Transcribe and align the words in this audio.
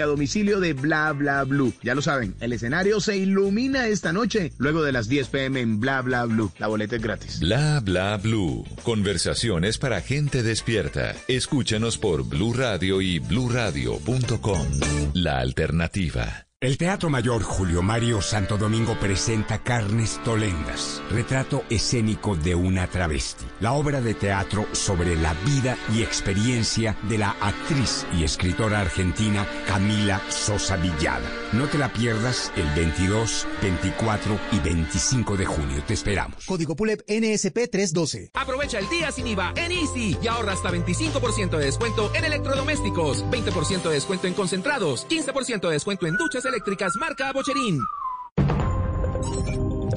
a 0.00 0.06
domicilio 0.06 0.60
de 0.60 0.72
Bla 0.72 1.12
Bla 1.12 1.44
Blue. 1.44 1.72
Ya 1.82 1.94
lo 1.94 2.02
saben, 2.02 2.34
el 2.40 2.52
escenario 2.52 3.00
se 3.00 3.16
ilumina 3.16 3.86
esta 3.88 4.12
noche 4.12 4.52
luego 4.58 4.82
de 4.82 4.92
las 4.92 5.08
10 5.08 5.28
pm 5.28 5.60
en 5.60 5.80
Bla 5.80 6.02
Bla 6.02 6.24
Blue. 6.24 6.50
La 6.58 6.66
boleta 6.66 6.96
es 6.96 7.02
gratis. 7.02 7.40
Bla 7.40 7.80
Bla 7.80 8.16
Blue. 8.16 8.64
Conversaciones 8.82 9.78
para 9.78 10.00
gente 10.00 10.42
despierta. 10.42 11.14
Escúchanos 11.28 11.98
por 11.98 12.24
Blue 12.24 12.52
Radio 12.52 13.00
y 13.00 13.18
bluradio.com. 13.18 14.66
La 15.14 15.38
alternativa. 15.38 16.45
El 16.58 16.78
Teatro 16.78 17.10
Mayor 17.10 17.42
Julio 17.42 17.82
Mario 17.82 18.22
Santo 18.22 18.56
Domingo 18.56 18.98
presenta 18.98 19.62
Carnes 19.62 20.18
Tolendas, 20.24 21.02
retrato 21.10 21.64
escénico 21.68 22.34
de 22.34 22.54
una 22.54 22.86
travesti, 22.86 23.44
la 23.60 23.74
obra 23.74 24.00
de 24.00 24.14
teatro 24.14 24.64
sobre 24.72 25.16
la 25.16 25.34
vida 25.44 25.76
y 25.94 26.00
experiencia 26.00 26.96
de 27.10 27.18
la 27.18 27.36
actriz 27.42 28.06
y 28.18 28.24
escritora 28.24 28.80
argentina 28.80 29.46
Camila 29.68 30.18
Sosa 30.30 30.76
Villada. 30.76 31.30
No 31.52 31.66
te 31.66 31.76
la 31.76 31.92
pierdas 31.92 32.50
el 32.56 32.66
22, 32.70 33.46
24 33.60 34.40
y 34.52 34.58
25 34.60 35.36
de 35.36 35.44
junio. 35.44 35.82
Te 35.86 35.92
esperamos. 35.92 36.46
Código 36.46 36.74
PULEP 36.74 37.02
NSP 37.06 37.70
312. 37.70 38.30
Aprovecha 38.32 38.78
el 38.78 38.88
día 38.88 39.12
sin 39.12 39.26
IVA 39.26 39.52
en 39.56 39.72
Easy 39.72 40.16
y 40.22 40.26
ahorra 40.26 40.54
hasta 40.54 40.70
25% 40.70 41.50
de 41.58 41.66
descuento 41.66 42.10
en 42.14 42.24
electrodomésticos, 42.24 43.26
20% 43.26 43.82
de 43.82 43.94
descuento 43.94 44.26
en 44.26 44.32
concentrados, 44.32 45.06
15% 45.06 45.60
de 45.60 45.72
descuento 45.72 46.06
en 46.06 46.16
duchas 46.16 46.45
eléctricas 46.46 46.96
marca 46.96 47.32
Bocherín. 47.32 47.80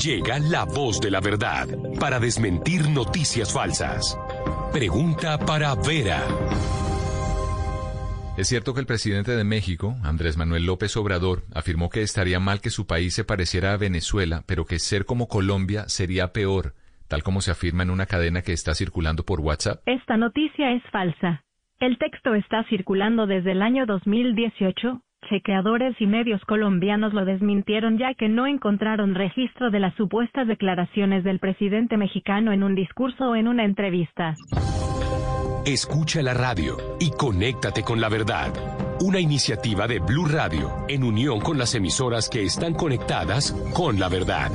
Llega 0.01 0.39
la 0.39 0.63
voz 0.63 1.01
de 1.01 1.11
la 1.11 1.19
verdad 1.19 1.67
para 1.99 2.19
desmentir 2.19 2.89
noticias 2.89 3.53
falsas. 3.53 4.17
Pregunta 4.71 5.37
para 5.37 5.75
Vera. 5.75 6.23
Es 8.37 8.47
cierto 8.47 8.73
que 8.73 8.79
el 8.79 8.85
presidente 8.85 9.31
de 9.31 9.43
México, 9.43 9.97
Andrés 10.01 10.37
Manuel 10.37 10.65
López 10.65 10.95
Obrador, 10.95 11.43
afirmó 11.53 11.89
que 11.89 12.01
estaría 12.01 12.39
mal 12.39 12.61
que 12.61 12.69
su 12.69 12.87
país 12.87 13.13
se 13.13 13.25
pareciera 13.25 13.73
a 13.73 13.77
Venezuela, 13.77 14.43
pero 14.45 14.63
que 14.63 14.79
ser 14.79 15.03
como 15.03 15.27
Colombia 15.27 15.89
sería 15.89 16.31
peor, 16.31 16.73
tal 17.09 17.21
como 17.21 17.41
se 17.41 17.51
afirma 17.51 17.83
en 17.83 17.89
una 17.89 18.05
cadena 18.05 18.41
que 18.41 18.53
está 18.53 18.73
circulando 18.75 19.25
por 19.25 19.41
WhatsApp. 19.41 19.81
Esta 19.85 20.15
noticia 20.15 20.71
es 20.71 20.83
falsa. 20.91 21.43
El 21.81 21.97
texto 21.97 22.33
está 22.35 22.63
circulando 22.69 23.27
desde 23.27 23.51
el 23.51 23.61
año 23.61 23.85
2018 23.85 25.01
Chequeadores 25.29 25.95
y 25.99 26.07
medios 26.07 26.43
colombianos 26.45 27.13
lo 27.13 27.23
desmintieron 27.23 27.99
ya 27.99 28.15
que 28.15 28.27
no 28.27 28.47
encontraron 28.47 29.13
registro 29.13 29.69
de 29.69 29.79
las 29.79 29.93
supuestas 29.95 30.47
declaraciones 30.47 31.23
del 31.23 31.39
presidente 31.39 31.97
mexicano 31.97 32.51
en 32.51 32.63
un 32.63 32.73
discurso 32.73 33.29
o 33.29 33.35
en 33.35 33.47
una 33.47 33.63
entrevista. 33.63 34.33
Escucha 35.65 36.23
la 36.23 36.33
radio 36.33 36.77
y 36.99 37.11
conéctate 37.11 37.83
con 37.83 38.01
la 38.01 38.09
verdad. 38.09 38.51
Una 39.01 39.19
iniciativa 39.19 39.87
de 39.87 39.99
Blue 39.99 40.25
Radio 40.25 40.71
en 40.87 41.03
unión 41.03 41.39
con 41.39 41.59
las 41.59 41.75
emisoras 41.75 42.27
que 42.27 42.43
están 42.43 42.73
conectadas 42.73 43.51
con 43.73 43.99
la 43.99 44.09
verdad. 44.09 44.49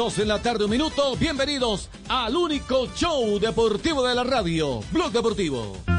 Dos 0.00 0.18
en 0.18 0.28
la 0.28 0.40
tarde, 0.40 0.64
un 0.64 0.70
minuto. 0.70 1.14
Bienvenidos 1.16 1.90
al 2.08 2.34
único 2.34 2.88
show 2.96 3.38
deportivo 3.38 4.02
de 4.02 4.14
la 4.14 4.24
radio, 4.24 4.80
Blog 4.92 5.12
Deportivo. 5.12 5.89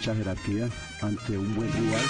Mucha 0.00 0.14
jerarquía 0.14 0.66
ante 1.02 1.36
un 1.36 1.54
buen 1.54 1.70
rival. 1.70 2.00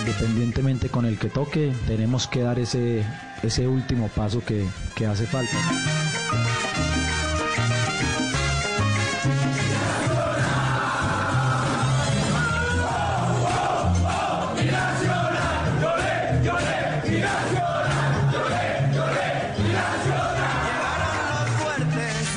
Independientemente 0.00 0.88
con 0.88 1.06
el 1.06 1.16
que 1.16 1.28
toque, 1.28 1.72
tenemos 1.86 2.26
que 2.26 2.40
dar 2.40 2.58
ese, 2.58 3.04
ese 3.44 3.68
último 3.68 4.08
paso 4.08 4.44
que, 4.44 4.66
que 4.96 5.06
hace 5.06 5.24
falta. 5.26 5.56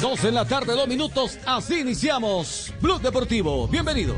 Dos 0.01 0.23
en 0.23 0.35
la 0.35 0.45
tarde, 0.45 0.73
dos 0.73 0.87
minutos. 0.87 1.39
Así 1.47 1.79
iniciamos 1.79 2.64
Blog 2.81 3.01
Deportivo. 3.01 3.67
Bienvenidos. 3.67 4.17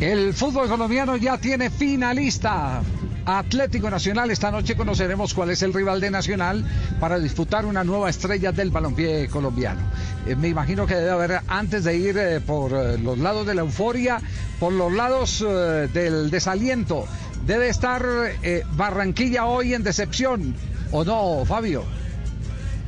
El 0.00 0.34
fútbol 0.34 0.68
colombiano 0.68 1.16
ya 1.16 1.38
tiene 1.38 1.70
finalista. 1.70 2.82
Atlético 3.26 3.90
Nacional, 3.90 4.30
esta 4.30 4.50
noche 4.50 4.76
conoceremos 4.76 5.34
cuál 5.34 5.50
es 5.50 5.60
el 5.62 5.74
rival 5.74 6.00
de 6.00 6.10
Nacional 6.10 6.64
para 7.00 7.18
disputar 7.18 7.66
una 7.66 7.82
nueva 7.82 8.08
estrella 8.08 8.52
del 8.52 8.70
balompié 8.70 9.28
colombiano. 9.28 9.80
Eh, 10.26 10.36
me 10.36 10.48
imagino 10.48 10.86
que 10.86 10.94
debe 10.94 11.10
haber, 11.10 11.40
antes 11.48 11.84
de 11.84 11.96
ir 11.96 12.16
eh, 12.16 12.40
por 12.40 12.72
eh, 12.72 12.98
los 12.98 13.18
lados 13.18 13.46
de 13.46 13.54
la 13.54 13.62
euforia, 13.62 14.20
por 14.60 14.72
los 14.72 14.92
lados 14.92 15.44
del 15.92 16.30
desaliento, 16.30 17.06
debe 17.46 17.68
estar 17.68 18.04
Barranquilla 18.72 19.44
hoy 19.44 19.74
en 19.74 19.82
decepción, 19.82 20.54
¿o 20.92 21.04
no, 21.04 21.44
Fabio? 21.44 21.84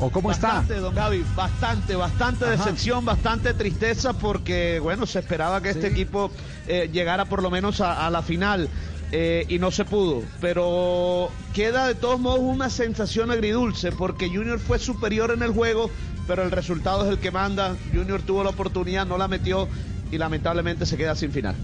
¿O 0.01 0.11
cómo 0.11 0.31
está? 0.31 0.49
Bastante, 0.49 0.75
don 0.77 0.95
Gaby, 0.95 1.25
bastante, 1.35 1.97
bastante 1.97 2.45
Ajá. 2.45 2.57
decepción, 2.57 3.05
bastante 3.05 3.53
tristeza 3.55 4.13
porque, 4.13 4.79
bueno, 4.81 5.07
se 5.07 5.19
esperaba 5.19 5.61
que 5.61 5.71
este 5.71 5.89
equipo 5.89 6.31
eh, 6.67 6.89
llegara 6.93 7.25
por 7.25 7.43
lo 7.43 7.51
menos 7.51 7.81
a, 7.81 8.07
a 8.07 8.11
la 8.11 8.23
final 8.23 8.71
eh, 9.11 9.45
y 9.49 9.59
no 9.59 9.71
se 9.73 9.85
pudo. 9.85 10.23
Pero 10.41 11.31
queda 11.53 11.89
de 11.89 11.97
todos 11.97 12.21
modos 12.21 12.41
una 12.41 12.71
sensación 12.71 13.31
agridulce 13.33 13.91
porque 13.91 14.29
Junior 14.29 14.61
fue 14.61 14.79
superior 14.79 15.33
en 15.33 15.43
el 15.43 15.51
juego, 15.53 15.91
pero 16.29 16.45
el 16.45 16.53
resultado 16.53 17.05
es 17.05 17.11
el 17.11 17.19
que 17.19 17.33
manda. 17.33 17.77
Junior 17.93 18.23
tuvo 18.23 18.45
la 18.45 18.51
oportunidad, 18.51 19.05
no 19.05 19.19
la 19.19 19.27
metió 19.27 19.69
y 20.11 20.19
lamentablemente 20.19 20.87
se 20.87 20.97
queda 20.97 21.17
sin 21.17 21.33
final. 21.33 21.57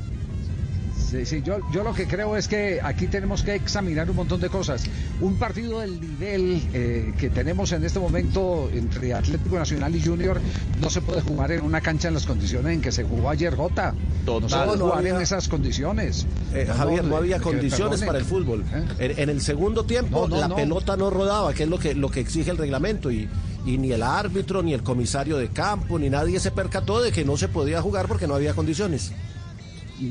Yo, 1.44 1.58
yo 1.72 1.84
lo 1.84 1.94
que 1.94 2.06
creo 2.06 2.36
es 2.36 2.48
que 2.48 2.80
aquí 2.82 3.06
tenemos 3.06 3.42
que 3.42 3.54
examinar 3.54 4.10
un 4.10 4.16
montón 4.16 4.40
de 4.40 4.48
cosas. 4.48 4.84
Un 5.20 5.36
partido 5.36 5.80
del 5.80 6.00
nivel 6.00 6.60
eh, 6.72 7.12
que 7.18 7.30
tenemos 7.30 7.70
en 7.72 7.84
este 7.84 7.98
momento 8.00 8.68
entre 8.72 9.14
Atlético 9.14 9.56
Nacional 9.58 9.94
y 9.94 10.02
Junior 10.02 10.40
no 10.80 10.90
se 10.90 11.00
puede 11.00 11.20
jugar 11.20 11.52
en 11.52 11.62
una 11.62 11.80
cancha 11.80 12.08
en 12.08 12.14
las 12.14 12.26
condiciones 12.26 12.72
en 12.74 12.80
que 12.80 12.90
se 12.92 13.04
jugó 13.04 13.30
ayer 13.30 13.54
Jota. 13.54 13.92
No 14.26 14.40
se 14.40 14.48
Total. 14.48 14.64
puede 14.66 14.78
No 14.78 14.84
jugar 14.86 14.98
había- 14.98 15.14
en 15.16 15.20
esas 15.22 15.48
condiciones. 15.48 16.26
Eh, 16.52 16.64
No, 16.68 16.74
Javier, 16.74 17.04
no 17.04 17.14
eh, 17.14 17.18
había 17.18 17.38
condiciones 17.40 18.00
perdone. 18.00 18.06
para 18.06 18.18
el 18.18 18.24
fútbol. 18.24 18.64
En, 18.98 19.18
en 19.18 19.28
el 19.28 19.40
segundo 19.40 19.84
tiempo 19.84 20.22
No, 20.22 20.28
no, 20.28 20.40
la 20.40 20.48
no. 20.48 20.56
pelota 20.56 20.96
no 20.96 21.10
rodaba, 21.10 21.54
que 21.54 21.62
es 21.62 21.68
lo 21.68 21.78
que, 21.78 21.94
lo 21.94 22.10
que 22.10 22.20
exige 22.20 22.50
el 22.50 22.58
reglamento. 22.58 23.10
Y, 23.10 23.28
y 23.66 23.78
ni 23.78 23.92
el 23.92 24.02
árbitro, 24.02 24.62
ni 24.62 24.74
el 24.74 24.82
comisario 24.82 25.38
de 25.38 25.48
campo, 25.48 25.98
ni 25.98 26.10
nadie 26.10 26.38
se 26.40 26.50
percató 26.50 27.00
de 27.00 27.12
que 27.12 27.24
no 27.24 27.36
se 27.36 27.48
podía 27.48 27.80
jugar 27.80 28.06
porque 28.08 28.26
no 28.26 28.34
había 28.34 28.52
condiciones. 28.52 29.12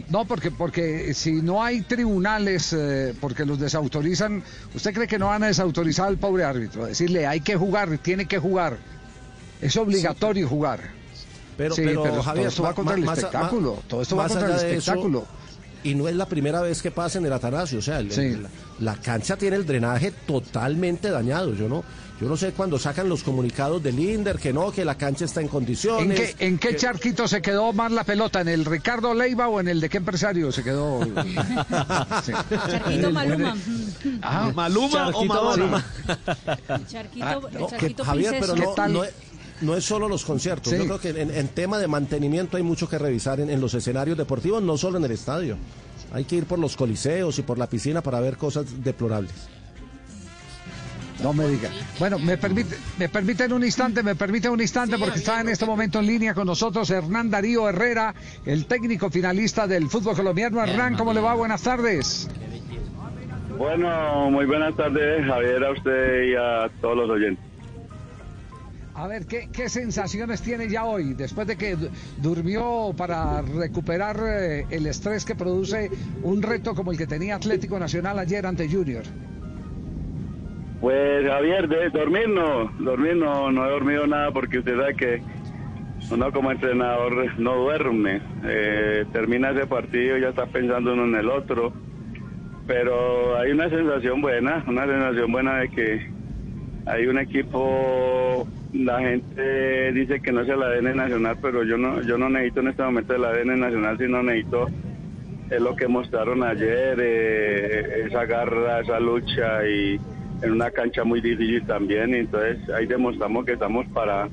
No, 0.10 0.26
porque, 0.26 0.50
porque 0.52 1.14
si 1.14 1.34
no 1.42 1.62
hay 1.64 1.82
tribunales, 1.82 2.72
eh, 2.74 3.14
porque 3.20 3.46
los 3.46 3.60
desautorizan, 3.60 4.42
¿usted 4.74 4.94
cree 4.94 5.08
que 5.08 5.20
no 5.20 5.28
van 5.28 5.44
a 5.44 5.48
desautorizar 5.48 6.08
al 6.08 6.18
pobre 6.18 6.44
árbitro? 6.46 6.86
Decirle, 6.86 7.28
hay 7.28 7.42
que 7.42 7.56
jugar, 7.56 7.98
tiene 7.98 8.26
que 8.26 8.40
jugar. 8.40 8.78
Es 9.62 9.76
obligatorio 9.78 10.48
jugar. 10.48 10.80
Pero, 11.58 11.76
Sí, 11.76 11.82
pero, 11.86 12.04
pero 12.04 12.22
todo 12.24 12.48
esto 12.48 12.64
va 12.64 12.74
contra 12.74 12.96
el 12.96 13.04
espectáculo, 13.04 13.84
todo 13.88 14.02
esto 14.02 14.16
va 14.16 14.28
contra 14.28 14.48
el 14.48 14.56
eso, 14.56 14.66
espectáculo. 14.68 15.26
y 15.84 15.96
no 15.96 16.08
es 16.08 16.16
la 16.16 16.26
primera 16.28 16.62
vez 16.62 16.82
que 16.82 16.90
pasa 16.92 17.20
en 17.20 17.26
el 17.26 17.34
Atanasio, 17.34 17.80
o 17.80 17.82
sea, 17.82 18.00
el- 18.00 18.12
Sí. 18.12 18.22
el- 18.22 18.44
la, 18.44 18.50
la 18.80 18.96
cancha 18.96 19.36
tiene 19.38 19.58
el 19.58 19.66
drenaje 19.66 20.12
totalmente 20.26 21.12
dañado. 21.12 21.54
Yo 21.54 21.68
no, 21.70 21.84
yo 22.24 22.30
no 22.30 22.38
sé 22.38 22.52
cuando 22.54 22.80
sacan 22.80 23.10
los 23.10 23.22
comunicados 23.22 23.84
del 23.84 24.00
Inder 24.00 24.40
que 24.40 24.54
no, 24.54 24.72
que 24.72 24.86
la 24.86 24.96
cancha 24.96 25.26
está 25.26 25.42
en 25.42 25.48
¿En 25.48 25.52
condiciones. 25.52 26.36
qué, 26.38 26.46
en 26.48 26.58
qué 26.58 26.70
que- 26.70 26.76
charquito 26.78 27.28
se 27.28 27.42
quedó 27.42 27.74
más 27.74 27.92
la 27.92 28.04
pelota? 28.04 28.42
¿En 28.42 28.48
el 28.48 28.64
Ricardo 28.66 29.14
Leiva 29.14 29.48
o 29.50 29.60
en 29.60 29.68
el 29.68 29.82
de 29.82 29.90
qué 29.90 29.98
empresario 29.98 30.52
se 30.52 30.64
quedó? 30.64 31.02
Sí. 32.24 32.32
Charquito 32.70 33.12
Maluma. 33.12 33.58
Ah, 34.22 34.52
Maluma 34.56 35.10
o 35.10 35.12
Charquito. 35.12 35.44
Maluma. 35.44 35.86
El 36.70 36.88
charquito, 36.88 37.26
Ah, 37.26 37.34
el 37.52 37.60
no, 37.60 37.68
que- 37.68 37.72
charquito 37.78 38.06
Javier, 38.06 38.36
pero 38.40 38.56
no, 38.56 38.88
no, 38.88 39.02
no 39.62 39.76
es 39.76 39.84
solo 39.86 40.08
los 40.08 40.24
conciertos. 40.24 40.72
Sí. 40.72 40.78
Yo 40.80 40.86
creo 40.86 41.00
que 41.00 41.10
en, 41.22 41.30
en 41.32 41.48
tema 41.50 41.78
de 41.78 41.88
mantenimiento 41.88 42.58
hay 42.58 42.64
mucho 42.64 42.88
que 42.88 42.98
revisar 42.98 43.40
en, 43.40 43.50
en 43.50 43.60
los 43.60 43.74
escenarios 43.74 44.18
deportivos, 44.18 44.62
no 44.64 44.78
solo 44.78 44.98
en 44.98 45.06
el 45.06 45.12
estadio. 45.12 45.58
Hay 46.14 46.26
que 46.26 46.36
ir 46.36 46.46
por 46.46 46.60
los 46.60 46.76
coliseos 46.78 47.38
y 47.40 47.42
por 47.42 47.58
la 47.58 47.68
piscina 47.68 48.02
para 48.02 48.20
ver 48.20 48.38
cosas 48.38 48.66
deplorables. 48.84 49.32
No 51.24 51.32
me 51.34 51.48
diga. 51.48 51.70
Bueno, 52.00 52.20
me 52.20 52.38
permite, 52.38 52.76
me 53.00 53.08
permiten 53.08 53.54
un 53.54 53.64
instante, 53.64 54.04
me 54.04 54.14
permite 54.16 54.50
un 54.50 54.60
instante 54.60 54.98
porque 54.98 55.20
está 55.20 55.40
en 55.40 55.48
este 55.50 55.66
momento 55.66 56.00
en 56.00 56.06
línea 56.06 56.34
con 56.34 56.46
nosotros 56.46 56.90
Hernán 56.90 57.30
Darío 57.30 57.68
Herrera, 57.70 58.14
el 58.46 58.66
técnico 58.66 59.10
finalista 59.10 59.66
del 59.66 59.88
fútbol 59.90 60.16
colombiano. 60.18 60.62
Hernán, 60.62 60.96
¿cómo 60.98 61.14
le 61.14 61.22
va? 61.22 61.34
Buenas 61.34 61.62
tardes. 61.64 62.28
Bueno, 63.58 64.30
muy 64.32 64.46
buenas 64.46 64.76
tardes, 64.76 65.26
Javier, 65.26 65.64
a 65.64 65.72
usted 65.72 66.24
y 66.24 66.36
a 66.36 66.70
todos 66.82 66.98
los 66.98 67.10
oyentes. 67.10 67.44
A 68.96 69.08
ver, 69.08 69.26
¿qué, 69.26 69.50
qué 69.52 69.70
sensaciones 69.70 70.42
tiene 70.42 70.70
ya 70.70 70.86
hoy 70.86 71.14
después 71.14 71.48
de 71.48 71.56
que 71.56 71.76
du- 71.76 71.90
durmió 72.18 72.94
para 72.96 73.42
recuperar 73.42 74.20
eh, 74.24 74.66
el 74.70 74.86
estrés 74.88 75.26
que 75.26 75.34
produce 75.36 75.90
un 76.22 76.42
reto 76.44 76.76
como 76.76 76.92
el 76.92 76.98
que 76.98 77.08
tenía 77.08 77.36
Atlético 77.36 77.80
Nacional 77.80 78.20
ayer 78.20 78.46
ante 78.46 78.70
Junior? 78.70 79.04
Pues 80.84 81.26
Javier, 81.26 81.70
de 81.70 81.90
dormir 81.92 82.28
no, 82.28 82.66
dormir 82.78 83.16
no, 83.16 83.50
no 83.54 83.66
he 83.66 83.70
dormido 83.70 84.06
nada 84.06 84.32
porque 84.32 84.60
usted 84.60 84.76
sabe 84.76 84.96
que 84.96 85.22
uno 86.12 86.30
como 86.34 86.52
entrenador 86.52 87.40
no 87.40 87.56
duerme. 87.56 88.20
Eh, 88.44 89.06
termina 89.14 89.52
ese 89.52 89.66
partido 89.66 90.18
y 90.18 90.22
ya 90.24 90.28
está 90.28 90.46
pensando 90.46 90.92
uno 90.92 91.06
en 91.06 91.16
el 91.16 91.30
otro. 91.30 91.72
Pero 92.68 93.38
hay 93.38 93.52
una 93.54 93.70
sensación 93.70 94.20
buena, 94.20 94.62
una 94.68 94.86
sensación 94.86 95.32
buena 95.32 95.60
de 95.60 95.70
que 95.70 96.12
hay 96.86 97.08
un 97.08 97.18
equipo, 97.18 98.46
la 98.74 99.00
gente 99.00 99.94
dice 99.94 100.20
que 100.20 100.34
no 100.34 100.42
es 100.42 100.50
el 100.50 100.62
ADN 100.62 100.98
nacional, 100.98 101.38
pero 101.42 101.64
yo 101.64 101.78
no, 101.78 102.02
yo 102.02 102.18
no 102.18 102.28
necesito 102.28 102.60
en 102.60 102.68
este 102.68 102.84
momento 102.84 103.16
el 103.16 103.24
ADN 103.24 103.58
nacional, 103.58 103.98
sino 103.98 104.22
necesito 104.22 104.68
es 105.50 105.62
lo 105.62 105.78
que 105.78 105.88
mostraron 105.88 106.44
ayer, 106.44 106.98
eh, 107.00 108.06
esa 108.06 108.26
garra, 108.26 108.82
esa 108.82 109.00
lucha 109.00 109.66
y 109.66 109.98
en 110.44 110.52
una 110.52 110.70
cancha 110.72 111.04
muy 111.04 111.22
difícil 111.22 111.66
también. 111.66 112.12
Y 112.12 112.18
entonces 112.20 112.58
ahí 112.78 112.86
demostramos 112.86 113.46
que 113.46 113.54
estamos 113.54 113.86
para, 113.94 114.30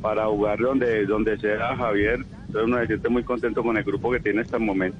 para 0.00 0.26
jugar 0.26 0.58
donde, 0.58 1.04
donde 1.06 1.38
sea 1.38 1.76
Javier. 1.76 2.24
Entonces 2.46 2.62
uno 2.64 2.78
se 2.80 2.86
siente 2.86 3.08
muy 3.08 3.24
contento 3.24 3.62
con 3.62 3.76
el 3.76 3.84
grupo 3.84 4.10
que 4.12 4.20
tiene 4.20 4.42
hasta 4.42 4.56
el 4.56 4.62
momento. 4.64 4.98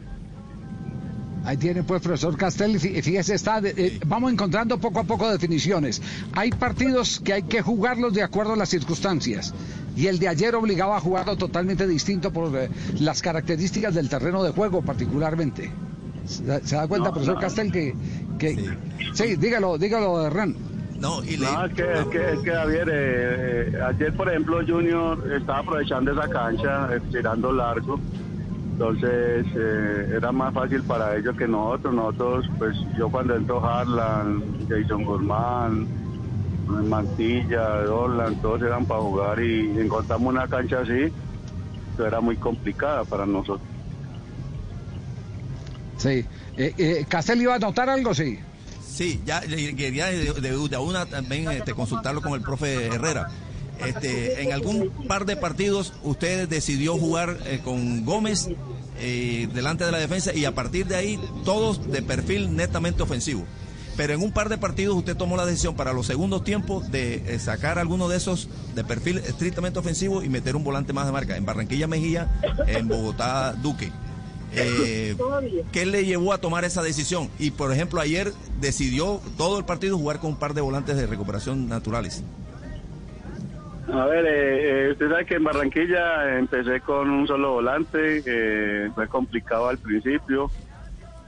Ahí 1.45 1.57
tiene 1.57 1.83
pues 1.83 2.01
profesor 2.01 2.37
Castel, 2.37 2.79
fí- 2.79 3.03
fíjese, 3.03 3.35
está 3.35 3.61
de- 3.61 3.75
eh, 3.77 3.99
vamos 4.07 4.33
encontrando 4.33 4.79
poco 4.79 5.01
a 5.01 5.05
poco 5.05 5.29
definiciones. 5.29 6.01
Hay 6.35 6.51
partidos 6.51 7.19
que 7.19 7.33
hay 7.33 7.43
que 7.43 7.61
jugarlos 7.63 8.15
de 8.15 8.23
acuerdo 8.23 8.53
a 8.53 8.57
las 8.57 8.69
circunstancias. 8.69 9.53
Y 9.97 10.07
el 10.07 10.21
de 10.21 10.29
ayer 10.29 10.55
obligaba 10.55 10.97
a 10.97 11.01
jugarlo 11.01 11.37
totalmente 11.37 11.89
distinto 11.89 12.33
por 12.33 12.57
eh, 12.57 12.69
las 13.01 13.21
características 13.23 13.93
del 13.93 14.09
terreno 14.09 14.45
de 14.45 14.53
juego 14.53 14.83
particularmente. 14.83 15.69
¿Se, 16.27 16.45
da- 16.45 16.61
se 16.61 16.77
da 16.77 16.87
cuenta, 16.87 17.09
No, 17.09 17.13
profesor 17.15 17.35
no. 17.35 17.41
Castel, 17.41 17.73
que... 17.73 17.93
que 18.39 18.57
sí. 19.15 19.37
dígalo, 19.37 19.79
dígalo, 19.79 20.27
Hernán. 20.27 20.57
No, 20.99 21.21
es, 21.21 21.37
que, 21.75 21.83
es, 21.83 22.07
que, 22.07 22.33
es 22.33 22.39
que 22.45 22.51
Javier, 22.53 22.89
eh, 22.89 23.73
eh, 23.73 23.81
ayer 23.89 24.15
por 24.15 24.29
ejemplo 24.29 24.61
Junior 24.65 25.19
estaba 25.33 25.59
aprovechando 25.59 26.13
esa 26.13 26.29
cancha, 26.29 26.95
eh, 26.95 27.01
tirando 27.11 27.51
largo, 27.51 27.99
entonces 28.73 29.47
eh, 29.57 30.15
era 30.17 30.31
más 30.31 30.55
fácil 30.55 30.83
para 30.85 31.17
ellos 31.17 31.37
que 31.37 31.49
nosotros. 31.49 31.93
Nosotros, 31.93 32.51
pues 32.57 32.77
yo 32.97 33.09
cuando 33.11 33.35
entró 33.35 33.65
Harlan, 33.65 34.43
Jason 34.69 35.05
Guzmán, 35.05 35.89
Mantilla, 36.69 37.83
Dolan, 37.83 38.37
todos 38.37 38.63
eran 38.63 38.87
para 38.87 39.01
jugar 39.01 39.43
y 39.43 39.79
encontramos 39.81 40.33
una 40.33 40.47
cancha 40.47 40.81
así, 40.81 41.13
que 41.97 42.03
era 42.03 42.21
muy 42.21 42.37
complicada 42.37 43.05
para 43.05 43.27
nosotros. 43.27 43.69
Sí. 45.97 46.25
Eh, 46.57 46.75
eh, 46.77 47.05
¿Castel 47.09 47.41
iba 47.43 47.53
a 47.55 47.57
anotar 47.57 47.89
algo? 47.89 48.15
Sí. 48.15 48.39
Sí, 48.87 49.21
ya 49.25 49.41
quería 49.41 50.07
de- 50.07 50.33
de 50.69 50.77
una 50.79 51.07
también 51.07 51.51
este, 51.51 51.73
consultarlo 51.73 52.21
con 52.21 52.35
el 52.35 52.43
profe 52.43 52.87
Herrera. 52.87 53.29
Este, 53.85 54.43
en 54.43 54.53
algún 54.53 54.91
par 55.09 55.25
de 55.25 55.37
partidos 55.37 55.93
usted 56.05 56.47
decidió 56.49 56.97
jugar 56.99 57.39
eh, 57.47 57.61
con 57.65 58.05
Gómez 58.05 58.49
eh, 59.01 59.49
delante 59.55 59.85
de 59.85 59.91
la 59.93 59.99
defensa 59.99 60.33
y 60.35 60.45
a 60.45 60.55
partir 60.55 60.87
de 60.87 60.95
ahí 60.97 61.19
todos 61.45 61.91
de 61.91 62.03
perfil 62.03 62.55
netamente 62.55 63.03
ofensivo. 63.03 63.45
Pero 63.97 64.13
en 64.15 64.23
un 64.23 64.31
par 64.33 64.49
de 64.51 64.57
partidos 64.59 64.95
usted 64.97 65.17
tomó 65.17 65.37
la 65.37 65.45
decisión 65.47 65.75
para 65.75 65.93
los 65.93 66.07
segundos 66.07 66.45
tiempos 66.45 66.91
de 66.93 67.15
eh, 67.35 67.39
sacar 67.39 67.79
alguno 67.79 68.09
de 68.09 68.19
esos 68.19 68.49
de 68.75 68.85
perfil 68.85 69.19
estrictamente 69.19 69.79
ofensivo 69.79 70.23
y 70.23 70.29
meter 70.29 70.55
un 70.55 70.65
volante 70.65 70.93
más 70.93 71.07
de 71.07 71.13
marca. 71.13 71.37
En 71.37 71.45
Barranquilla 71.45 71.87
Mejía, 71.89 72.31
en 72.67 72.89
Bogotá 72.89 73.53
Duque. 73.55 73.91
Eh, 74.55 75.17
¿Qué 75.73 75.87
le 75.87 76.05
llevó 76.05 76.33
a 76.33 76.39
tomar 76.39 76.65
esa 76.65 76.83
decisión? 76.83 77.29
Y 77.39 77.51
por 77.53 77.73
ejemplo, 77.73 78.01
ayer 78.01 78.33
decidió 78.61 79.21
todo 79.37 79.59
el 79.59 79.65
partido 79.65 79.97
jugar 79.97 80.19
con 80.19 80.31
un 80.31 80.39
par 80.39 80.53
de 80.55 80.61
volantes 80.61 80.97
de 80.97 81.07
recuperación 81.07 81.69
naturales. 81.69 82.23
A 83.93 84.07
ver, 84.07 84.25
eh, 84.27 84.87
eh, 84.89 84.93
usted 84.93 85.09
sabe 85.11 85.27
que 85.27 85.35
en 85.35 85.45
Barranquilla 85.45 86.39
empecé 86.39 86.81
con 86.81 87.11
un 87.11 87.27
solo 87.27 87.53
volante, 87.55 88.23
eh, 88.25 88.91
fue 88.95 89.09
complicado 89.09 89.69
al 89.69 89.79
principio, 89.79 90.51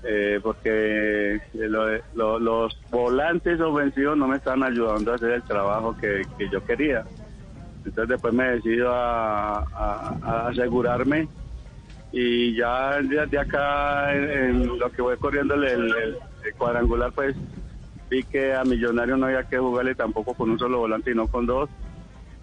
eh, 0.03 0.39
porque 0.43 1.35
eh, 1.37 1.41
lo- 1.53 1.99
lo- 2.15 2.39
los 2.39 2.77
volantes 2.91 3.61
ofensivos 3.61 4.17
no 4.17 4.29
me 4.29 4.37
están 4.37 4.63
ayudando 4.63 5.13
a 5.13 5.17
hacer 5.17 5.31
el 5.31 5.43
trabajo 5.43 5.97
que, 5.97 6.23
que 6.39 6.49
yo 6.51 6.65
quería. 6.65 7.05
Entonces 7.85 8.09
después 8.09 8.33
me 8.33 8.45
decido 8.51 8.91
a, 8.95 9.59
a- 9.59 10.19
a 10.23 10.49
asegurarme 10.49 11.29
y 12.17 12.55
ya 12.55 13.01
de, 13.03 13.27
de 13.27 13.39
acá 13.41 14.15
en, 14.15 14.79
lo 14.79 14.91
que 14.93 15.03
voy 15.03 15.17
corriendo 15.17 15.55
el, 15.55 15.65
el- 15.65 16.17
cuadrangular 16.57 17.11
pues 17.13 17.35
vi 18.09 18.23
que 18.23 18.55
a 18.55 18.63
Millonario 18.65 19.17
no 19.17 19.27
había 19.27 19.43
que 19.43 19.59
jugarle 19.59 19.95
tampoco 19.97 20.35
con 20.35 20.51
un 20.51 20.59
solo 20.59 20.79
volante 20.79 21.11
y 21.11 21.15
no 21.15 21.27
con 21.27 21.45
dos 21.47 21.69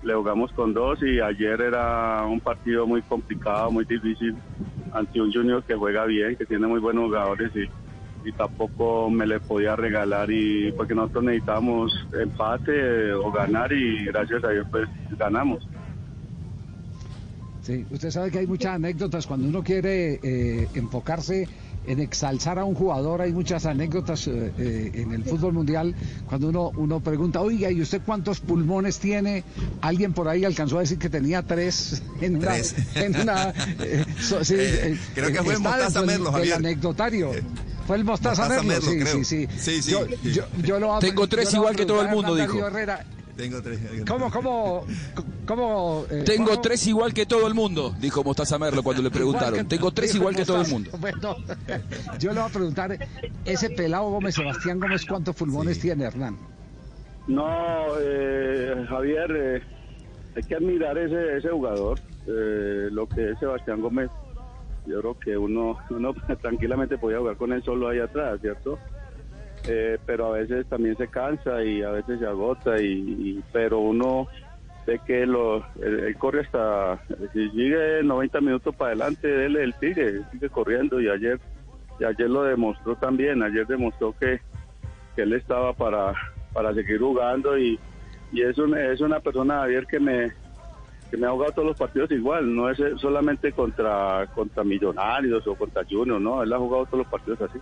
le 0.04 0.14
jugamos 0.16 0.52
con 0.54 0.74
dos 0.74 1.02
y 1.04 1.22
ayer 1.22 1.62
era 1.62 2.26
un 2.26 2.40
partido 2.42 2.86
muy 2.88 3.02
complicado, 3.04 3.70
muy 3.72 3.86
difícil 3.86 4.36
ante 4.94 5.22
un 5.22 5.32
Junior 5.32 5.64
que 5.64 5.76
juega 5.76 6.06
bien, 6.06 6.36
que 6.36 6.46
tiene 6.48 6.66
muy 6.68 6.80
buenos 6.80 7.06
jugadores 7.06 7.52
y, 7.56 8.28
y 8.28 8.32
tampoco 8.34 9.10
me 9.12 9.28
le 9.28 9.40
podía 9.40 9.76
regalar 9.76 10.30
y 10.32 10.72
porque 10.74 10.96
nosotros 10.96 11.24
necesitábamos 11.26 11.94
empate 12.20 13.14
o 13.14 13.32
ganar 13.32 13.72
y 13.72 14.06
gracias 14.06 14.44
a 14.44 14.50
Dios 14.50 14.68
pues 14.72 14.90
ganamos. 15.20 15.60
Sí, 17.66 17.86
usted 17.92 18.10
sabe 18.10 18.32
que 18.32 18.40
hay 18.40 18.48
muchas 18.48 18.74
anécdotas 18.76 19.28
cuando 19.28 19.48
uno 19.48 19.64
quiere 19.64 20.20
eh, 20.24 20.68
enfocarse 20.74 21.48
en 21.86 22.00
exalzar 22.00 22.58
a 22.58 22.66
un 22.66 22.74
jugador. 22.74 23.22
Hay 23.22 23.32
muchas 23.34 23.68
anécdotas 23.68 24.28
eh, 24.28 24.52
eh, 24.58 24.92
en 24.96 25.14
el 25.14 25.24
fútbol 25.24 25.54
mundial 25.54 25.94
cuando 26.28 26.50
uno, 26.50 26.72
uno 26.76 27.00
pregunta, 27.02 27.40
oiga, 27.42 27.70
¿y 27.70 27.80
usted 27.82 28.02
cuántos 28.04 28.40
pulmones 28.40 28.98
tiene? 28.98 29.44
Alguien 29.82 30.14
por 30.14 30.28
ahí 30.28 30.44
alcanzó 30.44 30.78
a 30.78 30.82
decir 30.82 30.98
que 30.98 31.10
tenía 31.10 31.44
tres 31.44 32.02
en 32.22 32.38
una... 32.38 32.48
Tres. 32.54 32.76
en 32.96 33.20
una, 33.22 33.54
eh, 33.80 34.06
so- 34.20 34.44
sí, 34.44 34.56
creo 35.14 35.32
que 35.32 35.44
fue 35.44 35.60
Mostaza 35.60 36.02
Merlo, 36.02 36.26
del 36.26 36.34
Javier. 36.34 36.54
anecdotario. 36.56 37.32
Fue 37.86 37.98
el 37.98 38.04
Mostaza, 38.06 38.42
Mostaza 38.44 38.64
Merlo, 38.64 38.90
Merlo, 38.90 38.92
sí, 38.92 39.00
creo. 39.00 39.24
sí, 39.24 39.26
sí, 39.26 39.48
Sí, 39.60 39.82
sí. 39.84 39.92
Yo, 39.92 40.08
yo, 40.24 40.44
yo 40.64 40.80
lo 40.80 40.98
Tengo 41.00 41.28
tres 41.28 41.46
yo 41.52 41.58
lo 41.58 41.58
igual 41.64 41.76
que 41.76 41.86
todo 41.86 42.02
el 42.02 42.10
mundo, 42.10 42.36
dijo. 42.36 42.66
Herrera, 42.66 43.06
Tengo 43.42 43.60
tres. 43.60 43.80
¿Cómo, 44.08 44.30
cómo, 44.30 44.86
cómo? 45.48 46.06
eh, 46.12 46.22
Tengo 46.24 46.50
cómo- 46.50 46.62
tres 46.62 46.86
igual 46.86 47.12
que 47.12 47.26
todo 47.26 47.48
el 47.48 47.56
mundo, 47.56 47.92
dijo 48.00 48.24
Mostaza 48.24 48.60
Merlo 48.60 48.84
cuando 48.84 49.02
le 49.02 49.10
preguntaron. 49.10 49.68
Tengo 49.68 49.90
tres 49.92 50.14
igual 50.14 50.36
que 50.36 50.46
todo 50.46 50.62
el 50.62 50.68
mundo. 50.68 50.92
Bueno, 51.00 51.36
yo 52.20 52.34
le 52.34 52.40
voy 52.40 52.50
a 52.50 52.54
preguntar, 52.54 53.00
ese 53.44 53.72
pelado 53.72 54.12
Gómez, 54.12 54.36
Sebastián 54.36 54.80
Gómez, 54.80 55.04
¿cuántos 55.08 55.36
pulmones 55.36 55.80
tiene, 55.80 56.04
Hernán? 56.04 56.38
No, 57.26 57.88
eh, 58.00 58.86
Javier, 58.88 59.32
eh, 59.36 59.62
hay 60.36 60.44
que 60.44 60.56
admirar 60.56 60.96
ese, 61.00 61.38
ese 61.38 61.50
jugador, 61.50 62.00
eh, 62.28 62.90
lo 62.92 63.08
que 63.10 63.32
es 63.32 63.40
Sebastián 63.40 63.82
Gómez. 63.82 64.12
Yo 64.86 65.00
creo 65.02 65.20
que 65.20 65.36
uno, 65.36 65.78
uno 65.90 66.14
tranquilamente 66.44 67.00
podía 67.00 67.18
jugar 67.18 67.38
con 67.38 67.54
él 67.54 67.64
solo 67.64 67.90
ahí 67.90 67.98
atrás, 68.00 68.40
¿cierto? 68.40 68.78
Eh, 69.68 70.00
pero 70.06 70.28
a 70.28 70.40
veces 70.40 70.66
también 70.68 70.98
se 70.98 71.08
cansa 71.08 71.64
y 71.64 71.84
a 71.84 71.92
veces 71.92 72.20
se 72.20 72.26
agota, 72.26 72.82
y, 72.82 73.44
pero 73.54 73.80
uno 73.80 74.28
ve 74.88 75.00
que 75.06 75.26
lo, 75.28 75.64
él, 75.80 76.16
corre 76.18 76.42
hasta, 76.42 77.00
si 77.34 77.50
sigue 77.52 78.02
90 78.04 78.42
minutos 78.42 78.76
para 78.76 78.92
adelante, 78.92 79.46
él, 79.46 79.56
él 79.56 79.76
sigue, 79.80 80.22
sigue 80.32 80.50
corriendo 80.50 81.00
y 81.00 81.10
ayer, 81.10 81.40
y 82.00 82.04
ayer 82.04 82.30
lo 82.30 82.44
demostró 82.44 82.96
también, 82.96 83.44
ayer 83.44 83.68
demostró 83.68 84.16
que, 84.20 84.42
que 85.16 85.22
él 85.22 85.34
estaba 85.34 85.74
para, 85.74 86.14
para 86.54 86.74
seguir 86.74 87.00
jugando 87.00 87.56
y, 87.56 87.80
y 88.32 88.42
es, 88.42 88.58
un, 88.58 88.76
es 88.76 89.00
una 89.02 89.20
persona, 89.20 89.60
Javier, 89.60 89.86
que 89.86 90.00
me, 90.00 90.32
que 91.12 91.18
me 91.18 91.28
ha 91.28 91.32
jugado 91.32 91.52
todos 91.52 91.68
los 91.68 91.78
partidos 91.78 92.10
igual, 92.10 92.56
no 92.56 92.68
es 92.68 92.80
solamente 93.00 93.52
contra, 93.52 94.26
contra 94.34 94.64
Millonarios 94.64 95.46
o 95.46 95.54
contra 95.54 95.86
Junior, 95.88 96.20
no, 96.20 96.42
él 96.42 96.52
ha 96.52 96.58
jugado 96.58 96.86
todos 96.88 97.00
los 97.00 97.08
partidos 97.08 97.42
así. 97.42 97.60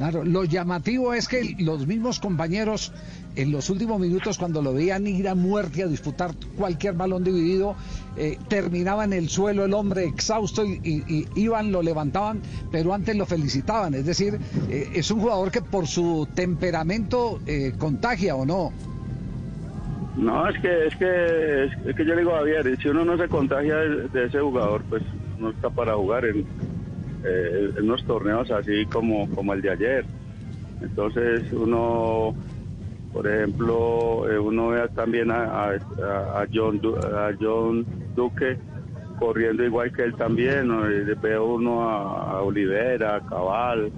Claro, 0.00 0.24
lo 0.24 0.44
llamativo 0.44 1.12
es 1.12 1.28
que 1.28 1.54
los 1.58 1.86
mismos 1.86 2.20
compañeros 2.20 2.90
en 3.36 3.52
los 3.52 3.68
últimos 3.68 4.00
minutos 4.00 4.38
cuando 4.38 4.62
lo 4.62 4.72
veían 4.72 5.06
ir 5.06 5.28
a 5.28 5.34
muerte 5.34 5.82
a 5.82 5.88
disputar 5.88 6.30
cualquier 6.56 6.94
balón 6.94 7.22
dividido, 7.22 7.76
eh, 8.16 8.38
terminaba 8.48 9.04
en 9.04 9.12
el 9.12 9.28
suelo 9.28 9.62
el 9.66 9.74
hombre 9.74 10.04
exhausto 10.04 10.64
y, 10.64 11.28
iban, 11.34 11.70
lo 11.70 11.82
levantaban, 11.82 12.40
pero 12.72 12.94
antes 12.94 13.14
lo 13.14 13.26
felicitaban. 13.26 13.92
Es 13.92 14.06
decir, 14.06 14.38
eh, 14.70 14.88
es 14.94 15.10
un 15.10 15.20
jugador 15.20 15.50
que 15.50 15.60
por 15.60 15.86
su 15.86 16.26
temperamento 16.34 17.38
eh, 17.46 17.74
contagia 17.76 18.36
o 18.36 18.46
no. 18.46 18.72
No, 20.16 20.48
es 20.48 20.58
que, 20.62 20.86
es 20.86 20.96
que, 20.96 21.64
es, 21.64 21.94
que 21.94 22.06
yo 22.06 22.16
digo, 22.16 22.30
Javier, 22.30 22.74
si 22.80 22.88
uno 22.88 23.04
no 23.04 23.18
se 23.18 23.28
contagia 23.28 23.76
de, 23.76 24.24
ese 24.24 24.40
jugador, 24.40 24.82
pues 24.88 25.02
no 25.38 25.50
está 25.50 25.68
para 25.68 25.94
jugar 25.94 26.24
en, 26.24 26.46
eh, 27.24 27.70
unos 27.80 28.04
torneos 28.04 28.50
así 28.50 28.86
como, 28.86 29.28
como 29.30 29.52
el 29.54 29.62
de 29.62 29.70
ayer. 29.70 30.04
Entonces 30.80 31.52
uno, 31.52 32.34
por 33.12 33.26
ejemplo, 33.26 34.30
eh, 34.30 34.38
uno 34.38 34.68
ve 34.68 34.88
también 34.94 35.30
a, 35.30 35.70
a, 35.70 36.46
John, 36.52 36.80
a 37.14 37.30
John 37.38 37.86
Duque 38.14 38.58
corriendo 39.18 39.62
igual 39.62 39.92
que 39.92 40.02
él 40.02 40.14
también, 40.14 40.68
¿no? 40.68 40.80
ve 40.80 41.38
uno 41.38 41.82
a, 41.82 42.40
Olivera, 42.40 43.16
a 43.16 43.20
Cabal, 43.20 43.92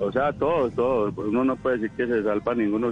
o 0.00 0.10
sea, 0.10 0.32
todos, 0.32 0.74
todos. 0.74 1.16
Uno 1.18 1.44
no 1.44 1.56
puede 1.56 1.78
decir 1.78 1.96
que 1.96 2.06
se 2.06 2.22
salva 2.22 2.54
ninguno 2.54 2.90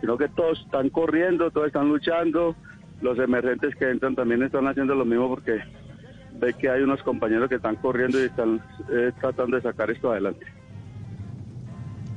sino 0.00 0.18
que 0.18 0.28
todos 0.30 0.60
están 0.64 0.88
corriendo, 0.88 1.50
todos 1.50 1.68
están 1.68 1.88
luchando, 1.88 2.56
los 3.02 3.18
emergentes 3.18 3.76
que 3.76 3.90
entran 3.90 4.16
también 4.16 4.42
están 4.42 4.66
haciendo 4.66 4.94
lo 4.94 5.04
mismo 5.04 5.28
porque 5.28 5.60
ve 6.42 6.54
que 6.54 6.68
hay 6.68 6.82
unos 6.82 7.02
compañeros 7.02 7.48
que 7.48 7.54
están 7.54 7.76
corriendo 7.76 8.20
y 8.20 8.24
están 8.24 8.60
eh, 8.90 9.12
tratando 9.20 9.56
de 9.56 9.62
sacar 9.62 9.90
esto 9.90 10.10
adelante. 10.10 10.44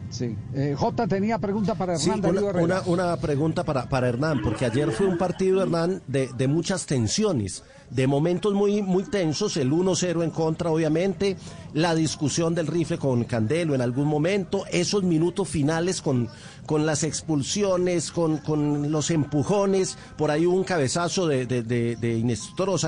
Sí. 0.09 0.35
Eh, 0.53 0.73
J 0.77 1.07
tenía 1.07 1.37
pregunta 1.39 1.75
para 1.75 1.95
Hernán. 1.95 2.23
una, 2.63 2.81
una, 2.85 3.17
pregunta 3.17 3.63
para, 3.63 3.87
para 3.87 4.07
Hernán, 4.07 4.41
porque 4.41 4.65
ayer 4.65 4.89
fue 4.91 5.07
un 5.07 5.17
partido, 5.17 5.61
Hernán, 5.61 6.01
de, 6.07 6.29
de 6.35 6.47
muchas 6.47 6.85
tensiones 6.85 7.63
de 7.89 8.07
momentos 8.07 8.53
muy, 8.53 8.81
muy 8.81 9.03
tensos, 9.03 9.57
el 9.57 9.71
1-0 9.71 10.23
en 10.23 10.31
contra, 10.31 10.71
obviamente, 10.71 11.37
la 11.73 11.93
discusión 11.93 12.55
del 12.55 12.67
rifle 12.67 12.97
con 12.97 13.23
Candelo 13.25 13.75
en 13.75 13.81
algún 13.81 14.07
momento, 14.07 14.63
esos 14.71 15.03
minutos 15.03 15.49
finales 15.49 16.01
con, 16.01 16.29
con 16.65 16.85
las 16.85 17.03
expulsiones, 17.03 18.11
con, 18.11 18.37
con 18.37 18.91
los 18.91 19.11
empujones, 19.11 19.97
por 20.17 20.31
ahí 20.31 20.45
un 20.45 20.63
cabezazo 20.63 21.27
de, 21.27 21.45
de, 21.45 21.63
de, 21.63 22.37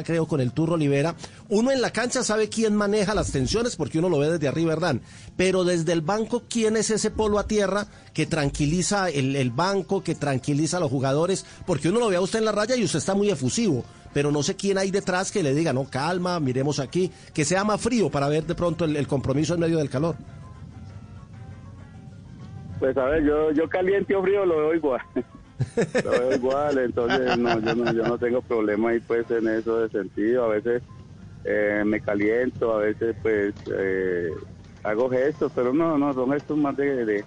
creo, 0.05 0.27
con 0.27 0.41
el 0.41 0.51
Turro 0.51 0.73
Olivera. 0.73 1.15
Uno 1.49 1.71
en 1.71 1.81
la 1.81 1.91
cancha 1.91 2.23
sabe 2.23 2.49
quién 2.49 2.75
maneja 2.75 3.13
las 3.13 3.31
tensiones 3.31 3.75
porque 3.75 3.99
uno 3.99 4.09
lo 4.09 4.19
ve 4.19 4.31
desde 4.31 4.47
arriba, 4.47 4.69
¿verdad? 4.69 4.97
Pero 5.35 5.63
desde 5.63 5.93
el 5.93 6.01
banco, 6.01 6.43
¿quién 6.49 6.77
es 6.77 6.89
ese 6.89 7.11
polo 7.11 7.39
a 7.39 7.47
tierra 7.47 7.87
que 8.13 8.25
tranquiliza 8.25 9.09
el, 9.09 9.35
el 9.35 9.51
banco, 9.51 10.03
que 10.03 10.15
tranquiliza 10.15 10.77
a 10.77 10.79
los 10.79 10.89
jugadores? 10.89 11.45
Porque 11.65 11.89
uno 11.89 11.99
lo 11.99 12.09
ve 12.09 12.15
a 12.15 12.21
usted 12.21 12.39
en 12.39 12.45
la 12.45 12.51
raya 12.51 12.75
y 12.75 12.83
usted 12.83 12.99
está 12.99 13.15
muy 13.15 13.29
efusivo 13.29 13.83
pero 14.13 14.31
no 14.31 14.43
sé 14.43 14.55
quién 14.55 14.77
hay 14.77 14.91
detrás 14.91 15.31
que 15.31 15.43
le 15.43 15.53
diga, 15.53 15.73
no, 15.73 15.85
calma, 15.85 16.39
miremos 16.39 16.79
aquí, 16.79 17.11
que 17.33 17.45
sea 17.45 17.63
más 17.63 17.81
frío 17.81 18.09
para 18.09 18.27
ver 18.27 18.45
de 18.45 18.55
pronto 18.55 18.85
el, 18.85 19.07
compromiso 19.07 19.53
en 19.53 19.59
medio 19.59 19.77
del 19.77 19.89
calor. 19.89 20.15
Pues 22.79 22.95
a 22.97 23.05
ver, 23.05 23.23
yo, 23.23 23.51
yo 23.51 23.67
caliente 23.67 24.15
o 24.15 24.21
frío 24.21 24.45
lo 24.45 24.57
veo 24.57 24.75
igual. 24.75 25.01
lo 26.03 26.11
veo 26.11 26.35
igual, 26.35 26.77
entonces 26.77 27.37
no, 27.37 27.59
yo, 27.59 27.75
no, 27.75 27.93
yo 27.93 28.03
no 28.03 28.17
tengo 28.17 28.41
problema 28.41 28.89
ahí 28.89 28.99
pues 28.99 29.29
en 29.31 29.47
eso 29.47 29.79
de 29.79 29.89
sentido. 29.89 30.45
A 30.45 30.49
veces 30.49 30.83
eh, 31.43 31.83
me 31.85 32.01
caliento, 32.01 32.75
a 32.75 32.79
veces 32.79 33.15
pues 33.21 33.53
eh, 33.75 34.29
hago 34.83 35.09
gestos, 35.09 35.51
pero 35.55 35.73
no, 35.73 35.97
no, 35.97 36.13
son 36.13 36.31
gestos 36.31 36.57
más 36.57 36.75
de, 36.77 37.05
de, 37.05 37.25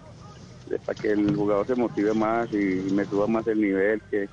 para 0.84 1.00
que 1.00 1.12
el 1.12 1.34
jugador 1.34 1.66
se 1.66 1.74
motive 1.74 2.14
más 2.14 2.52
y 2.52 2.86
me 2.92 3.04
suba 3.04 3.26
más 3.26 3.46
el 3.46 3.60
nivel, 3.60 4.00
que 4.10 4.28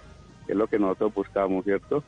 es 0.48 0.56
lo 0.56 0.68
que 0.68 0.80
nosotros 0.80 1.14
buscamos, 1.14 1.64
¿cierto? 1.64 2.04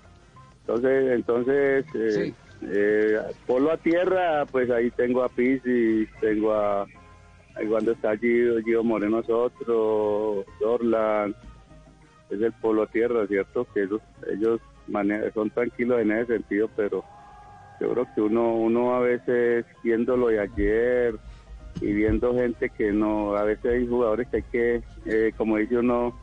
Entonces, 0.69 1.11
entonces 1.13 1.85
eh, 1.95 2.33
eh, 2.61 3.19
polo 3.47 3.71
a 3.71 3.77
tierra, 3.77 4.45
pues 4.45 4.69
ahí 4.69 4.91
tengo 4.91 5.23
a 5.23 5.29
Pisi, 5.29 6.07
tengo 6.21 6.53
a, 6.53 6.83
ahí 7.55 7.65
cuando 7.67 7.93
está 7.93 8.15
Gio, 8.15 8.61
Gio 8.63 8.83
Moreno 8.83 9.19
es 9.19 9.29
otro, 9.31 10.45
Dorlan, 10.59 11.35
es 12.29 12.39
el 12.39 12.53
polo 12.53 12.83
a 12.83 12.87
tierra, 12.87 13.25
¿cierto? 13.25 13.65
Que 13.73 13.81
ellos, 13.81 14.01
ellos 14.31 14.61
son 15.33 15.49
tranquilos 15.49 16.01
en 16.01 16.11
ese 16.11 16.33
sentido, 16.33 16.69
pero 16.75 17.03
yo 17.81 17.91
creo 17.91 18.07
que 18.13 18.21
uno, 18.21 18.53
uno 18.53 18.93
a 18.93 18.99
veces 18.99 19.65
viéndolo 19.83 20.27
de 20.27 20.39
ayer 20.39 21.15
y 21.81 21.93
viendo 21.93 22.35
gente 22.35 22.69
que 22.69 22.91
no, 22.91 23.35
a 23.35 23.43
veces 23.43 23.73
hay 23.73 23.87
jugadores 23.87 24.27
que 24.27 24.37
hay 24.37 24.43
que, 24.43 24.83
eh, 25.05 25.31
como 25.35 25.57
dice 25.57 25.79
uno, 25.79 26.15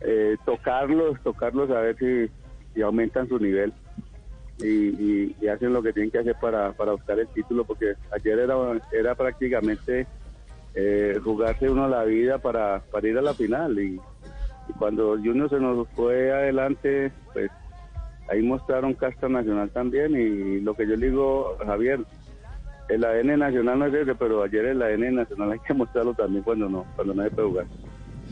eh, 0.00 0.36
tocarlos, 0.44 1.20
tocarlos 1.24 1.70
a 1.72 1.80
ver 1.80 1.96
si 1.98 2.30
y 2.74 2.82
aumentan 2.82 3.28
su 3.28 3.38
nivel 3.38 3.72
y, 4.62 5.48
hacen 5.48 5.72
lo 5.72 5.82
que 5.82 5.92
tienen 5.92 6.10
que 6.10 6.18
hacer 6.18 6.36
para, 6.40 6.72
para 6.72 6.92
buscar 6.92 7.18
el 7.18 7.28
título, 7.28 7.64
porque 7.64 7.94
ayer 8.12 8.38
era, 8.38 8.54
era 8.92 9.14
prácticamente 9.14 10.06
eh, 10.74 11.18
jugarse 11.22 11.68
uno 11.68 11.88
la 11.88 12.04
vida 12.04 12.38
para, 12.38 12.80
para 12.90 13.08
ir 13.08 13.18
a 13.18 13.22
la 13.22 13.34
final 13.34 13.78
y, 13.78 14.00
cuando 14.78 15.16
Junior 15.16 15.50
se 15.50 15.58
nos 15.58 15.88
fue 15.88 16.30
adelante, 16.32 17.10
pues 17.32 17.50
ahí 18.28 18.40
mostraron 18.40 18.94
casta 18.94 19.28
nacional 19.28 19.68
también 19.70 20.14
y 20.14 20.60
lo 20.60 20.74
que 20.74 20.86
yo 20.86 20.96
digo, 20.96 21.56
Javier, 21.66 21.98
el 22.88 23.04
ADN 23.04 23.38
nacional 23.38 23.78
no 23.80 23.86
es 23.86 23.94
ese, 23.94 24.14
pero 24.14 24.44
ayer 24.44 24.66
el 24.66 24.82
ADN 24.82 25.16
nacional 25.16 25.52
hay 25.52 25.58
que 25.58 25.74
mostrarlo 25.74 26.14
también 26.14 26.44
cuando 26.44 26.68
no, 26.68 26.86
cuando 26.94 27.14
no 27.14 27.22
hay 27.22 27.30
que 27.30 27.42
jugar. 27.42 27.66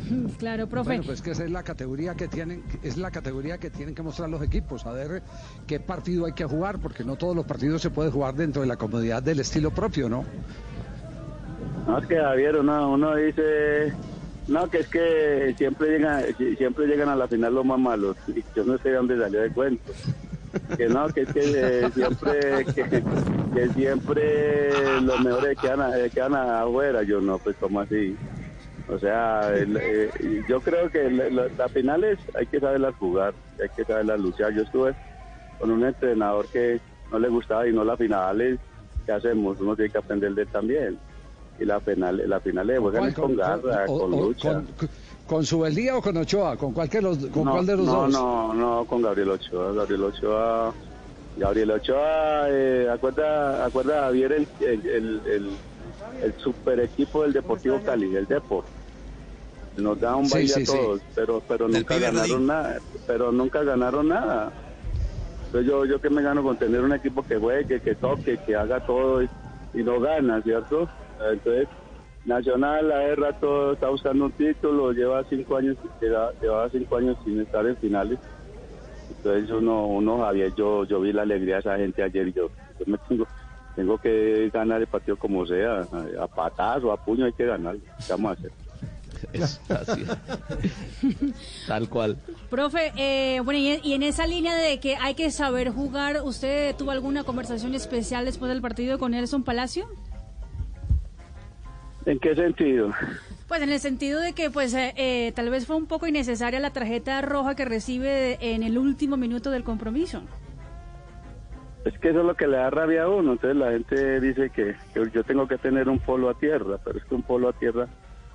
Claro, 0.38 0.66
profe. 0.66 0.90
Bueno, 0.90 1.04
pues 1.04 1.22
que 1.22 1.32
esa 1.32 1.44
es 1.44 1.50
la 1.50 1.62
categoría 1.62 2.14
que 2.14 2.28
tienen, 2.28 2.62
es 2.82 2.96
la 2.96 3.10
categoría 3.10 3.58
que 3.58 3.70
tienen 3.70 3.94
que 3.94 4.02
mostrar 4.02 4.28
los 4.28 4.42
equipos, 4.42 4.86
a 4.86 4.92
ver 4.92 5.22
qué 5.66 5.80
partido 5.80 6.26
hay 6.26 6.32
que 6.32 6.44
jugar, 6.44 6.78
porque 6.78 7.04
no 7.04 7.16
todos 7.16 7.34
los 7.34 7.46
partidos 7.46 7.82
se 7.82 7.90
pueden 7.90 8.12
jugar 8.12 8.34
dentro 8.34 8.62
de 8.62 8.68
la 8.68 8.76
comodidad 8.76 9.22
del 9.22 9.40
estilo 9.40 9.70
propio, 9.70 10.08
¿no? 10.08 10.24
No, 11.86 11.98
es 11.98 12.06
que 12.06 12.16
Javier, 12.16 12.56
uno, 12.56 12.92
uno 12.92 13.14
dice, 13.16 13.92
no, 14.46 14.68
que 14.68 14.78
es 14.80 14.88
que 14.88 15.54
siempre 15.56 15.90
llegan, 15.90 16.22
siempre 16.56 16.86
llegan 16.86 17.08
a 17.08 17.16
la 17.16 17.26
final 17.26 17.54
los 17.54 17.64
más 17.64 17.78
malos, 17.78 18.16
y 18.28 18.44
yo 18.54 18.64
no 18.64 18.78
sé 18.78 18.90
de 18.90 18.96
dónde 18.96 19.18
salió 19.18 19.40
de 19.40 19.50
cuento. 19.50 19.92
Que 20.76 20.88
no, 20.88 21.08
que 21.08 21.22
es 21.22 21.32
que 21.32 21.40
eh, 21.44 21.90
siempre, 21.94 22.64
que, 22.64 23.68
siempre 23.74 25.00
los 25.02 25.20
mejores 25.20 25.58
quedan, 25.58 25.92
quedan 26.10 26.34
afuera, 26.34 27.02
yo 27.02 27.20
no, 27.20 27.38
pues 27.38 27.56
como 27.56 27.80
así. 27.80 28.16
O 28.90 28.99
sea, 28.99 29.50
eh, 29.54 30.11
yo 30.49 30.61
creo 30.61 30.90
que 30.90 31.11
las 31.11 31.71
finales 31.73 32.18
hay 32.35 32.47
que 32.47 32.59
saberlas 32.59 32.95
jugar, 32.97 33.35
hay 33.61 33.68
que 33.68 33.85
saberlas 33.85 34.18
luchar. 34.18 34.52
Yo 34.54 34.62
estuve 34.62 34.95
con 35.59 35.71
un 35.71 35.85
entrenador 35.85 36.47
que 36.47 36.80
no 37.12 37.18
le 37.18 37.28
gustaba 37.28 37.68
y 37.68 37.73
no 37.73 37.85
las 37.85 37.99
finales. 37.99 38.59
¿Qué 39.04 39.12
hacemos? 39.12 39.61
Uno 39.61 39.76
tiene 39.76 39.90
que 39.90 39.99
aprender 39.99 40.35
de 40.35 40.42
él 40.42 40.49
también. 40.49 40.99
Y 41.61 41.64
la 41.66 41.80
final, 41.80 42.23
la 42.26 42.40
final 42.40 42.71
es 42.71 42.80
con, 42.80 43.12
con 43.12 43.37
garra, 43.37 43.85
con, 43.87 44.11
lucha. 44.11 44.62
Con, 45.26 45.45
Subeldía 45.45 45.97
o 45.97 46.00
con 46.00 46.16
Ochoa? 46.16 46.57
¿Con, 46.57 46.73
cualquier 46.73 47.02
los, 47.02 47.18
con 47.26 47.45
cuál 47.45 47.66
de 47.66 47.76
los 47.76 47.87
dos? 47.87 48.11
No, 48.11 48.54
no, 48.54 48.85
con 48.87 49.02
Gabriel 49.02 49.30
Ochoa. 49.30 49.73
Gabriel 49.73 50.04
Ochoa, 50.04 50.73
Gabriel 51.37 51.71
Ochoa, 51.73 52.49
eh, 52.49 52.88
acuerda, 52.90 53.66
acuerda 53.66 54.02
Javier 54.02 54.33
el, 54.33 54.49
el, 54.61 55.21
el, 55.26 55.50
el 56.23 56.35
super 56.38 56.80
equipo 56.80 57.25
del 57.25 57.33
Deportivo 57.33 57.80
Cali, 57.85 58.14
el 58.14 58.26
Deportivo 58.26 58.77
nos 59.78 60.00
da 60.00 60.16
un 60.16 60.28
baile 60.28 60.54
a 60.54 60.64
todos, 60.64 61.00
pero 61.14 61.42
pero 61.47 61.68
nunca 61.68 61.99
ganaron 61.99 62.47
nada, 62.47 62.78
pero 63.06 63.32
nunca 63.32 63.62
ganaron 63.62 64.08
nada. 64.08 64.52
Entonces 65.47 65.70
yo 65.70 65.85
yo 65.85 66.00
que 66.00 66.11
me 66.11 66.23
gano 66.23 66.42
con 66.42 66.56
tener 66.56 66.80
un 66.80 66.92
equipo 66.92 67.23
que 67.23 67.37
juegue, 67.37 67.80
que 67.80 67.94
toque, 67.94 68.38
que 68.44 68.54
haga 68.54 68.85
todo 68.85 69.23
y, 69.23 69.28
no 69.75 70.00
gana, 70.00 70.42
¿cierto? 70.42 70.88
Entonces 71.30 71.68
Nacional 72.25 72.92
a 72.92 73.14
rato 73.14 73.73
está 73.73 73.88
buscando 73.88 74.26
un 74.26 74.32
título, 74.32 74.92
lleva 74.92 75.25
cinco 75.30 75.56
años, 75.56 75.76
lleva, 76.00 76.68
cinco 76.70 76.97
años 76.97 77.16
sin 77.25 77.40
estar 77.40 77.66
en 77.66 77.76
finales. 77.76 78.18
Entonces 79.16 79.50
uno, 79.50 79.87
uno 79.87 80.18
Javier, 80.18 80.54
yo, 80.54 80.85
yo 80.85 81.00
vi 81.00 81.12
la 81.12 81.23
alegría 81.23 81.54
de 81.54 81.61
esa 81.61 81.76
gente 81.78 82.02
ayer 82.02 82.28
y 82.28 82.32
yo, 82.32 82.50
yo 82.78 82.85
me 82.87 82.99
tengo, 83.08 83.26
tengo 83.75 83.97
que 83.97 84.50
ganar 84.52 84.80
el 84.82 84.87
partido 84.88 85.16
como 85.16 85.47
sea, 85.47 85.87
a 86.20 86.26
patazo, 86.26 86.92
a 86.92 86.97
puño 87.02 87.25
hay 87.25 87.32
que 87.32 87.47
ganar. 87.47 87.76
¿Qué 87.76 88.12
vamos 88.12 88.30
a 88.30 88.35
hacer? 88.35 88.50
Es 89.32 89.60
así. 89.70 90.04
Tal 91.66 91.88
cual. 91.88 92.18
Profe, 92.50 92.92
eh, 92.96 93.40
bueno, 93.40 93.58
y 93.60 93.92
en, 93.92 94.02
esa 94.02 94.26
línea 94.26 94.54
de 94.54 94.80
que 94.80 94.96
hay 94.96 95.14
que 95.14 95.30
saber 95.30 95.70
jugar, 95.70 96.20
¿usted 96.22 96.75
tuvo 96.76 96.90
alguna 96.90 97.25
conversación 97.25 97.75
especial 97.75 98.25
después 98.25 98.50
del 98.50 98.60
partido 98.60 98.98
con 98.98 99.12
Nelson 99.12 99.44
Palacio? 99.44 99.88
¿En 102.06 102.18
qué 102.18 102.34
sentido? 102.34 102.92
Pues 103.48 103.62
en 103.62 103.70
el 103.70 103.80
sentido 103.80 104.20
de 104.20 104.32
que 104.32 104.50
pues 104.50 104.75
eh, 104.75 104.94
eh, 104.96 105.32
tal 105.34 105.50
vez 105.50 105.66
fue 105.66 105.76
un 105.76 105.87
poco 105.87 106.06
innecesaria 106.06 106.60
la 106.60 106.70
tarjeta 106.70 107.20
roja 107.22 107.54
que 107.54 107.64
recibe 107.64 108.38
en 108.40 108.62
el 108.62 108.78
último 108.78 109.16
minuto 109.16 109.50
del 109.50 109.64
compromiso. 109.64 110.22
Es 111.84 111.98
que 111.98 112.10
eso 112.10 112.20
es 112.20 112.26
lo 112.26 112.34
que 112.34 112.46
le 112.46 112.58
da 112.58 112.70
rabia 112.70 113.04
a 113.04 113.08
uno. 113.08 113.32
Entonces 113.32 113.56
la 113.56 113.70
gente 113.70 114.20
dice 114.20 114.50
que, 114.50 114.75
que 114.92 115.10
yo 115.10 115.25
tengo 115.25 115.48
que 115.48 115.56
tener 115.58 115.88
un 115.88 115.98
polo 115.98 116.28
a 116.28 116.34
tierra, 116.34 116.78
pero 116.84 116.98
es 116.98 117.04
que 117.04 117.14
un 117.14 117.22
polo 117.22 117.48
a 117.48 117.52
tierra 117.54 117.88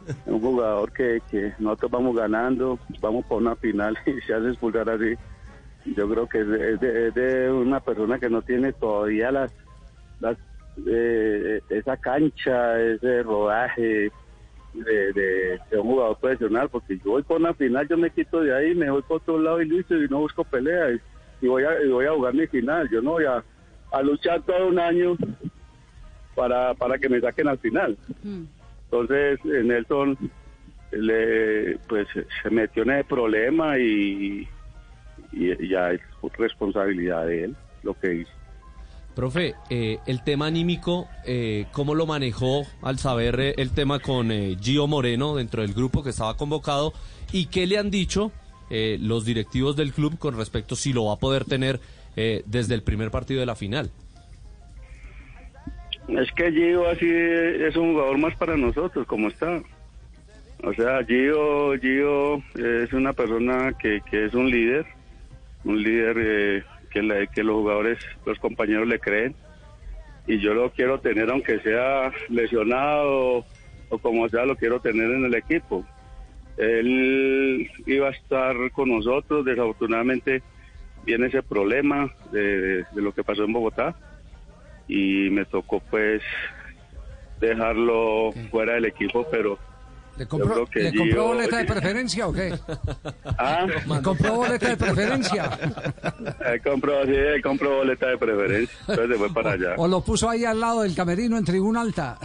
un 0.25 0.41
jugador 0.41 0.91
que, 0.91 1.21
nosotros 1.59 1.91
vamos 1.91 2.15
ganando, 2.15 2.79
vamos 2.99 3.25
por 3.25 3.41
una 3.41 3.55
final 3.55 3.97
y 4.05 4.21
se 4.21 4.33
hace 4.33 4.49
expulsar 4.49 4.89
así. 4.89 5.15
Yo 5.85 6.07
creo 6.09 6.27
que 6.27 6.39
es 6.39 6.47
de, 6.47 7.07
es 7.07 7.13
de- 7.13 7.51
una 7.51 7.79
persona 7.79 8.17
que 8.17 8.29
no 8.29 8.41
tiene 8.41 8.71
todavía 8.73 9.31
las, 9.31 9.51
las 10.19 10.37
eh, 10.87 11.61
esa 11.69 11.97
cancha, 11.97 12.81
ese 12.81 13.21
rodaje 13.23 14.11
de, 14.73 15.59
un 15.73 15.81
jugador 15.81 16.17
profesional, 16.17 16.69
porque 16.69 16.97
yo 16.97 17.11
voy 17.11 17.23
por 17.23 17.39
una 17.39 17.53
final, 17.53 17.87
yo 17.87 17.97
me 17.97 18.09
quito 18.09 18.41
de 18.41 18.55
ahí, 18.55 18.73
me 18.73 18.89
voy 18.89 19.01
por 19.03 19.17
otro 19.17 19.37
lado 19.39 19.61
y 19.61 19.67
listo, 19.69 19.95
y 19.95 20.07
no 20.07 20.19
busco 20.19 20.43
pelea, 20.43 20.97
y, 21.41 21.47
voy, 21.47 21.63
a, 21.63 21.81
y 21.83 21.89
voy 21.89 22.05
a 22.05 22.13
jugar 22.13 22.33
mi 22.33 22.47
final. 22.47 22.89
Yo 22.89 23.01
no 23.01 23.11
voy 23.11 23.25
a, 23.25 23.43
a 23.91 24.01
luchar 24.01 24.41
todo 24.43 24.67
un 24.67 24.79
año 24.79 25.15
para, 26.33 26.73
para 26.73 26.97
que 26.97 27.09
me 27.09 27.19
saquen 27.21 27.47
al 27.47 27.59
final. 27.59 27.97
Entonces, 28.93 29.43
Nelson 29.43 30.17
le, 30.91 31.79
pues, 31.89 32.07
se 32.43 32.49
metió 32.51 32.83
en 32.83 32.91
ese 32.91 33.03
problema 33.05 33.79
y, 33.79 34.47
y 35.31 35.67
ya 35.67 35.91
es 35.91 36.01
responsabilidad 36.37 37.25
de 37.25 37.45
él 37.45 37.55
lo 37.81 37.99
que 37.99 38.17
hizo. 38.17 38.31
Profe, 39.15 39.55
eh, 39.71 39.97
el 40.05 40.23
tema 40.23 40.45
anímico, 40.45 41.07
eh, 41.25 41.65
¿cómo 41.71 41.95
lo 41.95 42.05
manejó 42.05 42.67
al 42.83 42.99
saber 42.99 43.39
eh, 43.39 43.55
el 43.57 43.71
tema 43.71 43.99
con 43.99 44.31
eh, 44.31 44.57
Gio 44.61 44.85
Moreno 44.85 45.35
dentro 45.35 45.63
del 45.63 45.73
grupo 45.73 46.03
que 46.03 46.11
estaba 46.11 46.37
convocado? 46.37 46.93
¿Y 47.31 47.47
qué 47.47 47.65
le 47.65 47.79
han 47.79 47.89
dicho 47.89 48.31
eh, 48.69 48.97
los 49.01 49.25
directivos 49.25 49.75
del 49.75 49.91
club 49.91 50.19
con 50.19 50.37
respecto 50.37 50.75
si 50.75 50.93
lo 50.93 51.05
va 51.05 51.13
a 51.13 51.19
poder 51.19 51.45
tener 51.45 51.79
desde 52.15 52.75
el 52.75 52.83
primer 52.83 53.09
partido 53.09 53.39
de 53.39 53.47
la 53.47 53.55
final? 53.55 53.89
Es 56.07 56.31
que 56.33 56.51
Gio 56.51 56.87
así 56.89 57.09
es 57.09 57.75
un 57.77 57.93
jugador 57.93 58.17
más 58.17 58.35
para 58.35 58.57
nosotros, 58.57 59.07
como 59.07 59.29
está. 59.29 59.61
O 60.63 60.73
sea, 60.73 61.03
Gio, 61.05 61.77
Gio 61.79 62.43
es 62.55 62.91
una 62.93 63.13
persona 63.13 63.73
que, 63.79 64.01
que 64.09 64.25
es 64.25 64.33
un 64.33 64.49
líder, 64.49 64.85
un 65.63 65.81
líder 65.81 66.17
eh, 66.19 66.63
que, 66.91 67.27
que 67.33 67.43
los 67.43 67.55
jugadores, 67.55 67.99
los 68.25 68.37
compañeros 68.39 68.87
le 68.87 68.99
creen. 68.99 69.35
Y 70.27 70.39
yo 70.39 70.53
lo 70.53 70.71
quiero 70.71 70.99
tener, 70.99 71.29
aunque 71.29 71.59
sea 71.59 72.11
lesionado 72.29 73.45
o 73.89 73.97
como 73.97 74.27
sea, 74.29 74.45
lo 74.45 74.55
quiero 74.55 74.79
tener 74.79 75.09
en 75.09 75.25
el 75.25 75.35
equipo. 75.35 75.85
Él 76.57 77.69
iba 77.85 78.07
a 78.07 78.11
estar 78.11 78.55
con 78.71 78.89
nosotros, 78.89 79.45
desafortunadamente 79.45 80.41
viene 81.05 81.27
ese 81.27 81.43
problema 81.43 82.09
de 82.31 82.85
lo 82.95 83.13
que 83.13 83.23
pasó 83.23 83.43
en 83.43 83.53
Bogotá 83.53 83.95
y 84.87 85.29
me 85.29 85.45
tocó 85.45 85.79
pues 85.89 86.21
dejarlo 87.39 88.31
fuera 88.51 88.73
del 88.73 88.85
equipo, 88.85 89.25
pero 89.29 89.57
¿Le 90.15 90.27
compró, 90.27 90.67
¿le 90.75 90.95
compró 90.95 91.25
boleta 91.27 91.57
de 91.57 91.65
preferencia 91.65 92.27
o 92.27 92.33
qué? 92.33 92.53
Ah, 93.37 93.65
¿Le 93.65 94.01
compró 94.03 94.35
boleta 94.35 94.69
de 94.69 94.77
preferencia? 94.77 95.49
él 96.45 96.61
compró, 96.63 97.03
sí, 97.05 97.15
él 97.15 97.41
compró 97.41 97.77
boleta 97.77 98.05
de 98.07 98.17
preferencia, 98.19 98.77
entonces 98.87 99.09
se 99.09 99.17
fue 99.17 99.33
para 99.33 99.53
allá. 99.53 99.73
¿O 99.77 99.87
lo 99.87 100.01
puso 100.01 100.29
ahí 100.29 100.45
al 100.45 100.59
lado 100.59 100.83
del 100.83 100.93
camerino 100.93 101.35
en 101.37 101.45
tribuna 101.45 101.81
alta? 101.81 102.19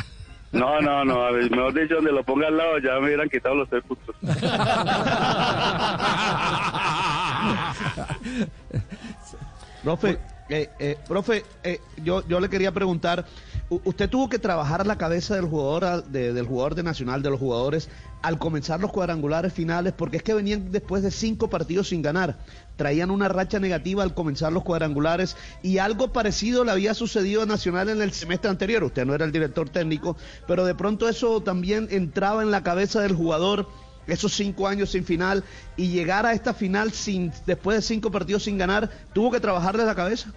No, 0.53 0.81
no, 0.83 1.03
no, 1.05 1.25
a 1.25 1.31
ver, 1.31 1.51
mejor 1.51 1.73
dicho, 1.75 1.95
donde 1.97 2.13
lo 2.13 2.23
ponga 2.25 2.49
al 2.49 2.57
lado 2.59 2.79
ya 2.79 2.99
me 3.01 3.07
hubieran 3.07 3.29
quitado 3.31 3.55
los 3.55 3.69
tres 3.71 3.83
puntos. 3.85 4.15
Profe, 9.83 10.19
eh, 10.49 10.71
eh, 10.79 10.97
profe, 11.07 11.45
eh, 11.63 11.81
yo, 12.03 12.27
yo 12.27 12.41
le 12.41 12.49
quería 12.49 12.73
preguntar, 12.73 13.27
usted 13.69 14.09
tuvo 14.09 14.29
que 14.29 14.39
trabajar 14.39 14.87
la 14.87 14.97
cabeza 14.97 15.35
del 15.35 15.45
jugador, 15.45 16.05
del 16.05 16.47
jugador 16.47 16.75
de 16.75 16.83
Nacional, 16.83 17.23
de 17.23 17.31
los 17.31 17.39
jugadores, 17.39 17.91
al 18.23 18.39
comenzar 18.39 18.81
los 18.81 18.91
cuadrangulares 18.91 19.53
finales, 19.53 19.93
porque 19.93 20.17
es 20.17 20.23
que 20.23 20.35
venían 20.35 20.73
después 20.73 21.03
de 21.03 21.11
cinco 21.11 21.51
partidos 21.51 21.89
sin 21.89 22.03
ganar, 22.03 22.39
traían 22.77 23.11
una 23.11 23.29
racha 23.29 23.61
negativa 23.61 24.03
al 24.03 24.15
comenzar 24.15 24.53
los 24.53 24.65
cuadrangulares 24.65 25.37
y 25.63 25.79
algo 25.79 26.13
parecido 26.13 26.65
le 26.65 26.73
había 26.73 26.95
sucedido 26.95 27.43
a 27.43 27.47
Nacional 27.47 27.91
en 27.91 28.01
el 28.01 28.13
semestre 28.13 28.51
anterior. 28.51 28.85
Usted 28.85 29.05
no 29.05 29.15
era 29.15 29.25
el 29.25 29.33
director 29.33 29.69
técnico, 29.69 30.17
pero 30.47 30.65
de 30.65 30.75
pronto 30.75 31.09
eso 31.09 31.43
también 31.43 31.89
entraba 31.91 32.43
en 32.43 32.51
la 32.51 32.63
cabeza 32.63 33.01
del 33.01 33.15
jugador 33.15 33.69
esos 34.09 34.33
cinco 34.33 34.67
años 34.67 34.91
sin 34.91 35.05
final 35.05 35.45
y 35.77 35.89
llegar 35.89 36.27
a 36.27 36.33
esta 36.33 36.55
final 36.55 36.93
sin 36.93 37.31
después 37.47 37.77
de 37.77 37.83
cinco 37.83 38.11
partidos 38.11 38.45
sin 38.45 38.59
ganar, 38.59 38.89
tuvo 39.13 39.31
que 39.31 39.41
trabajarle 39.41 39.85
la 39.85 39.95
cabeza. 39.95 40.33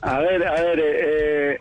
A 0.00 0.18
ver, 0.18 0.46
a 0.46 0.54
ver, 0.54 0.78
eh, 0.80 1.52
eh, 1.54 1.58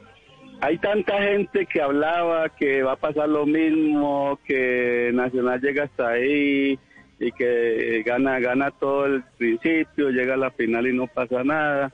hay 0.60 0.78
tanta 0.78 1.22
gente 1.22 1.66
que 1.66 1.82
hablaba 1.82 2.50
que 2.50 2.84
va 2.84 2.94
a 2.94 2.98
pasar 2.98 3.30
lo 3.30 3.46
mismo, 3.46 4.40
que 4.46 5.12
Nacional 5.14 5.62
llega 5.62 5.86
hasta 5.86 6.10
ahí 6.10 6.78
y 7.20 7.32
que 7.32 8.04
gana, 8.06 8.40
gana 8.40 8.72
todo 8.72 9.06
el 9.06 9.24
principio, 9.38 10.10
llega 10.10 10.34
a 10.34 10.38
la 10.38 10.52
final 10.52 10.88
y 10.88 10.94
no 10.94 11.08
pasa 11.08 11.44
nada. 11.44 11.92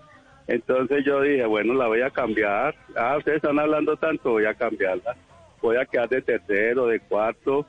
Entonces 0.47 1.05
yo 1.05 1.21
dije, 1.21 1.45
bueno, 1.45 1.75
la 1.75 1.87
voy 1.87 2.01
a 2.01 2.09
cambiar. 2.09 2.73
Ah, 2.95 3.17
ustedes 3.17 3.37
están 3.37 3.59
hablando 3.59 3.95
tanto, 3.97 4.31
voy 4.31 4.45
a 4.45 4.55
cambiarla. 4.55 5.15
Voy 5.61 5.77
a 5.77 5.85
quedar 5.85 6.09
de 6.09 6.23
tercero, 6.23 6.87
de 6.87 6.99
cuarto. 6.99 7.67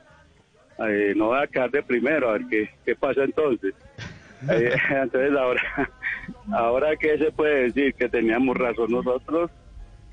Eh, 0.89 1.13
no 1.17 1.27
voy 1.27 1.43
a 1.43 1.47
quedar 1.47 1.71
de 1.71 1.83
primero, 1.83 2.31
a 2.31 2.33
ver 2.33 2.43
qué, 2.49 2.71
qué 2.85 2.95
pasa 2.95 3.25
entonces. 3.25 3.75
Eh, 4.51 4.75
entonces 4.91 5.37
ahora, 5.37 5.63
ahora 6.51 6.97
qué 6.97 7.19
se 7.19 7.31
puede 7.31 7.65
decir 7.65 7.93
que 7.93 8.09
teníamos 8.09 8.57
razón 8.57 8.91
nosotros. 8.91 9.51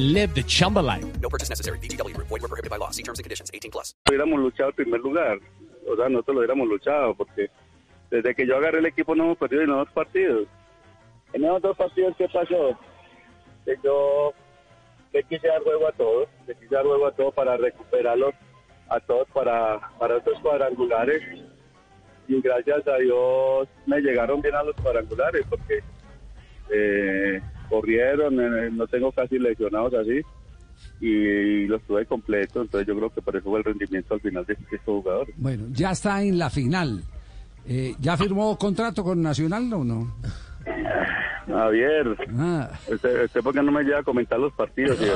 live 0.00 0.34
the 0.34 0.42
Chumba 0.42 0.80
life. 0.80 1.04
No 1.20 1.28
purchase 1.28 1.48
necessary. 1.50 1.78
VGW 1.78 2.14
Group. 2.14 2.28
Void 2.28 2.40
were 2.40 2.48
prohibited 2.48 2.70
by 2.70 2.78
law. 2.78 2.90
See 2.90 3.02
terms 3.02 3.18
and 3.18 3.24
conditions. 3.24 3.50
18 3.52 3.70
plus. 3.70 3.94
hubiéramos 4.08 4.40
luchado 4.40 4.70
en 4.70 4.76
primer 4.76 5.00
lugar. 5.00 5.38
O 5.86 5.96
sea, 5.96 6.08
nosotros 6.08 6.34
lo 6.34 6.40
hubiéramos 6.40 6.68
luchado, 6.68 7.14
porque 7.14 7.50
desde 8.10 8.34
que 8.34 8.46
yo 8.46 8.56
agarré 8.56 8.78
el 8.78 8.86
equipo 8.86 9.14
no 9.14 9.24
hemos 9.24 9.38
perdido 9.38 9.66
ni 9.66 9.72
dos 9.72 9.90
partidos. 9.92 10.46
En 11.32 11.44
esos 11.44 11.62
dos 11.62 11.76
partidos, 11.76 12.14
¿qué 12.16 12.28
pasó? 12.28 12.78
Que 13.64 13.76
yo 13.84 14.32
le 15.12 15.22
quise 15.24 15.48
dar 15.48 15.62
juego 15.62 15.88
a 15.88 15.92
todos, 15.92 16.28
le 16.46 16.54
quise 16.54 16.74
dar 16.74 16.84
juego 16.84 17.06
a 17.06 17.12
todos 17.12 17.34
para 17.34 17.56
recuperarlos 17.56 18.34
a 18.88 19.00
todos 19.00 19.28
para, 19.28 19.80
para 19.98 20.16
estos 20.16 20.38
cuadrangulares. 20.40 21.22
Y 22.28 22.40
gracias 22.40 22.86
a 22.86 22.96
Dios 22.96 23.68
me 23.86 24.00
llegaron 24.00 24.40
bien 24.40 24.54
a 24.54 24.62
los 24.62 24.76
cuadrangulares, 24.76 25.44
porque 25.48 25.80
eh, 26.72 27.40
corrieron, 27.70 28.38
eh, 28.40 28.70
no 28.70 28.86
tengo 28.86 29.10
casi 29.12 29.38
lesionados 29.38 29.94
así 29.94 30.20
y 31.00 31.66
los 31.66 31.80
tuve 31.82 32.04
completos, 32.04 32.64
entonces 32.64 32.86
yo 32.86 32.96
creo 32.96 33.10
que 33.10 33.22
por 33.22 33.36
eso 33.36 33.48
fue 33.48 33.58
el 33.58 33.64
rendimiento 33.64 34.14
al 34.14 34.20
final 34.20 34.44
de 34.44 34.54
estos 34.54 34.80
jugadores. 34.84 35.34
Bueno, 35.38 35.66
ya 35.72 35.92
está 35.92 36.22
en 36.22 36.38
la 36.38 36.50
final. 36.50 37.02
Eh, 37.66 37.94
¿Ya 38.00 38.16
firmó 38.16 38.56
contrato 38.58 39.04
con 39.04 39.22
Nacional 39.22 39.72
o 39.72 39.84
no? 39.84 40.16
Javier, 41.48 42.16
Ah. 42.38 42.68
usted, 42.88 43.24
usted 43.24 43.40
por 43.40 43.52
qué 43.54 43.62
no 43.62 43.72
me 43.72 43.82
lleva 43.82 43.98
a 44.00 44.02
comentar 44.02 44.38
los 44.38 44.52
partidos? 44.52 44.96
¿sí? 44.98 45.06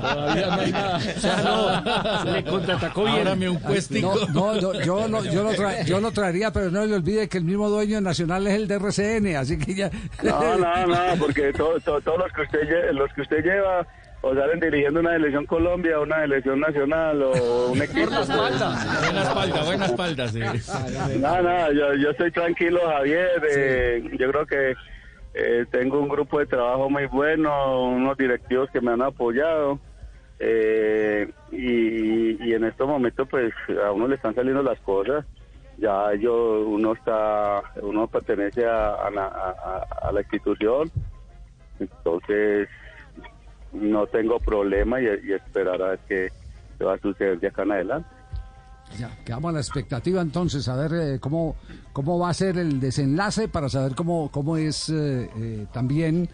Todavía 0.00 0.46
no 0.46 0.60
hay 0.60 0.72
nada. 0.72 0.96
O 0.96 1.00
sea, 1.00 1.42
no, 1.42 2.22
se 2.24 2.32
le 2.32 2.44
contraatacó 2.44 3.04
bien. 3.04 3.18
Ábrame 3.18 3.48
un 3.48 3.60
puestico. 3.60 4.14
No, 4.34 4.54
no, 4.54 4.60
no, 4.60 4.80
yo, 4.82 5.08
lo, 5.08 5.24
yo, 5.24 5.42
lo 5.42 5.52
tra- 5.52 5.84
yo 5.84 6.00
lo 6.00 6.10
traería, 6.10 6.52
pero 6.52 6.70
no 6.70 6.84
le 6.84 6.94
olvide 6.94 7.28
que 7.28 7.38
el 7.38 7.44
mismo 7.44 7.68
dueño 7.68 7.96
de 7.96 8.02
Nacional 8.02 8.46
es 8.46 8.54
el 8.54 8.68
de 8.68 8.74
RCN, 8.76 9.36
así 9.36 9.58
que 9.58 9.74
ya... 9.74 9.90
No, 10.22 10.58
no, 10.58 10.86
no, 10.86 10.96
porque 11.18 11.52
to- 11.52 11.80
to- 11.80 12.00
todos 12.00 12.18
los 12.18 12.32
que 12.32 12.42
usted 12.42 12.60
lle- 12.68 12.92
los 12.92 13.12
que 13.14 13.22
usted 13.22 13.42
lleva 13.42 13.86
o 14.22 14.34
salen 14.34 14.60
dirigiendo 14.60 15.00
una 15.00 15.12
selección 15.12 15.46
Colombia, 15.46 15.98
una 16.00 16.20
selección 16.20 16.60
nacional 16.60 17.22
o 17.22 17.68
un 17.72 17.82
equipo. 17.82 18.10
Buena 18.10 18.20
espalda, 18.20 19.00
buena 19.02 19.22
espalda, 19.22 19.64
buena 19.64 19.86
espalda, 19.86 20.28
sí. 20.28 20.40
No, 21.18 21.42
no, 21.42 21.72
yo, 21.72 21.94
yo 21.94 22.10
estoy 22.10 22.30
tranquilo, 22.30 22.80
Javier. 22.86 23.30
eh, 23.50 24.02
yo 24.18 24.30
creo 24.30 24.46
que 24.46 24.74
eh, 25.34 25.64
tengo 25.70 26.00
un 26.00 26.08
grupo 26.08 26.38
de 26.38 26.46
trabajo 26.46 26.90
muy 26.90 27.06
bueno, 27.06 27.84
unos 27.88 28.16
directivos 28.18 28.68
que 28.70 28.80
me 28.80 28.92
han 28.92 29.02
apoyado. 29.02 29.78
eh, 30.38 31.30
y, 31.52 32.44
y 32.46 32.54
en 32.54 32.64
estos 32.64 32.86
momentos, 32.88 33.26
pues, 33.30 33.52
a 33.84 33.90
uno 33.92 34.06
le 34.08 34.16
están 34.16 34.34
saliendo 34.34 34.62
las 34.62 34.78
cosas. 34.80 35.24
ya 35.78 36.12
yo 36.14 36.60
uno 36.66 36.92
está 36.92 37.62
uno 37.82 38.06
pertenece 38.06 38.66
a, 38.66 38.94
a 38.94 39.10
la, 39.10 39.24
a- 39.26 39.86
a 40.08 40.12
la 40.12 40.20
institución 40.20 40.90
entonces 41.78 42.68
no 43.72 44.06
tengo 44.06 44.38
problema 44.38 45.00
y, 45.00 45.04
y 45.04 45.32
esperar 45.32 45.80
a 45.82 45.88
ver 45.90 46.00
qué, 46.08 46.28
va 46.84 46.94
a 46.94 46.98
suceder 46.98 47.38
de 47.38 47.48
acá 47.48 47.62
en 47.62 47.72
adelante. 47.72 48.08
Ya, 48.98 49.16
quedamos 49.24 49.50
a 49.50 49.52
la 49.52 49.60
expectativa 49.60 50.20
entonces 50.20 50.68
a 50.68 50.74
ver 50.74 50.92
eh, 50.94 51.20
cómo, 51.20 51.54
cómo 51.92 52.18
va 52.18 52.30
a 52.30 52.34
ser 52.34 52.58
el 52.58 52.80
desenlace 52.80 53.46
para 53.46 53.68
saber 53.68 53.94
cómo, 53.94 54.30
cómo 54.32 54.56
es 54.56 54.88
eh, 54.88 55.30
eh, 55.36 55.66
también 55.72 56.28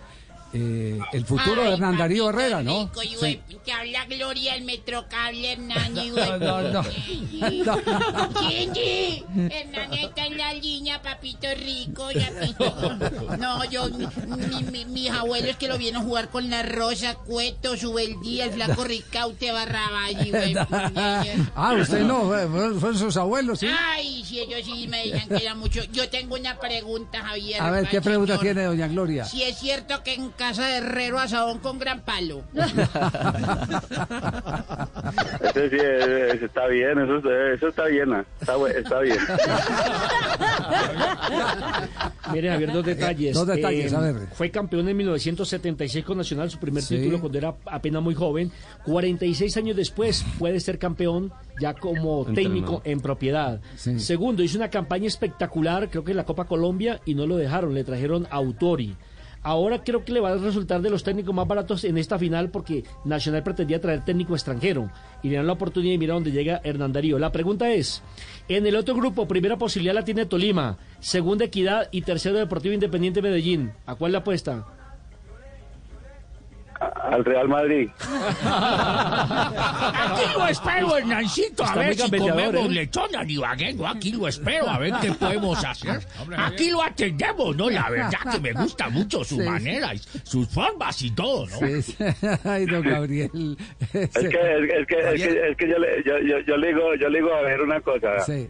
eh, 0.57 0.99
el 1.13 1.25
futuro 1.27 1.63
de 1.63 1.73
Hernán 1.75 1.97
Darío 1.99 2.31
Herrera, 2.31 2.63
¿no? 2.63 2.85
Rico, 2.87 3.03
y 3.03 3.17
Sí. 3.17 3.41
Te 3.65 3.73
habla 3.73 4.05
Gloria 4.07 4.55
el 4.55 4.63
Metrocable 4.65 5.53
Hernán 5.53 5.97
y 5.99 6.11
No, 6.11 6.39
no, 6.39 6.63
no. 6.73 6.83
Gigi, 8.49 9.25
Hernán 9.51 9.93
está 9.95 10.27
en 10.27 10.39
la 10.39 10.53
línea, 10.55 11.03
papito 11.03 11.47
rico, 11.57 12.09
papito. 12.13 13.37
No, 13.39 13.65
yo, 13.71 13.87
mi- 13.91 14.63
mi- 14.71 14.85
mis 14.85 15.11
abuelos 15.11 15.57
que 15.57 15.69
lo 15.69 15.79
vieron 15.79 16.05
jugar 16.05 16.29
con 16.31 16.49
la 16.51 16.63
Rosa, 16.63 17.15
Cueto, 17.15 17.77
Subeldía, 17.77 18.45
el 18.47 18.53
flaco 18.53 18.85
Ricaute, 18.85 19.51
Barrabás, 19.53 20.13
y 20.25 20.31
güey. 20.31 20.55
ah, 21.57 21.75
usted 21.81 22.01
no, 22.03 22.27
fue- 22.27 22.49
fueron, 22.49 22.99
sus 22.99 23.17
abuelos, 23.17 23.61
¿sí? 23.61 23.67
Ay, 23.69 24.25
si 24.25 24.41
ellos 24.41 24.61
sí 24.65 24.87
me 24.89 24.99
decían 25.07 25.29
que 25.29 25.43
era 25.43 25.55
mucho. 25.55 25.83
Yo 25.93 26.09
tengo 26.09 26.35
una 26.37 26.59
pregunta, 26.59 27.21
Javier. 27.23 27.61
A 27.61 27.71
ver, 27.71 27.89
¿qué 27.89 28.01
pregunta 28.01 28.35
señor. 28.39 28.43
tiene 28.55 28.65
doña 28.69 28.89
Gloria? 28.89 29.25
Si 29.25 29.43
es 29.43 29.59
cierto 29.59 30.03
que 30.03 30.15
en 30.15 30.31
casa 30.49 30.67
de 30.67 30.77
Herrero 30.77 31.19
asadón 31.19 31.59
con 31.59 31.79
gran 31.79 32.01
palo. 32.03 32.43
Ese 35.43 35.71
sí, 35.71 35.77
eh, 35.81 36.31
ese 36.35 36.47
está 36.47 36.67
bien, 36.67 36.99
eso, 36.99 37.19
eso 37.55 37.69
está 37.69 37.85
bien, 37.87 38.13
ah, 38.13 38.25
está, 38.41 38.55
está 38.77 39.01
bien. 39.01 39.19
Mire, 42.33 42.51
Javier, 42.51 42.73
dos 42.73 42.85
detalles. 42.85 43.35
Dos 43.35 43.47
detalles, 43.47 43.93
a 43.93 44.01
ver. 44.01 44.17
Fue 44.35 44.51
campeón 44.51 44.89
en 44.89 44.97
1976 44.97 46.05
con 46.05 46.19
Nacional, 46.19 46.51
su 46.51 46.59
primer 46.59 46.83
Sí. 46.83 46.97
título 46.97 47.21
cuando 47.21 47.39
era 47.39 47.55
apenas 47.67 48.03
muy 48.03 48.15
joven. 48.15 48.51
46 48.85 49.57
años 49.57 49.77
después 49.77 50.25
puede 50.39 50.61
ser 50.61 50.79
campeón 50.79 51.33
ya 51.61 51.75
como 51.75 52.27
Entrenador. 52.27 52.35
técnico 52.35 52.83
en 52.85 53.01
propiedad. 53.01 53.61
Segundo, 53.77 54.43
hizo 54.43 54.59
una 54.59 54.71
campaña 54.71 55.07
espectacular, 55.07 55.89
creo 55.89 56.05
que 56.05 56.11
en 56.13 56.17
la 56.19 56.25
Copa 56.25 56.45
Colombia, 56.45 57.01
y 57.05 57.15
no 57.15 57.27
lo 57.27 57.37
dejaron, 57.37 57.75
le 57.75 57.85
trajeron 57.85 58.27
a 58.31 58.37
Autori. 58.37 58.97
Ahora 59.47 59.85
creo 59.85 60.05
que 60.05 60.11
le 60.11 60.19
va 60.19 60.31
a 60.31 60.37
resultar 60.39 60.83
de 60.83 60.91
los 60.91 61.05
técnicos 61.05 61.33
más 61.33 61.47
baratos 61.47 61.85
en 61.85 61.99
esta 61.99 62.19
final 62.19 62.51
porque 62.51 62.83
Nacional 63.05 63.45
pretendía 63.45 63.81
traer 63.81 64.05
técnico 64.05 64.35
extranjero 64.35 64.91
y 65.23 65.29
le 65.29 65.37
dan 65.37 65.47
la 65.47 65.53
oportunidad 65.53 65.95
y 65.95 65.99
mira 65.99 66.15
dónde 66.15 66.33
llega 66.33 66.61
Hernán 66.65 66.93
Darío. 66.93 67.17
La 67.17 67.31
pregunta 67.31 67.71
es, 67.71 68.03
en 68.49 68.67
el 68.67 68.75
otro 68.75 68.97
grupo, 68.97 69.29
primera 69.29 69.57
posibilidad 69.57 69.95
la 69.95 70.05
tiene 70.05 70.27
Tolima, 70.27 70.79
segunda 70.99 71.45
Equidad 71.45 71.89
y 71.93 72.03
tercero 72.03 72.37
Deportivo 72.37 72.75
Independiente 72.75 73.23
Medellín. 73.23 73.71
¿A 73.87 73.95
cuál 73.95 74.11
le 74.11 74.19
apuesta? 74.19 74.67
Al 76.81 77.25
Real 77.25 77.49
Madrid. 77.49 77.89
Aquí 79.99 80.23
lo 80.37 80.47
espero, 80.49 80.97
Hernancito, 80.97 81.63
a 81.63 81.67
Está 81.67 81.79
ver 81.79 81.95
si 81.97 82.11
comemos 82.11 82.67
¿eh? 82.67 82.69
lechón 82.71 83.15
anibagueño. 83.17 83.87
Aquí 83.87 84.13
lo 84.13 84.29
espero, 84.29 84.69
a 84.69 84.79
ver 84.79 84.93
qué 85.01 85.13
podemos 85.21 85.65
hacer. 85.65 86.01
Aquí 86.37 86.71
lo 86.71 86.83
atendemos, 86.83 87.57
¿no? 87.57 87.71
La 87.71 87.89
verdad 87.91 88.11
que 88.33 88.41
me 88.41 88.53
gusta 88.53 88.89
mucho 88.89 89.25
su 89.25 89.37
Sí. 89.37 89.43
manera, 89.43 89.95
y 89.95 89.99
sus 90.25 90.49
formas 90.49 91.01
y 91.03 91.11
todo, 91.13 91.47
¿no? 91.47 91.59
Sí, 91.59 91.83
sí. 91.83 91.97
Ay, 92.45 92.67
don 92.67 92.83
Gabriel. 92.83 93.57
Es 93.93 94.09
que, 94.11 94.27
es, 94.27 94.31
que- 94.31 94.31
es 94.81 94.87
que, 94.87 94.99
es 94.99 95.23
que, 95.23 95.49
es 95.51 95.57
que 95.57 95.69
yo, 95.69 95.79
le, 95.79 96.03
yo, 96.05 96.19
yo, 96.19 96.39
yo 96.47 96.57
le 96.57 96.69
digo, 96.69 96.95
yo 96.95 97.09
le 97.09 97.19
digo 97.19 97.35
a 97.35 97.43
ver 97.43 97.61
una 97.61 97.81
cosa. 97.81 98.21
Sí. 98.21 98.49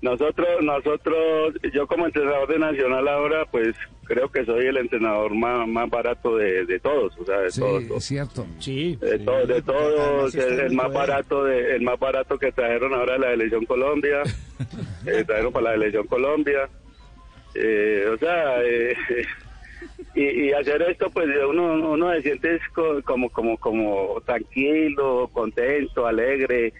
Nosotros, 0.00 0.48
nosotros, 0.62 1.54
yo 1.72 1.86
como 1.88 2.06
entrenador 2.06 2.48
de 2.48 2.58
Nacional 2.60 3.08
ahora, 3.08 3.44
pues 3.50 3.74
creo 4.04 4.28
que 4.30 4.44
soy 4.44 4.66
el 4.66 4.76
entrenador 4.76 5.34
más, 5.34 5.66
más 5.66 5.90
barato 5.90 6.36
de, 6.36 6.64
de 6.66 6.78
todos, 6.78 7.18
o 7.18 7.24
sea, 7.24 7.40
de 7.40 7.50
Sí, 7.50 7.60
todos. 7.60 7.82
es 7.90 8.04
cierto. 8.04 8.46
Sí. 8.60 8.96
De, 9.00 9.18
to- 9.18 9.46
de 9.46 9.60
todos, 9.60 10.34
el, 10.36 10.60
el 10.60 10.72
más 10.74 10.92
barato 10.92 11.44
de, 11.44 11.74
el 11.74 11.82
más 11.82 11.98
barato 11.98 12.38
que 12.38 12.52
trajeron 12.52 12.94
ahora 12.94 13.18
la 13.18 13.30
selección 13.30 13.64
Colombia, 13.66 14.22
eh, 15.06 15.24
trajeron 15.26 15.52
para 15.52 15.66
la 15.70 15.72
selección 15.72 16.06
Colombia, 16.06 16.68
Eh, 17.54 18.06
o 18.14 18.16
sea, 18.18 18.62
eh, 18.62 18.94
y, 20.14 20.22
y 20.22 20.52
hacer 20.52 20.80
esto, 20.82 21.10
pues 21.10 21.26
uno, 21.48 21.72
uno 21.90 22.12
se 22.14 22.22
siente 22.22 22.54
es 22.54 22.62
co- 22.72 23.02
como, 23.02 23.30
como, 23.30 23.56
como 23.58 24.20
tranquilo, 24.24 25.28
contento, 25.32 26.06
alegre, 26.06 26.72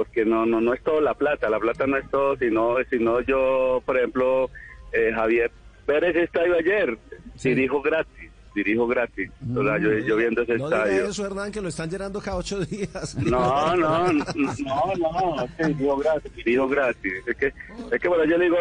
porque 0.00 0.24
no, 0.24 0.46
no, 0.46 0.62
no 0.62 0.72
es 0.72 0.82
todo 0.82 0.98
la 1.02 1.12
plata, 1.12 1.50
la 1.50 1.60
plata 1.60 1.86
no 1.86 1.98
es 1.98 2.08
todo, 2.10 2.34
sino, 2.38 2.76
sino 2.88 3.20
yo, 3.20 3.82
por 3.84 3.98
ejemplo, 3.98 4.48
eh, 4.92 5.12
Javier 5.14 5.50
Pérez 5.84 6.16
estadio 6.16 6.54
ayer, 6.56 6.96
dirijo 7.42 7.82
gratis, 7.82 8.30
dirijo 8.54 8.86
gratis, 8.86 9.30
o 9.54 9.62
sea, 9.62 9.78
yo, 9.78 9.90
yo 9.98 10.16
viendo 10.16 10.40
ese 10.42 10.56
No 10.56 10.70
diga 10.70 10.84
estadio. 10.86 11.04
eso, 11.10 11.26
Hernán, 11.26 11.52
que 11.52 11.60
lo 11.60 11.68
están 11.68 11.90
llenando 11.90 12.18
cada 12.20 12.38
ocho 12.38 12.58
días. 12.64 13.14
No, 13.18 13.76
no, 13.76 14.10
no, 14.10 14.22
no, 14.34 14.94
no, 15.36 15.44
es 15.44 15.50
que 15.56 15.64
dirijo 15.66 15.96
gratis, 15.98 16.32
dirijo 16.36 16.68
gratis. 16.68 17.12
Es 17.26 17.36
que, 17.36 17.46
es 17.92 18.00
que 18.00 18.08
bueno, 18.08 18.24
yo 18.24 18.38
le 18.38 18.44
digo, 18.46 18.56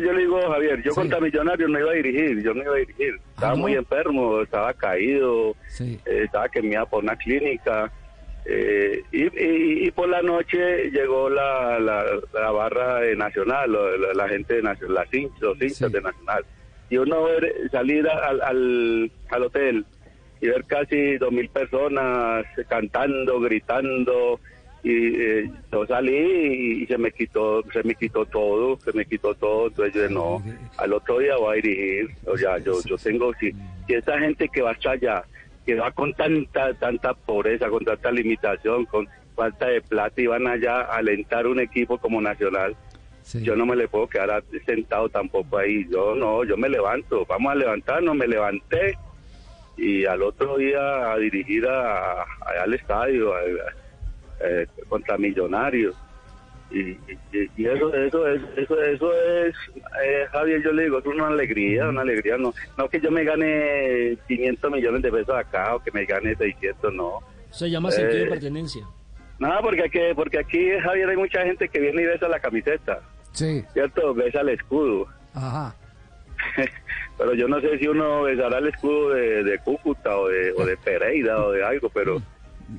yo 0.00 0.12
le 0.12 0.20
digo, 0.20 0.40
Javier, 0.48 0.80
yo 0.84 0.92
contra 0.94 1.18
Millonarios 1.20 1.68
no 1.70 1.80
iba 1.80 1.90
a 1.90 1.94
dirigir, 1.94 2.40
yo 2.40 2.54
no 2.54 2.62
iba 2.62 2.74
a 2.74 2.78
dirigir. 2.78 3.14
Estaba 3.34 3.52
Ah, 3.52 3.56
¿no? 3.56 3.62
muy 3.62 3.74
enfermo, 3.74 4.40
estaba 4.42 4.72
caído, 4.74 5.56
Sí. 5.68 5.98
eh, 6.06 6.22
estaba 6.24 6.48
que 6.48 6.62
me 6.62 6.74
iba 6.74 6.86
por 6.86 7.02
una 7.02 7.16
clínica. 7.16 7.90
Eh, 8.46 9.02
y, 9.10 9.22
y, 9.22 9.86
y 9.86 9.90
por 9.90 10.08
la 10.08 10.20
noche 10.22 10.90
llegó 10.90 11.30
la, 11.30 11.78
la, 11.78 12.04
la 12.32 12.50
barra 12.50 13.00
de 13.00 13.16
Nacional, 13.16 13.72
la, 13.72 14.14
la 14.14 14.28
gente 14.28 14.54
de 14.54 14.62
Nacional, 14.62 14.94
las 14.94 15.14
hinchas, 15.14 15.40
los 15.40 15.62
hinchas 15.62 15.92
de 15.92 16.00
Nacional. 16.02 16.44
Y 16.90 16.98
uno 16.98 17.24
ver, 17.24 17.54
salir 17.70 18.06
al, 18.08 18.42
al, 18.42 19.10
al 19.30 19.42
hotel 19.42 19.86
y 20.40 20.48
ver 20.48 20.64
casi 20.64 21.16
dos 21.16 21.32
mil 21.32 21.48
personas 21.48 22.44
cantando, 22.68 23.40
gritando. 23.40 24.38
Y 24.82 25.18
eh, 25.18 25.50
yo 25.72 25.86
salí 25.86 26.82
y, 26.82 26.86
se 26.86 26.98
me 26.98 27.10
quitó 27.10 27.64
se 27.72 27.82
me 27.82 27.94
quitó 27.94 28.26
todo 28.26 28.78
se 28.80 28.92
me 28.92 29.06
quitó 29.06 29.34
todo. 29.34 29.68
Entonces 29.68 29.94
yo 29.94 30.10
no 30.10 30.42
al 30.76 30.92
otro 30.92 31.18
día 31.20 31.36
voy 31.38 31.52
a 31.52 31.62
dirigir. 31.62 32.08
O 32.26 32.36
sea 32.36 32.58
yo 32.58 32.74
yo 32.84 32.98
tengo 32.98 33.32
si, 33.40 33.50
si 33.86 33.94
esa 33.94 34.18
gente 34.18 34.46
que 34.50 34.60
va 34.60 34.72
hasta 34.72 34.90
allá 34.90 35.24
que 35.64 35.74
va 35.76 35.90
con 35.92 36.12
tanta 36.14 36.74
tanta 36.74 37.14
pobreza 37.14 37.68
con 37.68 37.84
tanta 37.84 38.10
limitación 38.10 38.84
con 38.86 39.08
falta 39.34 39.66
de 39.66 39.80
plata 39.80 40.20
y 40.20 40.26
van 40.26 40.46
allá 40.46 40.80
a 40.82 40.96
alentar 40.96 41.46
un 41.46 41.58
equipo 41.60 41.98
como 41.98 42.20
Nacional 42.20 42.76
yo 43.42 43.56
no 43.56 43.64
me 43.64 43.74
le 43.74 43.88
puedo 43.88 44.06
quedar 44.06 44.44
sentado 44.66 45.08
tampoco 45.08 45.56
ahí. 45.56 45.86
Yo 45.90 46.14
no 46.14 46.44
yo 46.44 46.58
me 46.58 46.68
levanto. 46.68 47.24
Vamos 47.26 47.52
a 47.52 47.54
levantarnos. 47.54 48.14
Me 48.14 48.26
levanté 48.28 48.98
y 49.78 50.04
al 50.04 50.22
otro 50.22 50.58
día 50.58 51.10
a 51.10 51.16
dirigir 51.16 51.66
a, 51.66 52.22
al 52.62 52.74
estadio 52.74 53.32
a- 53.34 53.38
a- 53.38 54.46
eh, 54.46 54.66
contra 54.90 55.16
Millonarios 55.16 55.96
y, 56.70 56.78
y- 57.32 57.50
y 57.56 57.66
eso 57.66 57.94
eso 57.94 58.26
es 58.28 58.40
eso 58.56 58.82
eso 58.82 59.12
es 59.12 59.54
eh, 60.02 60.24
Javier 60.32 60.62
yo 60.62 60.72
le 60.72 60.84
digo 60.84 60.98
es 60.98 61.06
una 61.06 61.28
alegría 61.28 61.88
una 61.88 62.00
alegría 62.00 62.36
no 62.38 62.52
no 62.78 62.88
que 62.88 63.00
yo 63.00 63.10
me 63.10 63.22
gane 63.24 64.16
500 64.26 64.70
millones 64.72 65.02
de 65.02 65.10
pesos 65.12 65.34
acá 65.36 65.76
o 65.76 65.82
que 65.82 65.90
me 65.92 66.04
gane 66.04 66.34
600 66.34 66.92
no 66.94 67.20
Se 67.50 67.70
llama 67.70 67.90
sentido 67.90 68.20
de 68.20 68.26
Eh, 68.26 68.30
pertenencia. 68.30 68.84
nada 69.38 69.60
porque 69.60 69.82
aquí 69.84 69.98
porque 70.16 70.38
aquí 70.38 70.70
Javier 70.82 71.08
hay 71.10 71.16
mucha 71.16 71.42
gente 71.42 71.68
que 71.68 71.80
viene 71.80 72.02
y 72.02 72.06
besa 72.06 72.28
la 72.28 72.40
camiseta 72.40 73.00
Sí. 73.32 73.62
cierto 73.72 74.14
besa 74.14 74.40
el 74.40 74.48
escudo 74.50 75.06
Ajá. 75.34 75.74
pero 77.18 77.34
yo 77.34 77.46
no 77.46 77.60
sé 77.60 77.78
si 77.78 77.86
uno 77.86 78.22
besará 78.22 78.58
el 78.58 78.68
escudo 78.68 79.10
de, 79.10 79.44
de 79.44 79.58
Cúcuta 79.60 80.16
o 80.16 80.28
de, 80.28 80.52
o 80.52 80.64
de 80.64 80.76
Pereira 80.84 81.42
o 81.44 81.52
de 81.52 81.64
algo, 81.64 81.88
pero 81.90 82.20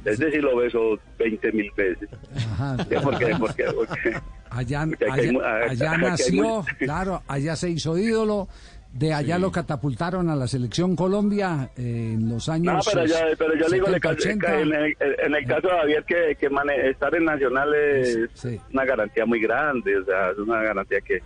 ese 0.06 0.32
sí 0.32 0.38
lo 0.38 0.56
beso 0.58 1.00
20 1.20 1.52
mil 1.52 1.72
veces. 1.76 2.10
Ajá. 2.36 2.78
¿Qué? 2.90 3.00
Porque, 3.00 3.36
porque, 3.40 3.64
porque 3.74 4.18
Allá, 4.50 4.82
hay 5.12 5.30
allá, 5.70 5.92
hay 5.92 5.98
nació, 5.98 6.64
claro, 6.80 7.22
allá 7.28 7.56
se 7.56 7.70
hizo 7.72 7.98
ídolo, 7.98 8.48
de 8.94 9.14
allá 9.14 9.38
lo 9.38 9.52
catapultaron 9.52 10.30
a 10.30 10.36
la 10.38 10.48
selección 10.48 10.96
Colombia 10.96 11.70
eh, 11.76 12.12
en 12.14 12.30
los 12.30 12.48
años 12.48 12.74
no, 12.76 12.80
pero 12.94 13.06
yo, 13.06 13.16
pero 13.38 13.56
yo 13.56 13.68
le 13.68 13.76
digo, 13.76 13.88
le 13.90 14.00
70, 14.00 14.00
ca- 14.00 14.10
80. 14.10 14.62
en 14.62 14.74
el, 14.74 14.96
en 15.26 15.36
el 15.36 15.46
caso 15.46 15.68
de 15.68 15.74
Javier, 15.74 16.04
que, 16.06 16.38
que 16.40 16.50
mane- 16.50 16.90
estar 16.92 17.14
en 17.14 17.26
Nacional 17.26 17.74
es 17.76 18.30
una 18.72 18.86
garantía 18.86 19.26
muy 19.26 19.42
grande, 19.42 19.98
o 19.98 20.06
sea, 20.06 20.30
es 20.32 20.38
una 20.38 20.62
garantía 20.64 21.02
que, 21.02 21.20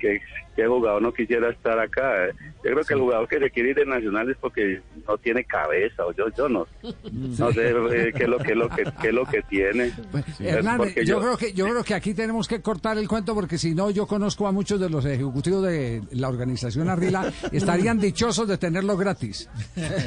que, 0.00 0.20
qué 0.58 0.66
jugador 0.66 1.00
no 1.00 1.12
quisiera 1.14 1.50
estar 1.50 1.78
acá. 1.78 2.26
Yo 2.64 2.72
creo 2.72 2.82
que 2.82 2.94
el 2.94 3.00
jugador 3.00 3.28
que 3.28 3.38
se 3.38 3.50
quiere 3.50 3.70
ir 3.70 3.76
de 3.76 3.86
Nacional 3.86 4.28
es 4.28 4.36
porque 4.38 4.80
no 5.06 5.16
tiene 5.18 5.44
cabeza, 5.44 6.04
o 6.04 6.12
yo, 6.12 6.24
yo 6.36 6.48
no, 6.48 6.66
no 7.12 7.52
sé 7.52 7.70
eh, 7.70 8.12
qué 8.12 8.24
es 8.24 8.28
lo 8.28 8.38
que, 8.38 8.50
es 8.50 8.56
lo 8.56 8.68
que, 8.68 8.82
qué 9.00 9.08
es 9.08 9.14
lo 9.14 9.24
que 9.24 9.42
tiene. 9.42 9.84
Es 9.86 10.40
Hernán, 10.40 10.78
porque 10.78 11.04
yo, 11.06 11.20
creo 11.20 11.36
que 11.36 11.52
yo 11.52 11.66
creo 11.66 11.84
que 11.84 11.94
aquí 11.94 12.12
tenemos 12.14 12.48
que 12.48 12.60
cortar 12.60 12.98
el 12.98 13.06
cuento 13.06 13.32
porque 13.36 13.56
si 13.58 13.76
no 13.76 13.90
yo 13.90 14.08
conozco 14.08 14.48
a 14.48 14.52
muchos 14.52 14.80
de 14.80 14.90
los 14.90 15.04
ejecutivos 15.04 15.62
de 15.62 16.02
la 16.10 16.28
organización 16.28 16.88
Arrila 16.88 17.32
estarían 17.52 18.00
dichosos 18.00 18.48
de 18.48 18.58
tenerlo 18.58 18.96
gratis. 18.96 19.48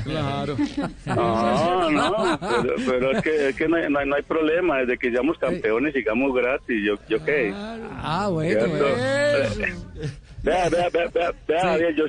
Claro. 0.03 0.57
No, 1.05 1.89
no, 1.89 2.39
pero, 2.39 2.75
pero 2.85 3.11
es 3.11 3.21
que, 3.23 3.49
es 3.49 3.55
que 3.55 3.67
no, 3.67 3.77
hay, 3.77 3.89
no 3.89 3.99
hay- 3.99 4.07
no 4.07 4.15
hay 4.15 4.23
problema, 4.23 4.79
desde 4.79 4.97
que 4.97 5.09
seamos 5.11 5.37
campeones 5.37 5.93
sigamos 5.93 6.33
gratis, 6.35 6.77
yo, 6.85 6.95
yo 7.07 7.23
qué. 7.23 7.51
Ah, 7.53 8.27
bueno. 8.31 8.65
Vea, 10.43 10.69
vea, 10.69 10.89
vea, 10.89 11.07
vea, 11.13 11.31
vea, 11.77 11.91
yo, 11.95 12.05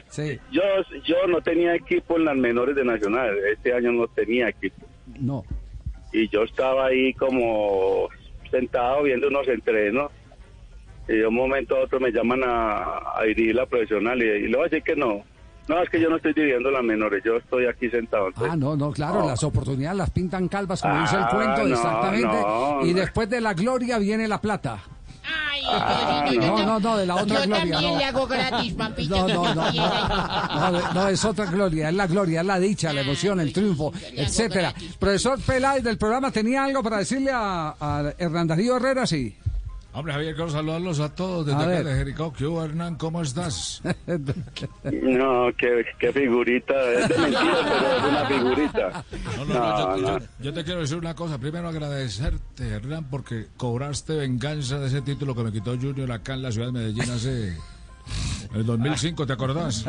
yo, 0.51 0.63
yo 1.05 1.27
no 1.29 1.41
tenía 1.43 1.75
equipo 1.75 2.17
en 2.17 2.25
las 2.25 2.37
menores 2.37 2.75
de 2.75 2.85
Nacional, 2.85 3.37
este 3.53 3.75
año 3.75 3.93
no 3.93 4.07
tenía 4.09 4.49
equipo. 4.49 4.87
No. 5.21 5.45
Y 6.13 6.29
yo 6.29 6.43
estaba 6.45 6.87
ahí 6.87 7.13
como 7.15 8.09
sentado 8.51 9.03
viendo 9.03 9.29
unos 9.29 9.47
entrenos 9.49 10.11
y 11.09 11.15
de 11.17 11.27
un 11.27 11.35
momento 11.35 11.77
a 11.77 11.81
otro 11.81 12.01
me 12.01 12.11
llaman 12.11 12.43
a, 12.45 13.19
a 13.19 13.23
dirigir 13.27 13.55
la 13.55 13.67
profesional 13.67 14.23
y, 14.23 14.27
y 14.27 14.49
le 14.49 14.57
voy 14.57 14.61
a 14.67 14.69
decir 14.69 14.83
que 14.83 14.97
no. 14.97 15.23
No, 15.69 15.81
es 15.81 15.89
que 15.91 16.01
yo 16.01 16.09
no 16.11 16.17
estoy 16.17 16.33
dirigiendo 16.33 16.71
las 16.71 16.83
menores, 16.83 17.23
yo 17.25 17.37
estoy 17.37 17.67
aquí 17.67 17.89
sentado. 17.89 18.29
entonces- 18.29 18.53
Ah, 18.53 18.57
no, 18.57 18.77
no, 18.77 18.91
claro, 18.93 19.21
No. 19.21 19.27
las 19.29 19.45
oportunidades 19.45 19.97
las 19.97 20.11
pintan 20.11 20.49
calvas, 20.49 20.83
como 20.83 21.01
dice 21.01 21.17
el 21.17 21.23
Ah, 21.23 21.29
cuento, 21.31 21.65
no, 21.69 21.75
exactamente. 21.75 22.27
no, 22.27 22.87
y 22.87 22.93
después 22.95 23.29
de 23.31 23.41
la 23.41 23.55
gloria 23.55 23.99
viene 23.99 24.27
la 24.27 24.41
plata. 24.41 24.79
Ah, 25.75 26.25
no, 26.35 26.65
no, 26.65 26.81
no, 26.81 26.97
de 26.97 27.07
la 27.07 27.15
otra 27.17 27.41
yo 27.41 27.47
gloria. 27.47 27.57
también 27.73 27.93
no. 27.93 27.99
le 27.99 28.05
hago 28.05 28.27
gratis, 28.27 28.75
papito. 28.75 29.17
No, 29.17 29.29
no, 29.29 29.55
no, 29.55 29.73
no, 29.73 30.71
no, 30.71 30.93
no, 30.93 31.09
es 31.09 31.25
otra 31.25 31.47
gloria, 31.47 31.89
es 31.89 31.95
la 31.95 32.07
gloria, 32.07 32.41
es 32.41 32.47
la 32.47 32.59
dicha, 32.59 32.93
la 32.93 33.01
emoción, 33.03 33.41
el 33.41 33.53
triunfo, 33.53 33.93
etcétera. 34.13 34.75
Profesor 34.99 35.41
Peláez 35.41 35.83
del 35.85 35.99
programa, 35.99 36.31
¿tenía 36.31 36.65
algo 36.65 36.83
para 36.83 36.99
decirle 36.99 37.31
a, 37.33 37.75
a 37.81 38.13
Hernán 38.19 38.49
Darío 38.49 38.77
Herrera? 38.77 39.07
Sí. 39.07 39.37
Hombre, 39.95 40.15
Javier, 40.15 40.35
quiero 40.35 40.49
saludarlos 40.51 41.01
a 41.01 41.15
todos 41.15 41.45
desde 41.45 41.59
A 41.59 41.63
acá 41.63 41.69
ver. 41.69 41.85
de 41.85 41.95
Jericó. 41.97 42.33
¿Qué 42.33 42.47
hubo, 42.47 42.65
Hernán? 42.65 42.95
¿Cómo 42.97 43.21
estás? 43.21 43.83
No, 44.91 45.49
qué, 45.57 45.85
qué 45.99 46.13
figurita, 46.13 46.75
es 46.93 47.09
de 47.09 47.19
mentira, 47.19 47.59
pero 47.63 47.97
es 47.97 48.05
una 48.05 48.27
figurita. 48.27 49.05
No, 49.37 49.45
no, 49.45 49.55
no, 49.55 49.97
yo, 49.99 50.19
yo- 50.19 50.27
yo 50.41 50.53
te 50.55 50.65
quiero 50.65 50.81
decir 50.81 50.97
una 50.97 51.15
cosa. 51.15 51.39
Primero 51.39 51.69
agradecerte, 51.69 52.69
Hernán, 52.69 53.05
porque 53.11 53.47
cobraste 53.57 54.15
venganza 54.17 54.79
de 54.79 54.87
ese 54.87 55.03
título 55.03 55.35
que 55.35 55.43
me 55.45 55.53
quitó 55.53 55.77
Junior 55.79 56.11
acá 56.13 56.35
en 56.35 56.43
la 56.43 56.53
ciudad 56.53 56.69
de 56.69 56.73
Medellín 56.73 57.11
hace... 57.11 57.49
En 58.51 58.55
el 58.57 58.67
2005, 58.67 59.27
¿te 59.27 59.33
acordás? 59.35 59.85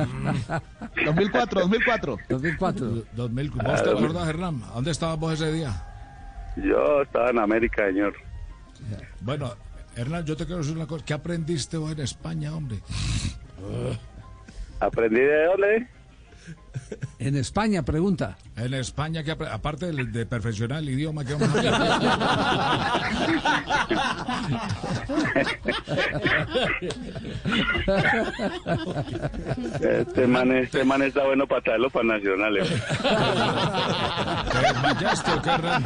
2004, 1.06 1.62
2004. 1.62 2.18
2004. 2.30 3.04
2000, 3.14 3.50
¿Vos 3.52 3.84
te 3.84 3.90
acordás, 3.90 4.28
Hernán? 4.28 4.62
¿A 4.70 4.76
¿Dónde 4.76 4.92
estabas 4.92 5.18
vos 5.20 5.34
ese 5.34 5.52
día? 5.52 5.72
Yo 6.58 7.02
estaba 7.02 7.30
en 7.32 7.40
América, 7.40 7.88
señor. 7.88 8.14
Bueno, 9.22 9.54
Hernán, 9.96 10.26
yo 10.26 10.36
te 10.36 10.46
quiero 10.46 10.62
decir 10.62 10.76
una 10.76 10.88
cosa. 10.88 11.06
¿Qué 11.06 11.14
aprendiste 11.14 11.78
vos 11.78 11.92
en 11.92 12.00
España, 12.00 12.56
hombre? 12.56 12.80
¿Aprendí 14.80 15.20
de 15.20 15.46
dónde? 15.46 15.88
En 17.20 17.36
España, 17.36 17.84
pregunta. 17.84 18.38
En 18.56 18.74
España, 18.74 19.24
que 19.24 19.32
aparte 19.32 19.92
de, 19.92 20.06
de 20.06 20.26
perfeccionar 20.26 20.80
el 20.80 20.90
idioma 20.90 21.24
que 21.24 21.34
vamos 21.34 21.50
Este 29.82 30.28
man, 30.28 30.52
este 30.52 30.84
man 30.84 31.02
está 31.02 31.24
bueno 31.26 31.48
para 31.48 31.62
traerlo 31.62 31.90
para 31.90 32.06
nacionales. 32.06 32.70
¿Te 34.52 34.60
desmayaste 34.60 35.32
o 35.32 35.42
qué, 35.42 35.50
Hernán? 35.50 35.84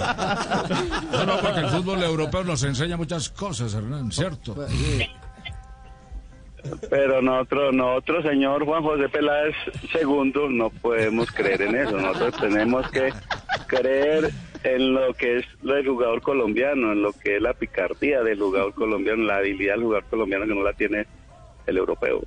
No, 1.12 1.26
no, 1.26 1.40
porque 1.40 1.60
el 1.60 1.68
fútbol 1.70 2.04
europeo 2.04 2.44
nos 2.44 2.64
enseña 2.64 2.98
muchas 2.98 3.30
cosas, 3.30 3.74
Hernán, 3.74 4.12
¿cierto? 4.12 4.56
Pero 6.90 7.22
nosotros, 7.22 7.74
nosotros, 7.74 8.24
señor 8.26 8.66
Juan 8.66 8.84
José 8.84 9.10
Peláez 9.10 9.56
segundo, 9.92 10.50
no 10.50 10.70
podemos 10.70 11.32
creer 11.32 11.62
en 11.62 11.76
eso. 11.76 11.98
Nosotros 11.98 12.38
tenemos 12.38 12.90
que 12.92 13.14
creer 13.68 14.32
en 14.64 14.94
lo 14.94 15.14
que 15.14 15.38
es 15.38 15.46
del 15.62 15.88
jugador 15.88 16.22
colombiano, 16.22 16.92
en 16.92 17.02
lo 17.02 17.14
que 17.14 17.38
es 17.38 17.42
la 17.42 17.54
picardía 17.54 18.22
del 18.24 18.40
jugador 18.40 18.74
colombiano, 18.74 19.24
la 19.24 19.38
habilidad 19.38 19.76
del 19.76 19.84
jugador 19.84 20.06
colombiano 20.10 20.46
que 20.46 20.56
no 20.56 20.64
la 20.64 20.74
tiene 20.74 21.06
el 21.68 21.78
europeo. 21.78 22.22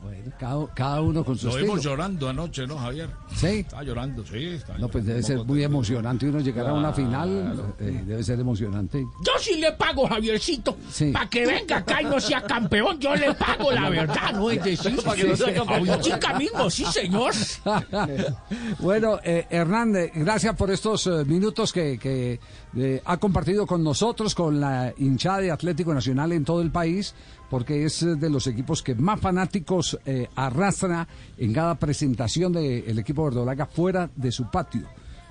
Bueno, 0.00 0.32
cada, 0.38 0.66
cada 0.74 1.00
uno 1.00 1.24
con 1.24 1.36
su 1.36 1.46
Lo 1.46 1.52
estilo. 1.52 1.66
vimos 1.72 1.84
llorando 1.84 2.28
anoche, 2.28 2.66
¿no, 2.66 2.78
Javier? 2.78 3.10
Sí. 3.34 3.46
Está 3.46 3.82
llorando, 3.82 4.24
sí. 4.24 4.46
Está 4.46 4.78
No, 4.78 4.88
pues 4.88 5.04
debe 5.04 5.22
ser 5.24 5.38
muy 5.44 5.62
emocionante 5.64 6.28
uno 6.28 6.38
llegar 6.40 6.68
a 6.68 6.72
una 6.74 6.92
final. 6.92 7.74
eh, 7.80 8.02
debe 8.06 8.22
ser 8.22 8.38
emocionante. 8.38 9.04
Yo 9.26 9.32
sí 9.40 9.56
le 9.56 9.72
pago, 9.72 10.06
Javiercito. 10.06 10.76
Sí. 10.88 11.10
Para 11.10 11.28
que 11.28 11.44
venga 11.46 11.78
acá 11.78 12.00
y 12.00 12.04
no 12.04 12.20
sea 12.20 12.42
campeón, 12.42 12.98
yo 13.00 13.14
le 13.16 13.34
pago 13.34 13.72
la 13.72 13.90
verdad, 13.90 14.32
¿no? 14.34 14.50
Es 14.50 14.62
decir, 14.62 14.96
Para 15.04 15.16
que 15.16 15.24
no 15.24 15.36
sea 15.36 15.54
campeón. 15.54 16.00
chica 16.00 16.38
mismo, 16.38 16.70
sí, 16.70 16.84
señor. 16.84 17.32
bueno, 18.78 19.18
eh, 19.24 19.46
Hernández, 19.50 20.12
gracias 20.14 20.54
por 20.56 20.70
estos 20.70 21.06
eh, 21.06 21.24
minutos 21.24 21.72
que, 21.72 21.98
que, 21.98 22.40
eh, 22.76 23.02
ha 23.04 23.16
compartido 23.16 23.66
con 23.66 23.82
nosotros, 23.82 24.34
con 24.34 24.60
la 24.60 24.92
hinchada 24.98 25.38
de 25.38 25.50
Atlético 25.50 25.92
Nacional 25.94 26.32
en 26.32 26.44
todo 26.44 26.60
el 26.62 26.70
país, 26.70 27.14
porque 27.50 27.84
es 27.84 28.02
eh, 28.02 28.14
de 28.16 28.30
los 28.30 28.46
equipos 28.46 28.82
que 28.82 28.94
más 28.94 29.20
fanáticos 29.20 29.98
eh, 30.06 30.28
arrastra 30.34 31.06
en 31.36 31.52
cada 31.52 31.74
presentación 31.76 32.52
del 32.52 32.98
equipo 32.98 33.24
verdolaga 33.24 33.66
fuera 33.66 34.10
de 34.14 34.30
su 34.32 34.50
patio. 34.50 34.82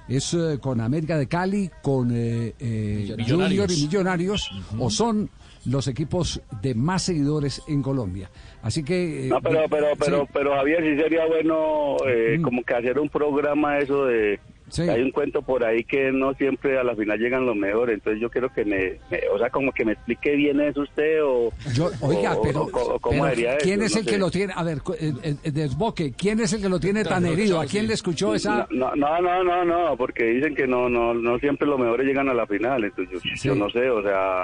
Es 0.07 0.33
eh, 0.33 0.57
con 0.61 0.79
América 0.79 1.17
de 1.17 1.27
Cali, 1.27 1.69
con 1.81 2.11
eh, 2.11 2.53
eh, 2.59 3.13
Millonarios. 3.17 3.29
Junior 3.29 3.71
y 3.71 3.81
Millonarios, 3.81 4.51
o 4.79 4.89
son 4.89 5.29
los 5.65 5.87
equipos 5.89 6.41
de 6.61 6.73
más 6.75 7.03
seguidores 7.03 7.61
en 7.67 7.81
Colombia. 7.81 8.29
Así 8.61 8.83
que... 8.83 9.25
eh, 9.25 9.29
No, 9.29 9.41
pero, 9.41 9.65
pero, 9.69 9.87
pero, 9.99 10.21
sí. 10.21 10.29
pero 10.33 10.55
Javier, 10.55 10.81
sí 10.81 11.01
sería 11.01 11.25
bueno 11.27 11.97
eh, 12.07 12.39
como 12.41 12.63
que 12.63 12.73
hacer 12.73 12.97
un 12.99 13.09
programa 13.09 13.79
eso 13.79 14.05
de... 14.05 14.39
Hay 14.77 15.01
un 15.01 15.11
cuento 15.11 15.41
por 15.41 15.63
ahí 15.63 15.83
que 15.83 16.11
no 16.11 16.33
siempre 16.33 16.77
a 16.77 16.83
la 16.83 16.95
final 16.95 17.17
llegan 17.19 17.45
los 17.45 17.55
mejores, 17.55 17.95
entonces 17.95 18.21
yo 18.21 18.29
quiero 18.29 18.49
que 18.53 18.65
me, 18.65 18.99
me- 19.09 19.21
o 19.33 19.37
sea, 19.37 19.49
como 19.49 19.71
que 19.71 19.85
me 19.85 19.93
explique 19.93 20.35
bien 20.35 20.59
eso 20.59 20.81
usted 20.81 21.23
o... 21.23 21.51
Yo, 21.73 21.89
oiga, 22.01 22.35
o- 22.35 22.41
pero, 22.41 22.61
o- 22.63 22.95
o 22.95 22.99
cómo 22.99 23.23
pero 23.23 23.35
¿quién 23.61 23.81
eso? 23.81 23.85
es 23.85 23.93
No 23.95 23.99
el 24.01 24.05
que 24.05 24.11
sé. 24.11 24.17
lo 24.19 24.31
tiene? 24.31 24.53
A 24.55 24.63
ver, 24.63 24.81
cu- 24.81 24.93
eh, 24.99 25.13
eh, 25.23 25.51
desboque, 25.51 26.11
¿quién 26.17 26.39
es 26.41 26.51
el 26.53 26.61
que 26.61 26.69
lo 26.69 26.79
tiene 26.79 27.03
tan 27.03 27.25
herido? 27.25 27.59
¿A 27.61 27.65
quién 27.65 27.87
le 27.87 27.93
escuchó 27.93 28.35
esa? 28.35 28.67
No, 28.71 28.93
no, 28.95 29.21
no, 29.21 29.43
no, 29.43 29.63
no, 29.65 29.95
porque 29.97 30.25
dicen 30.25 30.53
que 30.53 30.67
no, 30.67 30.89
no, 30.89 31.13
no 31.13 31.39
siempre 31.39 31.67
los 31.67 31.79
mejores 31.79 32.05
llegan 32.05 32.27
a 32.29 32.33
la 32.33 32.45
final, 32.45 32.83
entonces 32.83 33.21
yo, 33.23 33.35
yo 33.51 33.55
no 33.55 33.69
sé, 33.69 33.89
o 33.89 34.01
sea, 34.03 34.43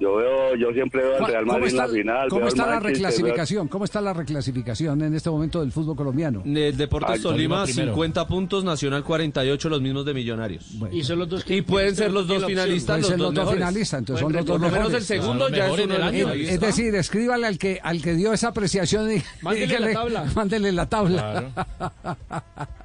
yo 0.00 0.16
veo, 0.16 0.56
yo 0.56 0.72
siempre 0.72 1.02
veo 1.02 1.16
al 1.24 1.26
Real 1.26 1.44
¿Cómo 1.44 1.52
Madrid 1.58 1.64
en 1.64 1.68
está, 1.74 1.86
la 1.86 1.92
final. 1.92 2.28
cómo 2.28 2.48
está 2.48 2.66
la 2.66 2.80
reclasificación? 2.80 3.68
¿Cómo 3.68 3.84
está 3.84 4.00
la 4.00 4.12
reclasificación 4.12 5.02
en 5.02 5.14
este 5.14 5.30
momento 5.30 5.60
del 5.60 5.70
fútbol 5.72 5.96
colombiano? 5.96 6.42
El 6.44 6.76
Deportes 6.76 7.10
Ay, 7.16 7.20
Tolima 7.20 7.60
Tolima, 7.60 7.64
primero. 7.64 7.92
50 7.92 8.26
puntos, 8.26 8.64
Nacional 8.64 9.04
48, 9.04 9.68
los 9.68 9.80
mismos 9.80 10.04
de 10.04 10.14
Millonarios. 10.14 10.70
Y 10.92 11.02
son 11.04 11.20
los 11.20 11.28
dos 11.28 11.44
que 11.44 11.56
Y 11.56 11.62
pueden 11.62 11.94
ser 11.94 12.10
los 12.12 12.26
dos 12.26 12.44
finalistas, 12.44 12.86
Pueden 12.98 13.00
los 13.02 13.08
ser 13.08 13.18
dos 13.18 13.26
los 13.26 13.34
dos 13.34 13.44
mejores. 13.44 13.58
finalistas, 13.58 13.98
entonces 14.00 14.20
son 14.22 14.32
los 14.32 14.44
dos 14.44 14.58
Por 14.58 14.60
lo 14.60 14.66
menos 14.72 14.86
el 14.86 14.92
mejores. 14.92 15.06
segundo 15.06 15.48
ya 15.48 15.66
es 15.66 15.72
uno 15.72 15.98
los 15.98 16.06
Es, 16.06 16.12
mejores. 16.12 16.48
es 16.50 16.60
decir, 16.60 16.94
escríbale 16.96 17.46
al 17.46 17.58
que 17.58 17.78
al 17.82 18.02
que 18.02 18.14
dio 18.14 18.32
esa 18.32 18.48
apreciación 18.48 19.10
y 19.12 19.22
Mándele 19.42 19.66
dígale- 19.66 19.86
la 19.86 19.92
tabla. 19.94 20.24
mándele 20.34 20.72
la 20.72 20.88
tabla. 20.88 21.44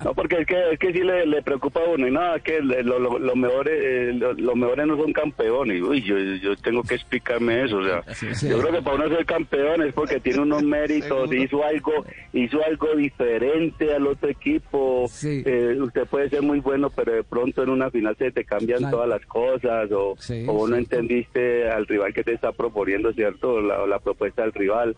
No, 0.04 0.14
porque 0.14 0.38
es 0.42 0.48
que, 0.48 0.56
es 0.74 0.80
que 0.80 0.94
sí 0.94 1.00
le, 1.00 1.26
le 1.26 1.42
preocupa 1.42 1.82
a 1.82 1.90
uno, 1.90 2.08
y 2.08 2.12
nada, 2.12 2.40
que 2.40 2.60
lo- 2.62 2.82
lo- 2.84 3.00
lo- 3.00 3.20
los 3.20 3.36
mejores 3.36 3.74
eh, 3.84 4.12
lo- 4.14 4.34
los 4.34 4.56
mejores 4.56 4.88
no 4.88 4.96
son 4.98 5.12
campeones, 5.12 5.82
uy, 5.82 6.02
yo, 6.02 6.18
yo 6.18 6.56
tengo 6.56 6.84
que 6.84 6.99
explicarme 7.00 7.64
eso, 7.66 7.78
o 7.78 7.84
sea, 7.84 8.04
sí. 8.14 8.48
yo 8.50 8.60
creo 8.60 8.74
que 8.74 8.82
para 8.82 8.96
uno 8.98 9.10
ser 9.16 9.26
campeón 9.26 9.82
es 9.84 9.94
porque 9.94 10.20
tiene 10.20 10.40
unos 10.42 10.64
méritos, 10.78 11.34
hizo 11.34 11.64
algo, 11.64 12.06
hizo 12.34 12.64
algo 12.64 12.96
diferente 12.96 13.94
al 13.94 14.08
otro 14.08 14.30
equipo, 14.30 15.06
Eh, 15.24 15.78
usted 15.80 16.06
puede 16.08 16.30
ser 16.30 16.42
muy 16.42 16.60
bueno, 16.60 16.90
pero 16.90 17.14
de 17.14 17.24
pronto 17.24 17.64
en 17.64 17.70
una 17.70 17.90
final 17.92 18.16
se 18.18 18.32
te 18.32 18.46
cambian 18.46 18.80
Claro. 18.80 18.98
todas 18.98 19.10
las 19.10 19.26
cosas, 19.26 19.92
o, 19.92 20.16
Sí, 20.20 20.44
no 20.46 20.68
sí. 20.68 20.74
entendiste 20.76 21.70
al 21.70 21.86
rival 21.88 22.14
que 22.14 22.24
te 22.24 22.34
está 22.34 22.52
proponiendo, 22.52 23.12
¿cierto? 23.14 23.60
La, 23.62 23.86
la 23.88 24.00
propuesta 24.00 24.44
del 24.44 24.54
rival. 24.54 24.96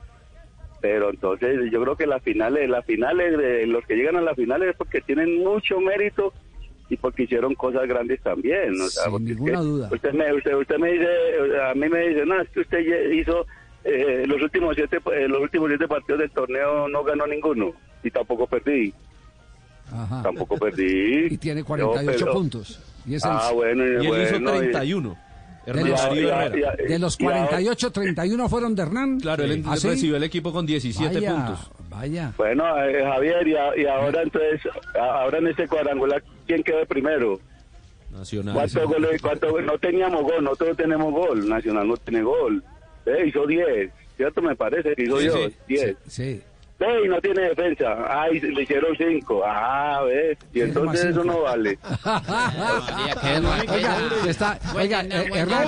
Pero 0.82 1.12
entonces 1.12 1.72
yo 1.72 1.80
creo 1.84 1.96
que 1.96 2.08
las 2.08 2.24
finales, 2.24 2.68
las 2.68 2.84
finales 2.86 3.38
de 3.38 3.68
los 3.68 3.86
que 3.86 3.96
llegan 3.96 4.16
a 4.16 4.22
las 4.22 4.36
finales 4.36 4.70
es 4.70 4.76
porque 4.76 5.00
tienen 5.02 5.38
mucho 5.38 5.80
mérito 5.80 6.34
y 6.92 6.98
porque 6.98 7.24
hicieron 7.24 7.56
cosas 7.56 7.88
grandes 7.88 8.20
también. 8.22 8.80
O 8.82 8.88
sea, 8.90 9.06
Sin 9.06 9.16
es 9.16 9.22
ninguna 9.22 9.58
que 9.60 9.64
duda. 9.64 9.90
Usted 9.92 10.12
me, 10.14 10.34
usted, 10.34 10.54
usted 10.56 10.78
me 10.78 10.92
dice, 10.92 11.08
a 11.70 11.74
mí 11.74 11.88
me 11.90 12.00
dice, 12.10 12.26
no, 12.26 12.42
es 12.42 12.50
que 12.50 12.60
usted 12.60 12.80
ya 12.80 13.16
hizo 13.16 13.46
eh, 13.86 14.26
los 14.28 14.42
últimos 14.42 14.76
siete, 14.76 14.98
eh, 15.16 15.28
los 15.28 15.42
últimos 15.42 15.70
siete 15.70 15.88
partidos 15.88 16.20
del 16.20 16.32
torneo 16.32 16.88
no 16.90 17.04
ganó 17.04 17.26
ninguno 17.26 17.72
y 18.04 18.12
tampoco 18.12 18.46
perdí. 18.46 18.94
Ajá. 19.92 20.22
Tampoco 20.24 20.58
perdí. 20.58 21.28
Y 21.32 21.38
tiene 21.38 21.64
48 21.64 22.12
Yo, 22.12 22.26
pero- 22.26 22.34
puntos. 22.34 22.80
Y 23.06 23.16
es 23.16 23.24
el- 23.26 23.32
ah, 23.34 23.52
bueno, 23.54 23.84
Y 23.84 23.88
él 24.08 24.22
hizo 24.24 24.32
bueno, 24.40 24.56
y- 24.56 24.60
31. 24.60 25.18
De 25.66 25.74
los, 25.86 26.02
Darío 26.02 26.30
Herrera. 26.30 26.76
de 26.76 27.00
los 27.00 27.18
48, 27.18 27.92
31 27.92 28.50
fueron 28.50 28.74
de 28.76 28.82
Hernán. 28.82 29.20
Claro, 29.20 29.44
él 29.44 29.64
¿Ah, 29.68 29.78
sí? 29.78 29.90
recibió 29.90 30.18
el 30.18 30.24
equipo 30.24 30.52
con 30.52 30.66
17 30.66 31.14
Vaya, 31.16 31.36
puntos. 31.36 31.72
Vaya. 31.88 32.34
Bueno, 32.36 32.84
eh, 32.84 33.04
Javier, 33.04 33.48
y, 33.48 33.56
a- 33.56 33.78
y 33.78 33.86
ahora 33.86 34.24
entonces, 34.24 34.60
a- 35.00 35.22
ahora 35.22 35.38
en 35.38 35.48
este 35.48 35.68
cuadrangular, 35.68 36.24
¿quién 36.52 36.64
quedó 36.64 36.86
primero? 36.86 37.40
Nacional. 38.12 38.54
¿Cuántos 38.54 38.86
goles? 38.86 39.22
cuántos- 39.22 39.64
no 39.64 39.78
teníamos 39.78 40.24
gol, 40.24 40.44
nosotros 40.44 40.76
tenemos 40.76 41.14
gol. 41.14 41.48
Nacional 41.48 41.88
no 41.88 41.96
tiene 41.96 42.24
gol. 42.24 42.62
Eh, 43.06 43.24
hizo 43.28 43.48
10, 43.48 43.90
¿cierto? 44.18 44.42
Me 44.42 44.54
parece 44.56 44.94
que 44.96 45.04
hizo 45.04 45.18
Sí, 45.20 45.26
yo, 45.28 45.34
sí, 45.48 45.56
10. 45.68 45.96
Sí. 46.08 46.42
Ve, 46.82 47.06
y 47.06 47.08
no 47.08 47.22
tiene 47.22 47.44
defensa. 47.50 47.86
Ay, 48.10 48.40
le 48.40 48.64
hicieron 48.64 48.96
5. 48.98 49.42
Ah, 49.46 50.02
ves. 50.04 50.36
Y 50.52 50.62
entonces 50.62 51.06
eso 51.06 51.24
no 51.24 51.42
vale. 51.42 51.78
Oiga, 53.72 53.98
está, 54.28 54.60
oiga, 54.76 55.02
eh, 55.04 55.30
Hernán, 55.32 55.68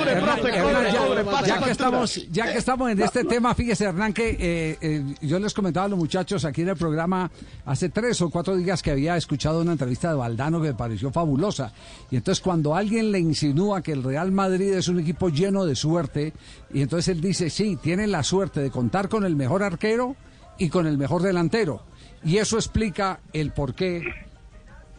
ya, 1.45 1.61
que 1.61 1.69
estamos, 1.69 2.27
ya 2.31 2.51
que 2.51 2.57
estamos 2.57 2.89
en 2.89 3.01
este 3.01 3.23
tema, 3.25 3.53
fíjese 3.53 3.85
Hernán 3.85 4.11
que 4.11 4.29
eh, 4.31 4.77
eh, 4.81 5.03
yo 5.21 5.37
les 5.37 5.53
comentaba 5.53 5.85
a 5.85 5.89
los 5.89 5.99
muchachos 5.99 6.45
aquí 6.45 6.63
en 6.63 6.69
el 6.69 6.77
programa 6.77 7.29
hace 7.65 7.89
tres 7.89 8.19
o 8.23 8.31
cuatro 8.31 8.55
días 8.55 8.81
que 8.81 8.89
había 8.89 9.15
escuchado 9.15 9.61
una 9.61 9.73
entrevista 9.73 10.09
de 10.09 10.15
Valdano 10.15 10.61
que 10.61 10.69
me 10.69 10.73
pareció 10.73 11.11
fabulosa. 11.11 11.73
Y 12.09 12.15
entonces 12.15 12.41
cuando 12.41 12.75
alguien 12.75 13.11
le 13.11 13.19
insinúa 13.19 13.83
que 13.83 13.91
el 13.91 14.01
Real 14.01 14.31
Madrid 14.31 14.73
es 14.73 14.87
un 14.87 14.99
equipo 14.99 15.29
lleno 15.29 15.63
de 15.63 15.75
suerte, 15.75 16.33
y 16.73 16.81
entonces 16.81 17.15
él 17.15 17.21
dice, 17.21 17.51
sí, 17.51 17.77
tiene 17.79 18.07
la 18.07 18.23
suerte 18.23 18.61
de 18.61 18.71
contar 18.71 19.09
con 19.09 19.25
el 19.25 19.35
mejor 19.35 19.61
arquero 19.61 20.15
y 20.57 20.69
con 20.69 20.87
el 20.87 20.97
mejor 20.97 21.21
delantero. 21.21 21.83
Y 22.23 22.37
eso 22.37 22.57
explica 22.57 23.19
el 23.33 23.51
por 23.51 23.73
qué 23.73 24.01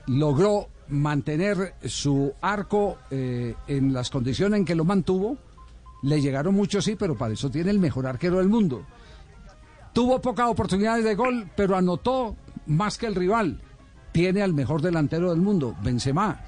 logró 0.07 0.69
mantener 0.89 1.75
su 1.85 2.33
arco 2.41 2.99
eh, 3.11 3.55
en 3.67 3.93
las 3.93 4.11
condiciones 4.11 4.59
en 4.59 4.65
que 4.65 4.75
lo 4.75 4.85
mantuvo. 4.85 5.39
Le 6.03 6.21
llegaron 6.21 6.55
muchos, 6.55 6.85
sí, 6.85 6.97
pero 6.97 7.17
para 7.17 7.33
eso 7.33 7.51
tiene 7.51 7.71
el 7.71 7.79
mejor 7.79 8.07
arquero 8.07 8.39
del 8.39 8.49
mundo. 8.49 8.85
Tuvo 9.93 10.21
pocas 10.21 10.51
oportunidades 10.51 11.05
de 11.05 11.15
gol, 11.15 11.49
pero 11.57 11.77
anotó 11.77 12.37
más 12.67 12.99
que 12.99 13.07
el 13.07 13.15
rival. 13.15 13.61
Tiene 14.13 14.43
al 14.43 14.53
mejor 14.53 14.83
delantero 14.83 15.31
del 15.31 15.41
mundo, 15.41 15.75
Benzema. 15.83 16.41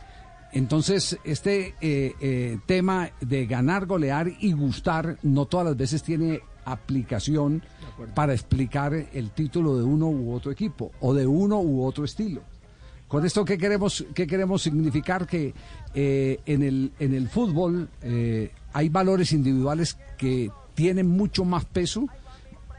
Entonces, 0.53 1.19
este 1.25 1.75
eh, 1.81 2.15
eh, 2.21 2.59
tema 2.67 3.11
de 3.21 3.47
ganar, 3.47 3.87
golear 3.87 4.31
y 4.41 4.53
gustar, 4.53 5.19
no 5.23 5.47
todas 5.47 5.67
las 5.67 5.77
veces 5.77 6.03
tiene 6.03 6.41
aplicación 6.65 7.63
para 8.15 8.33
explicar 8.33 8.95
el 8.95 9.31
título 9.31 9.77
de 9.77 9.85
uno 9.85 10.09
u 10.09 10.35
otro 10.35 10.51
equipo 10.51 10.93
o 11.01 11.15
de 11.15 11.27
uno 11.27 11.61
u 11.61 11.85
otro 11.85 12.05
estilo. 12.05 12.43
Con 13.09 13.25
esto, 13.25 13.45
¿qué 13.45 13.57
queremos, 13.57 14.05
qué 14.15 14.27
queremos 14.27 14.63
significar? 14.63 15.27
Que 15.27 15.55
eh, 15.95 16.41
en, 16.45 16.63
el, 16.63 16.93
en 16.99 17.15
el 17.15 17.29
fútbol 17.29 17.89
eh, 18.03 18.51
hay 18.73 18.89
valores 18.89 19.33
individuales 19.33 19.97
que 20.19 20.51
tienen 20.75 21.07
mucho 21.07 21.45
más 21.45 21.65
peso 21.65 22.07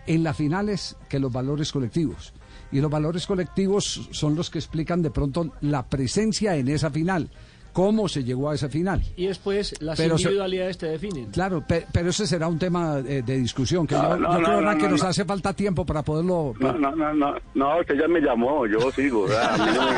en 0.05 0.23
las 0.23 0.35
finales 0.35 0.97
que 1.09 1.19
los 1.19 1.31
valores 1.31 1.71
colectivos. 1.71 2.33
Y 2.71 2.81
los 2.81 2.91
valores 2.91 3.25
colectivos 3.25 4.09
son 4.11 4.35
los 4.35 4.49
que 4.49 4.59
explican 4.59 5.01
de 5.01 5.11
pronto 5.11 5.53
la 5.61 5.87
presencia 5.87 6.57
en 6.57 6.67
esa 6.67 6.91
final, 6.91 7.29
cómo 7.77 8.09
se 8.09 8.23
llegó 8.23 8.49
a 8.49 8.55
esa 8.55 8.69
final. 8.69 9.03
Y 9.15 9.27
después 9.27 9.75
las 9.81 9.95
Pero 9.99 10.17
se- 10.17 10.23
individualidades 10.23 10.79
te 10.79 10.87
definen. 10.87 11.27
Claro, 11.27 11.63
pe- 11.67 11.85
pero 11.91 12.09
ese 12.09 12.25
será 12.25 12.47
un 12.47 12.57
tema 12.57 12.97
eh, 13.07 13.21
de 13.23 13.37
discusión 13.37 13.85
que 13.85 13.93
No, 13.93 14.01
yo, 14.01 14.17
no, 14.17 14.31
yo 14.33 14.39
no, 14.39 14.45
creo 14.47 14.77
que 14.77 14.83
no, 14.85 14.89
nos 14.89 15.03
no. 15.03 15.09
hace 15.09 15.25
falta 15.25 15.53
tiempo 15.53 15.85
para 15.85 16.01
poderlo... 16.01 16.55
No, 16.59 16.73
no, 16.73 16.89
no, 16.95 17.13
no, 17.13 17.35
no, 17.53 17.79
usted 17.79 17.93
ya 17.99 18.07
me 18.07 18.19
llamó, 18.19 18.65
yo 18.65 18.91
sigo. 18.93 19.27
A 19.27 19.57
mí 19.59 19.71
no 19.75 19.85
me 19.85 19.91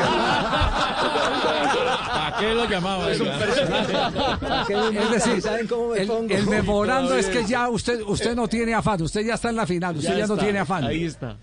¿A 2.12 2.36
qué 2.38 2.52
lo 2.54 2.68
llamaba? 2.68 3.10
Es 3.10 3.18
decir, 5.10 5.42
el, 5.96 6.30
el 6.32 6.46
memorando 6.48 7.14
es 7.16 7.28
que 7.30 7.46
ya 7.46 7.70
usted 7.70 8.02
usted 8.06 8.36
no 8.36 8.46
tiene 8.46 8.74
afán, 8.74 9.00
usted 9.00 9.22
ya 9.24 9.34
está 9.36 9.48
en 9.48 9.56
la 9.56 9.66
final, 9.66 9.96
usted 9.96 10.18
ya, 10.18 10.26
no 10.26 10.36
tiene 10.36 10.58
afán. 10.58 10.84
está. 10.90 11.38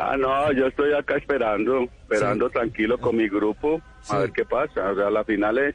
Ah, 0.00 0.16
no, 0.16 0.52
yo 0.52 0.68
estoy 0.68 0.92
acá 0.94 1.16
esperando, 1.16 1.88
esperando 2.08 2.48
tranquilo 2.50 2.98
con 2.98 3.16
mi 3.16 3.28
grupo, 3.28 3.82
a 4.08 4.18
ver 4.18 4.30
qué 4.32 4.44
pasa. 4.44 4.92
O 4.92 4.94
sea, 4.94 5.10
la 5.10 5.24
final 5.24 5.58
es, 5.58 5.74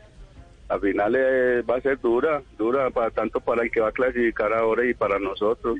la 0.70 0.80
final 0.80 1.14
es- 1.16 1.70
va 1.70 1.76
a 1.76 1.82
ser 1.82 2.00
dura, 2.00 2.42
dura 2.58 2.90
para 2.90 3.12
tanto 3.12 3.42
para 3.42 3.64
el 3.64 3.70
que 3.72 3.82
va 3.82 3.90
a 3.90 3.92
clasificar 3.92 4.54
ahora 4.54 4.86
y 4.86 4.94
para 4.94 5.20
nosotros. 5.20 5.78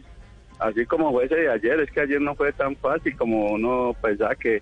Así 0.60 0.86
como 0.86 1.12
fue 1.14 1.26
ese 1.26 1.36
de 1.36 1.50
ayer, 1.52 1.80
es 1.80 1.90
que 1.92 2.02
ayer 2.02 2.20
no 2.20 2.36
fue 2.36 2.52
tan 2.52 2.76
fácil 2.76 3.16
como 3.16 3.48
uno 3.52 3.96
pensaba 4.02 4.36
que 4.36 4.62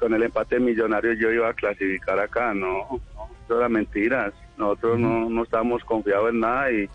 con 0.00 0.12
el 0.14 0.22
empate 0.24 0.58
millonario 0.58 1.12
yo 1.12 1.30
iba 1.30 1.48
a 1.48 1.54
clasificar 1.54 2.18
acá, 2.18 2.52
no, 2.54 2.88
no, 3.14 3.28
eso 3.44 3.58
era 3.58 3.68
mentiras. 3.68 4.32
Nosotros 4.58 4.98
no, 4.98 5.30
no 5.30 5.44
estábamos 5.44 5.84
confiados 5.84 6.30
en 6.30 6.40
nada 6.40 6.72
y 6.72 6.88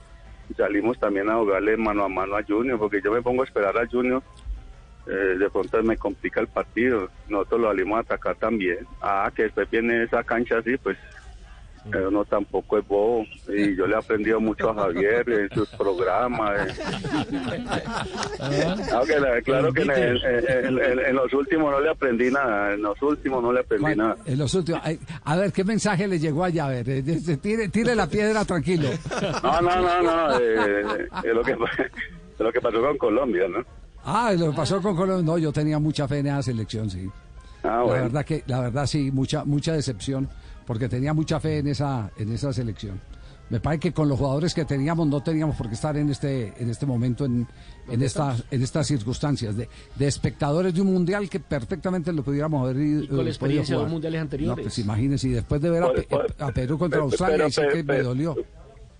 salimos 0.57 0.99
también 0.99 1.29
a 1.29 1.35
jugarle 1.35 1.77
mano 1.77 2.03
a 2.03 2.09
mano 2.09 2.35
a 2.35 2.43
Junior, 2.43 2.77
porque 2.77 3.01
yo 3.01 3.11
me 3.13 3.21
pongo 3.21 3.43
a 3.43 3.45
esperar 3.45 3.77
a 3.77 3.87
Junior 3.87 4.21
eh, 5.09 5.37
de 5.37 5.49
pronto 5.49 5.81
me 5.83 5.97
complica 5.97 6.39
el 6.41 6.47
partido. 6.47 7.09
Nosotros 7.29 7.61
lo 7.61 7.67
salimos 7.69 7.97
a 7.97 8.01
atacar 8.01 8.35
también. 8.35 8.79
Ah, 9.01 9.31
que 9.35 9.43
después 9.43 9.69
viene 9.69 10.03
esa 10.03 10.23
cancha 10.23 10.57
así, 10.59 10.77
pues 10.77 10.97
eh, 11.93 12.05
uno 12.05 12.25
tampoco 12.25 12.77
es 12.77 12.85
bobo. 12.87 13.25
Y 13.47 13.75
yo 13.75 13.87
le 13.87 13.95
he 13.95 13.97
aprendido 13.97 14.41
mucho 14.41 14.69
a 14.69 14.73
Javier 14.75 15.29
en 15.29 15.49
sus 15.51 15.69
programas. 15.69 16.67
eh. 16.67 16.73
Claro 19.45 19.71
que 19.73 19.81
en, 19.83 19.91
en- 19.91 20.17
en- 20.25 20.79
en- 20.79 20.99
en 20.99 21.15
los 21.15 21.33
últimos 21.33 21.71
no 21.71 21.79
le 21.79 21.89
aprendí 21.89 22.29
nada. 22.29 22.73
En 22.73 22.81
los 22.81 23.01
últimos 23.01 23.41
no 23.41 23.53
le 23.53 23.61
aprendí 23.61 23.95
nada. 23.95 24.15
En 24.25 24.37
los 24.37 24.53
últimos, 24.53 24.81
a 25.23 25.35
ver, 25.35 25.51
¿qué 25.53 25.63
mensaje 25.63 26.07
le 26.07 26.19
llegó 26.19 26.43
allá? 26.43 26.65
A 26.65 26.69
ver, 26.69 26.89
eh, 26.89 27.03
tire, 27.41 27.69
tire 27.69 27.95
la 27.95 28.07
piedra 28.07 28.43
tranquilo. 28.45 28.89
No, 29.43 29.61
no, 29.61 29.81
no, 29.81 30.01
no. 30.01 30.39
eh, 30.39 30.83
lo 31.33 31.41
que, 31.43 31.51
es 32.33 32.39
lo 32.39 32.51
que 32.51 32.61
pasó 32.61 32.81
con 32.81 32.97
Colombia, 32.97 33.47
¿no? 33.47 33.63
Ah, 34.07 34.31
lo 34.37 34.51
que 34.51 34.55
pasó 34.55 34.81
con 34.81 34.95
Colombia, 34.95 35.23
no, 35.25 35.37
yo 35.37 35.51
tenía 35.51 35.79
mucha 35.79 36.07
fe 36.07 36.19
en 36.19 36.27
esa 36.27 36.41
selección, 36.41 36.89
sí. 36.89 37.07
Ah, 37.63 37.67
La 37.67 37.81
bueno. 37.83 38.03
verdad 38.03 38.25
que, 38.25 38.43
la 38.47 38.61
verdad 38.61 38.85
sí, 38.87 39.11
mucha, 39.11 39.43
mucha 39.43 39.73
decepción, 39.73 40.29
porque 40.65 40.87
tenía 40.87 41.13
mucha 41.13 41.39
fe 41.39 41.57
en 41.59 41.67
esa, 41.67 42.09
en 42.17 42.31
esa 42.31 42.53
selección. 42.53 43.01
Me 43.49 43.61
parece 43.61 43.79
que 43.79 43.93
con 43.93 44.09
los 44.09 44.17
jugadores 44.19 44.53
que 44.53 44.65
teníamos 44.65 45.07
no 45.07 45.21
teníamos 45.23 45.55
por 45.55 45.69
qué 45.69 45.75
estar 45.75 45.95
en 45.95 46.09
este, 46.09 46.53
en 46.61 46.69
este 46.69 46.85
momento, 46.85 47.23
en, 47.23 47.47
en 47.89 48.01
estas, 48.01 48.43
en 48.51 48.61
estas 48.61 48.87
circunstancias 48.87 49.55
de, 49.55 49.69
de 49.95 50.07
espectadores 50.07 50.73
de 50.73 50.81
un 50.81 50.91
mundial 50.93 51.29
que 51.29 51.39
perfectamente 51.39 52.11
lo 52.11 52.23
pudiéramos 52.23 52.61
haber 52.63 52.77
ido. 52.83 53.03
Y 53.03 53.07
con 53.07 53.17
la 53.19 53.23
eh, 53.23 53.27
experiencia 53.29 53.75
de 53.75 53.79
jugar. 53.79 53.91
mundiales 53.91 54.21
anteriores. 54.21 54.57
No, 54.57 54.63
pues 54.63 54.79
imagínese, 54.79 55.27
y 55.29 55.31
después 55.31 55.61
de 55.61 55.69
ver 55.69 55.83
a, 55.83 55.87
Pues, 55.93 56.05
Pe- 56.07 56.43
a 56.43 56.51
Perú 56.51 56.77
contra 56.77 56.97
pero- 56.97 57.03
Australia, 57.05 57.49
sí 57.49 57.61
que 57.71 57.83
me 57.85 58.01
dolió. 58.01 58.35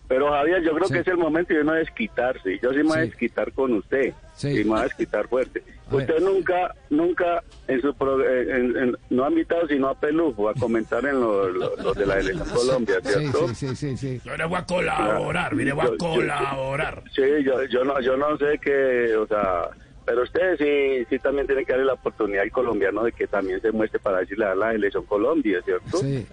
Pero 0.08 0.32
Javier, 0.32 0.62
yo 0.64 0.74
creo 0.74 0.88
Sí. 0.88 0.94
que 0.94 1.00
es 1.02 1.08
el 1.08 1.18
momento 1.18 1.54
de 1.54 1.62
uno 1.62 1.74
desquitarse. 1.74 2.58
Yo 2.64 2.70
sí 2.72 2.78
me 2.78 2.84
voy 2.84 2.98
a 2.98 3.02
desquitar 3.02 3.52
con 3.52 3.74
usted. 3.74 4.14
Sí. 4.36 4.50
Y 4.50 4.64
me 4.64 4.70
voy 4.72 4.80
a 4.80 4.84
desquitar 4.84 5.28
fuerte. 5.28 5.64
A 5.90 5.96
ver. 5.96 6.02
usted 6.10 6.24
nunca, 6.24 6.76
nunca 6.90 7.44
en 7.68 7.82
su 7.82 7.94
pro- 7.94 8.22
en- 8.26 8.76
en- 8.78 8.98
no 9.10 9.26
ha 9.26 9.30
invitado 9.30 9.68
sino 9.68 9.88
a 9.90 10.00
Pelufo 10.00 10.50
a 10.50 10.54
comentar 10.54 11.06
en 11.06 11.20
los 11.20 11.54
lo, 11.54 11.94
de 11.94 12.06
la 12.06 12.20
elección 12.20 12.48
Colombia, 12.54 12.96
Sí, 13.04 13.10
¿cierto? 13.20 13.48
sí, 13.50 13.56
sí, 13.56 13.76
sí, 13.76 13.98
sí. 13.98 14.22
Yo 14.24 14.36
le 14.38 14.46
voy 14.46 14.58
a 14.60 14.66
colaborar, 14.66 15.56
mire, 15.56 15.72
voy 15.74 15.86
Yo- 15.86 15.90
a 15.90 15.92
yo- 15.92 15.98
colaborar. 15.98 17.04
Sí, 17.16 17.22
yo, 17.44 17.64
yo 17.66 17.84
no, 17.86 18.00
yo 18.02 18.16
no 18.18 18.38
sé 18.38 18.60
qué, 18.62 19.16
o 19.16 19.28
sea, 19.28 19.70
pero 20.06 20.24
usted 20.24 20.58
sí, 20.58 21.06
sí 21.10 21.20
también 21.20 21.48
tiene 21.48 21.66
que 21.66 21.72
darle 21.74 21.86
la 21.88 21.94
oportunidad 21.94 22.44
al 22.44 22.52
colombiano 22.52 23.04
de 23.04 23.12
que 23.14 23.28
también 23.28 23.62
se 23.62 23.72
muestre 23.72 24.00
para 24.00 24.20
decirle 24.20 24.46
a 24.46 24.56
la 24.56 24.74
elección 24.74 25.06
Colombia, 25.06 25.62
¿cierto? 25.64 25.98
Sí. 26.00 26.26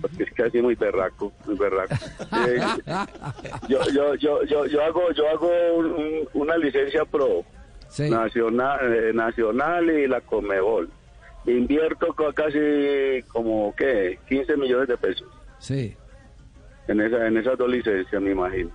Porque 0.00 0.22
es 0.24 0.32
que 0.32 0.42
así 0.44 0.60
muy 0.62 0.74
berraco, 0.74 1.32
muy 1.46 1.56
berraco. 1.56 1.94
Eh, 2.46 2.60
yo, 3.68 3.78
yo, 3.92 4.14
yo, 4.16 4.44
yo, 4.44 4.66
yo 4.66 4.82
hago, 4.84 5.10
yo 5.12 5.28
hago 5.28 5.50
un- 5.76 5.86
un- 5.92 6.28
una 6.34 6.56
licencia 6.56 7.04
pro 7.04 7.44
Sí. 7.88 8.08
nacional, 8.08 8.78
eh, 8.94 9.12
nacional 9.12 9.90
y 9.90 10.06
la 10.06 10.20
Comebol. 10.20 10.88
Invierto 11.46 12.14
casi 12.34 13.22
como 13.28 13.74
qué, 13.76 14.18
15 14.28 14.56
millones 14.56 14.88
de 14.88 14.96
pesos 14.96 15.26
Sí. 15.58 15.96
en 16.88 17.00
esa, 17.00 17.26
en 17.26 17.36
esas 17.36 17.58
dos 17.58 17.68
licencias, 17.68 18.22
me 18.22 18.30
imagino. 18.32 18.70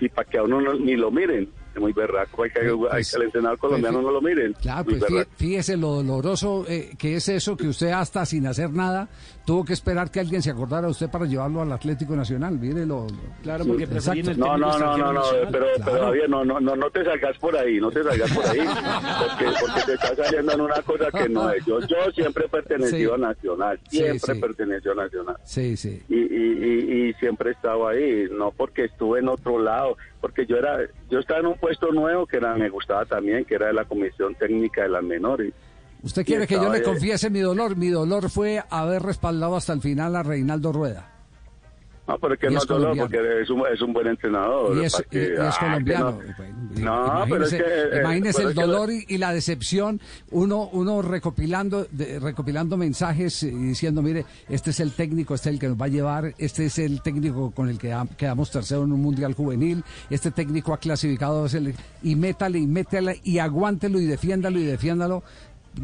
Y, 0.00 0.08
para 0.08 0.28
que 0.28 0.38
a 0.38 0.42
uno 0.44 0.60
no- 0.62 0.72
ni 0.74 0.96
lo 0.96 1.10
miren, 1.10 1.50
es 1.74 1.80
muy 1.80 1.92
berraco, 1.92 2.42
hay 2.44 2.50
que, 2.50 2.60
hay 2.60 2.70
Pues, 2.74 3.10
que 3.10 3.16
al 3.18 3.22
entrenador 3.24 3.58
colombiano 3.58 3.98
pues, 3.98 4.06
no 4.06 4.12
lo 4.12 4.22
miren. 4.22 4.54
Claro, 4.54 4.84
pues 4.86 5.04
fíjese 5.36 5.76
lo 5.76 5.88
doloroso 5.96 6.64
eh, 6.66 6.92
que 6.98 7.16
es 7.16 7.28
eso, 7.28 7.54
que 7.56 7.68
usted 7.68 7.90
hasta 7.90 8.24
sin 8.24 8.46
hacer 8.46 8.70
nada 8.70 9.10
tuvo 9.48 9.64
que 9.64 9.72
esperar 9.72 10.10
que 10.10 10.20
alguien 10.20 10.42
se 10.42 10.50
acordara 10.50 10.82
de 10.82 10.90
usted 10.90 11.08
para 11.08 11.24
llevarlo 11.24 11.62
al 11.62 11.72
Atlético 11.72 12.14
Nacional. 12.14 12.58
Mire 12.58 12.84
lo. 12.84 13.06
Claro, 13.42 13.64
porque 13.64 13.86
preferían 13.86 14.28
el 14.28 14.38
No, 14.38 14.58
no, 14.58 14.78
no, 14.78 14.98
no, 14.98 15.10
no, 15.10 15.22
pero, 15.50 15.66
pero 15.74 15.84
Claro. 15.84 16.04
Javier, 16.04 16.28
no, 16.28 16.44
no, 16.44 16.60
no, 16.60 16.76
no 16.76 16.90
te 16.90 17.02
salgas 17.02 17.38
por 17.38 17.56
ahí, 17.56 17.80
no 17.80 17.90
te 17.90 18.02
salgas 18.04 18.30
por 18.30 18.44
ahí, 18.44 18.58
porque, 18.58 19.46
porque 19.58 19.80
te 19.86 19.94
estás 19.94 20.16
saliendo 20.18 20.52
en 20.52 20.60
una 20.60 20.82
cosa 20.82 21.06
que 21.10 21.30
no 21.30 21.50
es. 21.50 21.64
Yo, 21.64 21.80
yo 21.80 21.96
siempre 22.14 22.44
he 22.44 22.48
pertenecido 22.50 23.16
Sí. 23.16 23.22
a 23.22 23.26
Nacional, 23.26 23.80
Sí, 23.88 23.96
siempre 23.96 24.34
sí. 24.34 24.40
perteneció 24.42 24.92
a 24.92 24.94
Nacional. 24.96 25.36
Sí, 25.44 25.76
sí. 25.78 26.02
Y, 26.10 26.14
y, 26.14 26.26
y, 26.26 27.08
y 27.08 27.12
siempre 27.14 27.48
he 27.48 27.52
estado 27.54 27.88
ahí, 27.88 28.26
no 28.30 28.50
porque 28.50 28.84
estuve 28.84 29.20
en 29.20 29.28
otro 29.28 29.58
lado, 29.58 29.96
porque 30.20 30.44
yo 30.44 30.56
era, 30.58 30.78
yo 31.08 31.20
estaba 31.20 31.40
en 31.40 31.46
un 31.46 31.56
puesto 31.56 31.90
nuevo 31.90 32.26
que 32.26 32.36
era, 32.36 32.54
me 32.54 32.68
gustaba 32.68 33.06
también, 33.06 33.46
que 33.46 33.54
era 33.54 33.68
de 33.68 33.72
la 33.72 33.86
Comisión 33.86 34.34
Técnica 34.34 34.82
de 34.82 34.90
las 34.90 35.02
Menores. 35.02 35.54
¿Usted 36.02 36.24
quiere 36.24 36.46
que 36.46 36.54
yo 36.54 36.72
le 36.72 36.82
confiese 36.82 37.28
mi 37.30 37.40
dolor? 37.40 37.76
Mi 37.76 37.88
dolor 37.88 38.30
fue 38.30 38.62
haber 38.70 39.02
respaldado 39.02 39.56
hasta 39.56 39.72
el 39.72 39.80
final 39.80 40.14
a 40.16 40.22
Reinaldo 40.22 40.72
Rueda. 40.72 41.12
No, 42.06 42.18
pero 42.18 42.32
es 42.32 42.40
que 42.40 42.46
Y 42.46 42.52
no 42.54 42.58
es 42.60 42.64
colombiano. 42.64 43.02
porque 43.10 43.42
es 43.42 43.50
un, 43.50 43.62
es 43.70 43.82
un 43.82 43.92
buen 43.92 44.06
entrenador. 44.06 44.78
Y 44.78 44.84
es, 44.86 44.92
para 44.94 45.04
que- 45.10 45.18
y- 45.18 45.28
y 45.28 45.32
es 45.34 45.38
ah, 45.40 45.56
colombiano. 45.60 46.18
No, 46.80 47.18
No, 47.18 47.24
pero 47.28 47.44
es 47.44 47.52
Imagínese, 47.52 47.58
que... 47.90 47.98
imagínese 48.00 48.36
pero 48.38 48.48
el 48.48 48.54
que- 48.54 48.60
dolor 48.62 48.90
y, 49.08 49.18
la 49.18 49.32
decepción, 49.34 50.00
uno, 50.30 50.70
uno 50.72 51.02
recopilando, 51.02 51.86
de- 51.90 52.18
recopilando 52.18 52.78
mensajes 52.78 53.42
y 53.42 53.50
diciendo, 53.50 54.00
mire, 54.00 54.24
este 54.48 54.70
es 54.70 54.80
el 54.80 54.92
técnico, 54.92 55.34
este 55.34 55.50
es 55.50 55.54
el 55.56 55.60
que 55.60 55.68
nos 55.68 55.78
va 55.78 55.84
a 55.84 55.88
llevar, 55.88 56.34
este 56.38 56.64
es 56.64 56.78
el 56.78 57.02
técnico 57.02 57.50
con 57.50 57.68
el 57.68 57.76
que 57.76 57.94
quedamos 58.16 58.50
tercero 58.50 58.84
en 58.84 58.92
un 58.92 59.02
mundial 59.02 59.34
juvenil, 59.34 59.84
este 60.08 60.30
técnico 60.30 60.72
ha 60.72 60.78
clasificado, 60.78 61.46
y 62.02 62.14
métale 62.16 62.58
y 62.58 62.66
métale 62.66 63.20
y 63.22 63.38
aguántelo 63.38 64.00
y 64.00 64.06
defiéndalo 64.06 64.58
y 64.58 64.64
defiéndalo. 64.64 65.22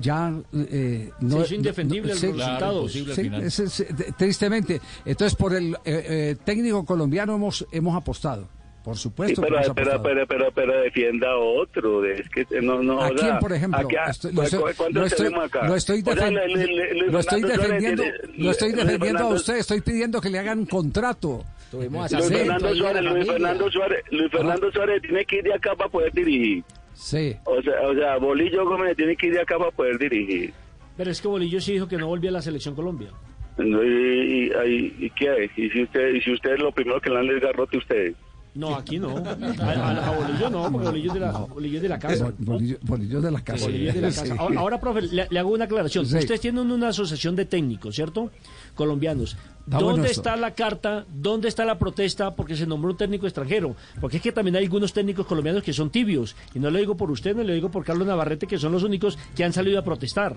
Ya 0.00 0.32
eh, 0.52 1.10
no 1.20 1.42
hizo 1.42 1.54
indefendible 1.54 2.12
el 2.12 2.18
sí, 2.18 2.26
resultado. 2.28 2.88
sí, 2.88 3.06
es, 3.42 3.80
eh, 3.80 3.86
tristemente. 4.18 4.80
Entonces, 5.04 5.34
por 5.36 5.54
el 5.54 5.74
eh, 5.74 5.78
eh, 5.84 6.36
técnico 6.44 6.84
colombiano 6.84 7.34
hemos, 7.36 7.66
hemos 7.72 7.96
apostado. 7.96 8.48
Por 8.84 8.96
Sí, 8.96 9.02
supuesto 9.04 9.40
pero, 9.40 9.56
que 9.62 9.72
pero, 9.72 10.02
pero, 10.02 10.26
pero, 10.26 10.52
pero 10.54 10.80
defienda 10.82 11.30
a 11.30 11.36
otro. 11.38 12.04
Es 12.04 12.28
que 12.28 12.46
no, 12.60 12.82
no, 12.82 13.00
¿A 13.00 13.06
o 13.08 13.16
sea, 13.16 13.28
quién, 13.28 13.38
por 13.38 13.52
ejemplo? 13.54 13.88
Estoy- 14.10 14.32
lo 14.34 14.42
estoy- 14.42 14.60
¿cuántos 14.76 14.92
lo 15.00 15.06
estoy- 15.06 15.24
tenemos 15.26 15.44
acá? 15.46 15.66
lo 15.68 15.74
estoy 15.74 16.02
O 16.02 16.04
sea, 16.04 16.14
defen- 16.14 16.32
le- 16.34 16.46
le- 16.48 16.66
le- 16.66 16.94
Luis 17.00 17.12
lo 17.12 17.18
estoy 17.20 17.40
Fernando 17.40 17.64
Suárez 17.64 17.82
defendiendo, 17.82 18.02
lo 18.44 18.50
estoy 18.50 18.72
defendiendo 18.72 19.24
a 19.24 19.28
usted, 19.28 19.56
estoy 19.56 19.80
pidiendo 19.80 20.20
que 20.20 20.28
le 20.28 20.38
hagan 20.38 20.58
un 20.58 20.66
contrato. 20.66 21.44
Luis. 21.72 21.88
Fernando 22.28 22.74
Suárez, 22.74 23.02
Luis 23.04 23.26
Fernando 23.26 23.70
Suárez, 23.70 24.04
Luis 24.10 24.30
Fernando 24.30 24.70
Suárez 24.70 25.00
tiene 25.02 25.24
que 25.24 25.36
ir 25.36 25.44
de 25.44 25.54
acá 25.54 25.74
para 25.74 25.88
poder 25.90 26.12
dirigir. 26.12 26.62
Sí. 26.94 27.34
O 27.44 27.60
sea, 27.62 27.80
o 27.82 27.94
sea, 27.94 28.16
Bolillo 28.18 28.64
Gómez 28.66 28.96
tiene 28.96 29.16
que 29.16 29.26
ir 29.26 29.34
de 29.34 29.40
acá 29.42 29.58
para 29.58 29.70
poder 29.70 29.98
dirigir. 29.98 30.52
Pero 30.96 31.10
es 31.10 31.20
que 31.20 31.28
Bolillo 31.28 31.60
sí 31.60 31.72
dijo 31.72 31.88
que 31.88 31.96
no 31.98 32.06
volvía 32.06 32.30
a 32.30 32.34
la 32.34 32.42
selección 32.42 32.74
Colombia. 32.74 33.10
¿Y, 33.58 33.62
y, 33.62 34.44
y- 34.66 34.94
y 35.06 35.10
qué? 35.10 35.50
¿Y 35.56 35.68
si 35.70 35.82
usted, 35.82 36.14
y 36.14 36.20
si 36.20 36.32
usted 36.32 36.54
es 36.54 36.60
lo 36.60 36.72
primero 36.72 37.00
que 37.00 37.10
le 37.10 37.16
dan 37.16 37.26
el 37.28 37.40
garrote 37.40 37.76
a 37.76 37.80
usted? 37.80 38.14
No, 38.54 38.76
aquí 38.76 39.00
no. 39.00 39.16
A, 39.16 39.30
a- 39.30 40.48
no, 40.50 40.70
porque 40.70 40.86
Bolillo 40.88 41.08
es 41.08 41.14
de 41.14 41.20
la, 41.20 41.46
de 41.80 41.88
la 41.88 41.98
casa. 41.98 42.24
Bol- 42.26 42.34
Bolillo, 42.38 42.76
bolillo 42.82 43.20
de 43.20 43.30
la 43.32 43.40
casa. 43.42 43.66
De 43.68 44.00
la 44.00 44.08
casa. 44.08 44.34
Ahora, 44.38 44.60
ahora, 44.60 44.80
profe, 44.80 45.02
le, 45.02 45.26
le 45.28 45.38
hago 45.40 45.50
una 45.50 45.64
aclaración. 45.64 46.04
Ustedes 46.04 46.40
tienen 46.40 46.70
una 46.70 46.88
asociación 46.88 47.34
de 47.34 47.46
técnicos, 47.46 47.96
¿cierto? 47.96 48.30
Colombianos. 48.74 49.32
Está 49.64 49.78
bueno 49.78 49.88
¿Dónde 49.96 50.10
está 50.10 50.36
la 50.36 50.52
carta? 50.52 51.04
¿Dónde 51.12 51.48
está 51.48 51.64
la 51.64 51.78
protesta? 51.78 52.34
Porque 52.36 52.54
se 52.56 52.66
nombró 52.66 52.92
un 52.92 52.96
técnico 52.96 53.26
extranjero. 53.26 53.74
Porque 54.00 54.18
es 54.18 54.22
que 54.22 54.30
también 54.30 54.54
hay 54.56 54.64
algunos 54.64 54.92
técnicos 54.92 55.26
colombianos 55.26 55.62
que 55.62 55.72
son 55.72 55.90
tibios. 55.90 56.36
Y 56.54 56.58
no 56.58 56.70
lo 56.70 56.78
digo 56.78 56.96
por 56.96 57.10
usted, 57.10 57.34
no 57.34 57.42
lo 57.42 57.52
digo 57.52 57.70
por 57.70 57.84
Carlos 57.84 58.06
Navarrete, 58.06 58.46
que 58.46 58.58
son 58.58 58.72
los 58.72 58.82
únicos 58.84 59.18
que 59.34 59.42
han 59.42 59.52
salido 59.52 59.78
a 59.78 59.82
protestar. 59.82 60.36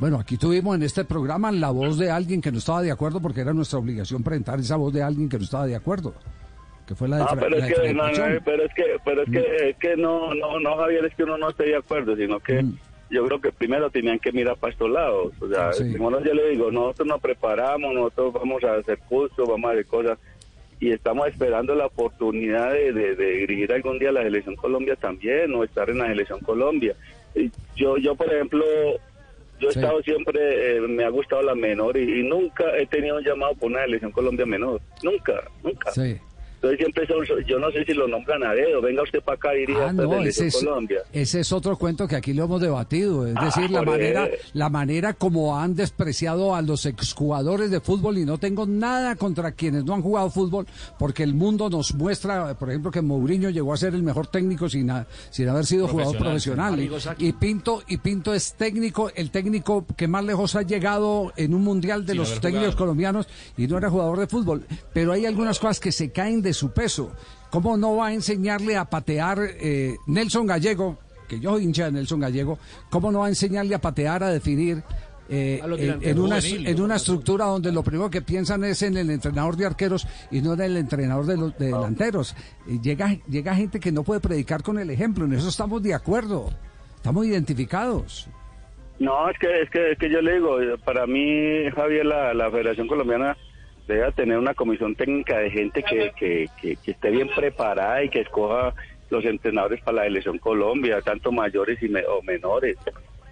Bueno, 0.00 0.18
aquí 0.18 0.36
tuvimos 0.36 0.74
en 0.76 0.82
este 0.82 1.04
programa 1.04 1.52
la 1.52 1.70
voz 1.70 1.96
de 1.96 2.10
alguien 2.10 2.40
que 2.40 2.50
no 2.50 2.58
estaba 2.58 2.82
de 2.82 2.90
acuerdo 2.90 3.20
porque 3.20 3.40
era 3.42 3.54
nuestra 3.54 3.78
obligación 3.78 4.22
presentar 4.22 4.58
esa 4.60 4.76
voz 4.76 4.92
de 4.92 5.02
alguien 5.02 5.28
que 5.28 5.38
no 5.38 5.44
estaba 5.44 5.66
de 5.66 5.74
acuerdo. 5.76 6.12
Que 6.86 6.94
fue 6.94 7.08
la 7.08 7.16
de, 7.18 7.22
Ah, 7.24 7.36
pero 7.38 7.50
la 7.50 7.66
es 7.66 7.74
que, 7.74 7.94
no, 7.94 8.02
no, 8.04 8.08
Pachón. 8.12 8.42
pero 8.44 8.62
es 8.64 8.74
que, 8.74 8.84
pero 9.04 9.22
es 9.22 9.30
que, 9.30 9.68
es 9.70 9.76
que 9.76 9.96
no, 9.96 10.34
no, 10.34 10.60
no, 10.60 10.76
Javier, 10.76 11.04
es 11.04 11.14
que 11.14 11.24
uno 11.24 11.36
no 11.36 11.50
esté 11.50 11.64
de 11.64 11.76
acuerdo, 11.76 12.14
sino 12.16 12.38
que 12.40 12.64
yo 13.10 13.24
creo 13.26 13.40
que 13.40 13.50
primero 13.52 13.90
tenían 13.90 14.18
que 14.20 14.30
mirar 14.32 14.56
para 14.56 14.72
estos 14.72 14.90
lados. 14.90 15.32
O 15.40 15.48
sea, 15.48 15.72
Sí. 15.72 15.92
yo 15.98 16.34
le 16.34 16.50
digo, 16.50 16.70
nosotros 16.70 17.08
nos 17.08 17.20
preparamos, 17.20 17.92
nosotros 17.92 18.32
vamos 18.34 18.62
a 18.64 18.74
hacer 18.76 18.98
cursos, 19.08 19.48
vamos 19.48 19.68
a 19.68 19.72
hacer 19.72 19.86
cosas, 19.86 20.18
y 20.78 20.92
estamos 20.92 21.26
esperando 21.26 21.74
la 21.74 21.86
oportunidad 21.86 22.72
de, 22.72 22.92
de- 22.92 23.16
de 23.16 23.30
dirigir 23.38 23.72
algún 23.72 23.98
día 23.98 24.12
la 24.12 24.22
selección 24.22 24.54
Colombia 24.56 24.94
también, 24.94 25.52
o 25.54 25.64
estar 25.64 25.88
en 25.90 25.98
la 25.98 26.06
selección 26.06 26.38
Colombia. 26.40 26.94
Y 27.34 27.50
Yo, 27.74 27.96
yo 27.96 28.14
por 28.14 28.32
ejemplo, 28.32 28.64
yo 29.58 29.68
he 29.70 29.72
Sí. 29.72 29.78
estado 29.80 30.00
siempre, 30.02 30.76
eh, 30.76 30.80
me 30.82 31.04
ha 31.04 31.08
gustado 31.08 31.42
la 31.42 31.54
menor, 31.56 31.96
y, 31.96 32.20
y 32.20 32.22
nunca 32.22 32.76
he 32.76 32.86
tenido 32.86 33.16
un 33.16 33.24
llamado 33.24 33.54
por 33.54 33.70
una 33.70 33.82
selección 33.84 34.12
Colombia 34.12 34.46
menor. 34.46 34.80
Nunca, 35.02 35.42
nunca. 35.64 35.90
Sí. 35.92 36.16
Entonces 36.66 36.78
siempre 36.78 37.06
son, 37.06 37.44
yo 37.46 37.58
no 37.58 37.70
sé 37.70 37.84
si 37.84 37.92
lo 37.94 38.08
nombran 38.08 38.42
a 38.42 38.52
dedo, 38.52 38.80
venga 38.82 39.02
usted 39.02 39.20
para 39.22 39.36
acá 39.36 39.54
y 39.54 39.60
dirija 39.60 39.88
Ah, 39.88 39.92
no, 39.92 40.20
ese 40.22 40.48
es, 40.48 40.56
Colombia. 40.56 40.98
ese 41.12 41.40
es 41.40 41.52
otro 41.52 41.76
cuento 41.76 42.08
que 42.08 42.16
aquí 42.16 42.32
lo 42.32 42.44
hemos 42.44 42.60
debatido. 42.60 43.26
Es 43.26 43.34
Ah, 43.36 43.44
decir, 43.44 43.70
la 43.70 43.82
manera, 43.82 44.28
la 44.52 44.68
manera 44.68 45.12
como 45.14 45.58
han 45.58 45.74
despreciado 45.76 46.54
a 46.54 46.62
los 46.62 46.86
exjugadores 46.86 47.70
de 47.70 47.80
fútbol 47.80 48.18
y 48.18 48.24
no 48.24 48.38
tengo 48.38 48.66
nada 48.66 49.14
contra 49.16 49.52
quienes 49.52 49.84
no 49.84 49.94
han 49.94 50.02
jugado 50.02 50.30
fútbol, 50.30 50.66
porque 50.98 51.22
el 51.22 51.34
mundo 51.34 51.70
nos 51.70 51.94
muestra, 51.94 52.54
por 52.58 52.68
ejemplo, 52.70 52.90
que 52.90 53.00
Mourinho 53.02 53.50
llegó 53.50 53.72
a 53.72 53.76
ser 53.76 53.94
el 53.94 54.02
mejor 54.02 54.26
técnico 54.26 54.68
sin, 54.68 54.90
a- 54.90 55.06
sin 55.30 55.48
haber 55.48 55.66
sido 55.66 55.86
jugador 55.88 56.16
Profesional. 56.18 56.80
Y- 57.18 57.32
Pinto, 57.34 57.82
y 57.86 57.98
Pinto 57.98 58.34
es 58.34 58.54
técnico, 58.54 59.10
el 59.14 59.30
técnico 59.30 59.86
que 59.96 60.08
más 60.08 60.24
lejos 60.24 60.56
ha 60.56 60.62
llegado 60.62 61.32
en 61.36 61.54
un 61.54 61.62
mundial 61.62 62.04
de 62.06 62.12
Sin 62.14 62.20
los 62.20 62.40
técnicos 62.40 62.60
jugado. 62.74 62.76
colombianos 62.78 63.28
y 63.56 63.66
no 63.68 63.78
era 63.78 63.90
jugador 63.90 64.18
de 64.18 64.26
fútbol. 64.26 64.64
Pero 64.92 65.12
hay 65.12 65.26
algunas 65.26 65.58
cosas 65.60 65.78
que 65.80 65.92
se 65.92 66.10
caen 66.10 66.42
de 66.42 66.54
su 66.56 66.72
peso. 66.72 67.12
¿Cómo 67.50 67.76
no 67.76 67.96
va 67.96 68.08
a 68.08 68.12
enseñarle 68.12 68.76
a 68.76 68.84
patear 68.84 69.38
eh, 69.42 69.94
Nelson 70.06 70.46
Gallego, 70.46 70.98
que 71.28 71.38
yo 71.38 71.50
soy 71.50 71.64
hincha 71.64 71.86
de 71.86 71.92
Nelson 71.92 72.20
Gallego, 72.20 72.58
cómo 72.90 73.12
no 73.12 73.20
va 73.20 73.26
a 73.26 73.28
enseñarle 73.28 73.74
a 73.74 73.80
patear, 73.80 74.22
a 74.24 74.30
definir 74.30 74.82
eh, 75.28 75.60
en, 75.62 76.18
una, 76.18 76.40
Juvenil, 76.40 76.66
en 76.66 76.80
una 76.80 76.96
estructura 76.96 77.46
donde 77.46 77.72
lo 77.72 77.82
primero 77.82 78.10
que 78.10 78.22
piensan 78.22 78.64
es 78.64 78.82
en 78.82 78.96
el 78.96 79.10
entrenador 79.10 79.56
de 79.56 79.66
arqueros 79.66 80.06
y 80.30 80.40
no 80.40 80.54
en 80.54 80.60
el 80.60 80.76
entrenador 80.76 81.26
de 81.26 81.36
los 81.36 81.58
de 81.58 81.66
delanteros? 81.66 82.34
Y 82.66 82.80
llega, 82.80 83.16
llega 83.28 83.54
gente 83.54 83.80
que 83.80 83.92
no 83.92 84.02
puede 84.02 84.20
predicar 84.20 84.62
con 84.62 84.78
el 84.78 84.90
ejemplo, 84.90 85.24
en 85.24 85.34
eso 85.34 85.48
estamos 85.48 85.82
de 85.82 85.94
acuerdo, 85.94 86.50
estamos 86.96 87.26
identificados. 87.26 88.28
No, 88.98 89.28
es 89.28 89.38
que, 89.38 89.62
es 89.62 89.70
que, 89.70 89.92
es 89.92 89.98
que 89.98 90.10
yo 90.10 90.22
le 90.22 90.34
digo, 90.34 90.56
para 90.84 91.06
mí, 91.06 91.70
Javier, 91.74 92.06
la, 92.06 92.32
la 92.32 92.50
Federación 92.50 92.88
Colombiana 92.88 93.36
debe 93.86 94.10
tener 94.12 94.38
una 94.38 94.54
comisión 94.54 94.94
técnica 94.94 95.38
de 95.38 95.50
gente 95.50 95.82
que, 95.82 96.12
que, 96.18 96.46
que, 96.60 96.76
que 96.76 96.90
esté 96.90 97.10
bien 97.10 97.28
preparada 97.34 98.02
y 98.02 98.08
que 98.08 98.20
escoja 98.20 98.74
los 99.10 99.24
entrenadores 99.24 99.80
para 99.82 99.98
la 99.98 100.04
selección 100.04 100.38
Colombia, 100.38 101.00
tanto 101.02 101.30
mayores 101.30 101.80
y 101.82 101.88
me- 101.88 102.04
o 102.06 102.20
menores. 102.22 102.76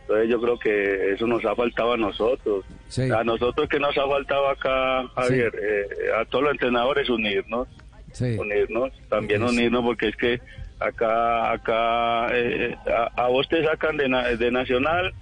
Entonces 0.03 0.29
yo 0.29 0.41
creo 0.41 0.59
que 0.59 1.13
eso 1.15 1.27
nos 1.27 1.45
ha 1.45 1.55
faltado 1.57 1.95
a 1.95 1.97
nosotros. 1.97 2.65
Sí. 2.89 3.11
A 3.11 3.25
nosotros 3.25 3.69
que 3.69 3.81
nos 3.81 3.97
ha 3.99 4.07
faltado 4.07 4.49
acá, 4.49 5.09
Javier, 5.15 5.53
eh, 5.61 5.87
a 6.21 6.25
todos 6.27 6.45
los 6.45 6.53
entrenadores 6.53 7.09
unirnos, 7.11 7.67
Sí. 8.13 8.37
unirnos, 8.39 8.93
también 9.09 9.43
unirnos 9.43 9.83
porque 9.83 10.09
es 10.09 10.17
que 10.17 10.41
acá, 10.81 11.53
acá, 11.53 12.29
eh, 12.33 12.77
a, 12.87 13.25
a 13.25 13.29
vos 13.29 13.49
te 13.49 13.65
sacan 13.65 13.97
de, 13.97 14.09
de 14.39 14.51
Nacional 14.51 15.13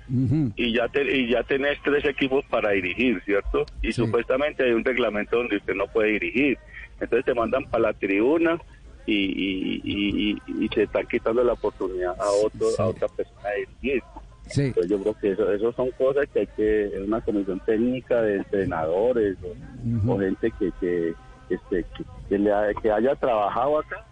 y 0.57 0.73
ya 0.75 0.89
te, 0.89 1.03
y 1.17 1.29
ya 1.31 1.43
tenés 1.43 1.79
tres 1.85 2.05
equipos 2.05 2.45
para 2.47 2.71
dirigir, 2.71 3.23
¿cierto? 3.25 3.67
Y 3.83 3.93
supuestamente 3.93 4.65
hay 4.65 4.73
un 4.73 4.85
reglamento 4.85 5.37
donde 5.37 5.57
usted 5.57 5.75
no 5.75 5.87
puede 5.87 6.13
dirigir. 6.13 6.59
Entonces 7.01 7.25
te 7.25 7.35
mandan 7.35 7.65
para 7.65 7.83
la 7.85 7.93
tribuna 7.93 8.59
y, 9.07 9.15
y, 9.15 9.81
y, 9.85 10.31
y- 10.47 10.65
y 10.65 10.69
te 10.69 10.85
están 10.85 11.07
quitando 11.07 11.43
la 11.43 11.55
oportunidad 11.55 12.15
a 12.21 12.31
otro 12.45 12.69
a 12.79 12.87
otra 12.87 13.09
persona 13.09 13.49
de 13.51 13.67
dirigir. 13.81 14.03
Sí. 14.49 14.63
Entonces 14.63 14.91
yo 14.91 15.01
creo 15.01 15.15
que 15.21 15.31
eso, 15.33 15.53
eso 15.53 15.73
son 15.73 15.91
cosas 15.93 16.27
que 16.33 16.41
hay 16.41 16.47
que, 16.57 16.87
es 16.87 17.01
una 17.01 17.21
comisión 17.21 17.61
técnica 17.65 18.21
de 18.23 18.37
entrenadores 18.37 19.37
o, 19.43 20.13
o 20.13 20.19
gente 20.19 20.53
que, 20.59 20.71
que, 20.81 21.15
este, 21.51 21.85
que, 21.97 22.05
que 22.29 22.39
le 22.39 22.53
ha- 22.53 22.73
que 22.81 22.91
haya 22.91 23.15
trabajado 23.17 23.79
acá 23.79 24.05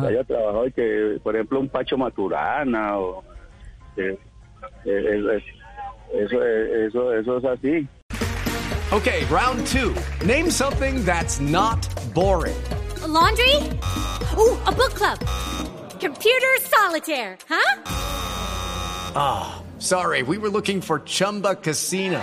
que 0.00 0.06
haya 0.06 0.24
trabajado 0.24 0.66
y 0.66 0.72
que, 0.72 1.20
por 1.22 1.34
ejemplo, 1.34 1.60
un 1.60 1.68
Pacho 1.68 1.96
Maturana 1.96 2.98
o 2.98 3.24
eh, 3.96 4.18
eh, 4.84 5.40
eso, 6.14 6.42
eh, 6.42 6.86
eso, 6.86 7.12
eso 7.12 7.36
es 7.38 7.44
así. 7.44 7.88
Okay, 8.92 9.24
round 9.24 9.66
two. 9.66 9.94
Name 10.26 10.50
something 10.50 11.04
that's 11.04 11.40
not 11.40 11.80
boring. 12.14 12.56
A 13.02 13.08
laundry? 13.08 13.56
Ooh, 14.36 14.56
a 14.66 14.72
book 14.72 14.94
club. 14.94 15.18
Computer 15.98 16.48
solitaire, 16.60 17.38
huh? 17.48 17.82
Ah, 19.14 19.62
sorry, 19.78 20.22
we 20.22 20.36
were 20.36 20.50
looking 20.50 20.80
for 20.80 21.00
Chumba 21.00 21.54
Casino. 21.54 22.22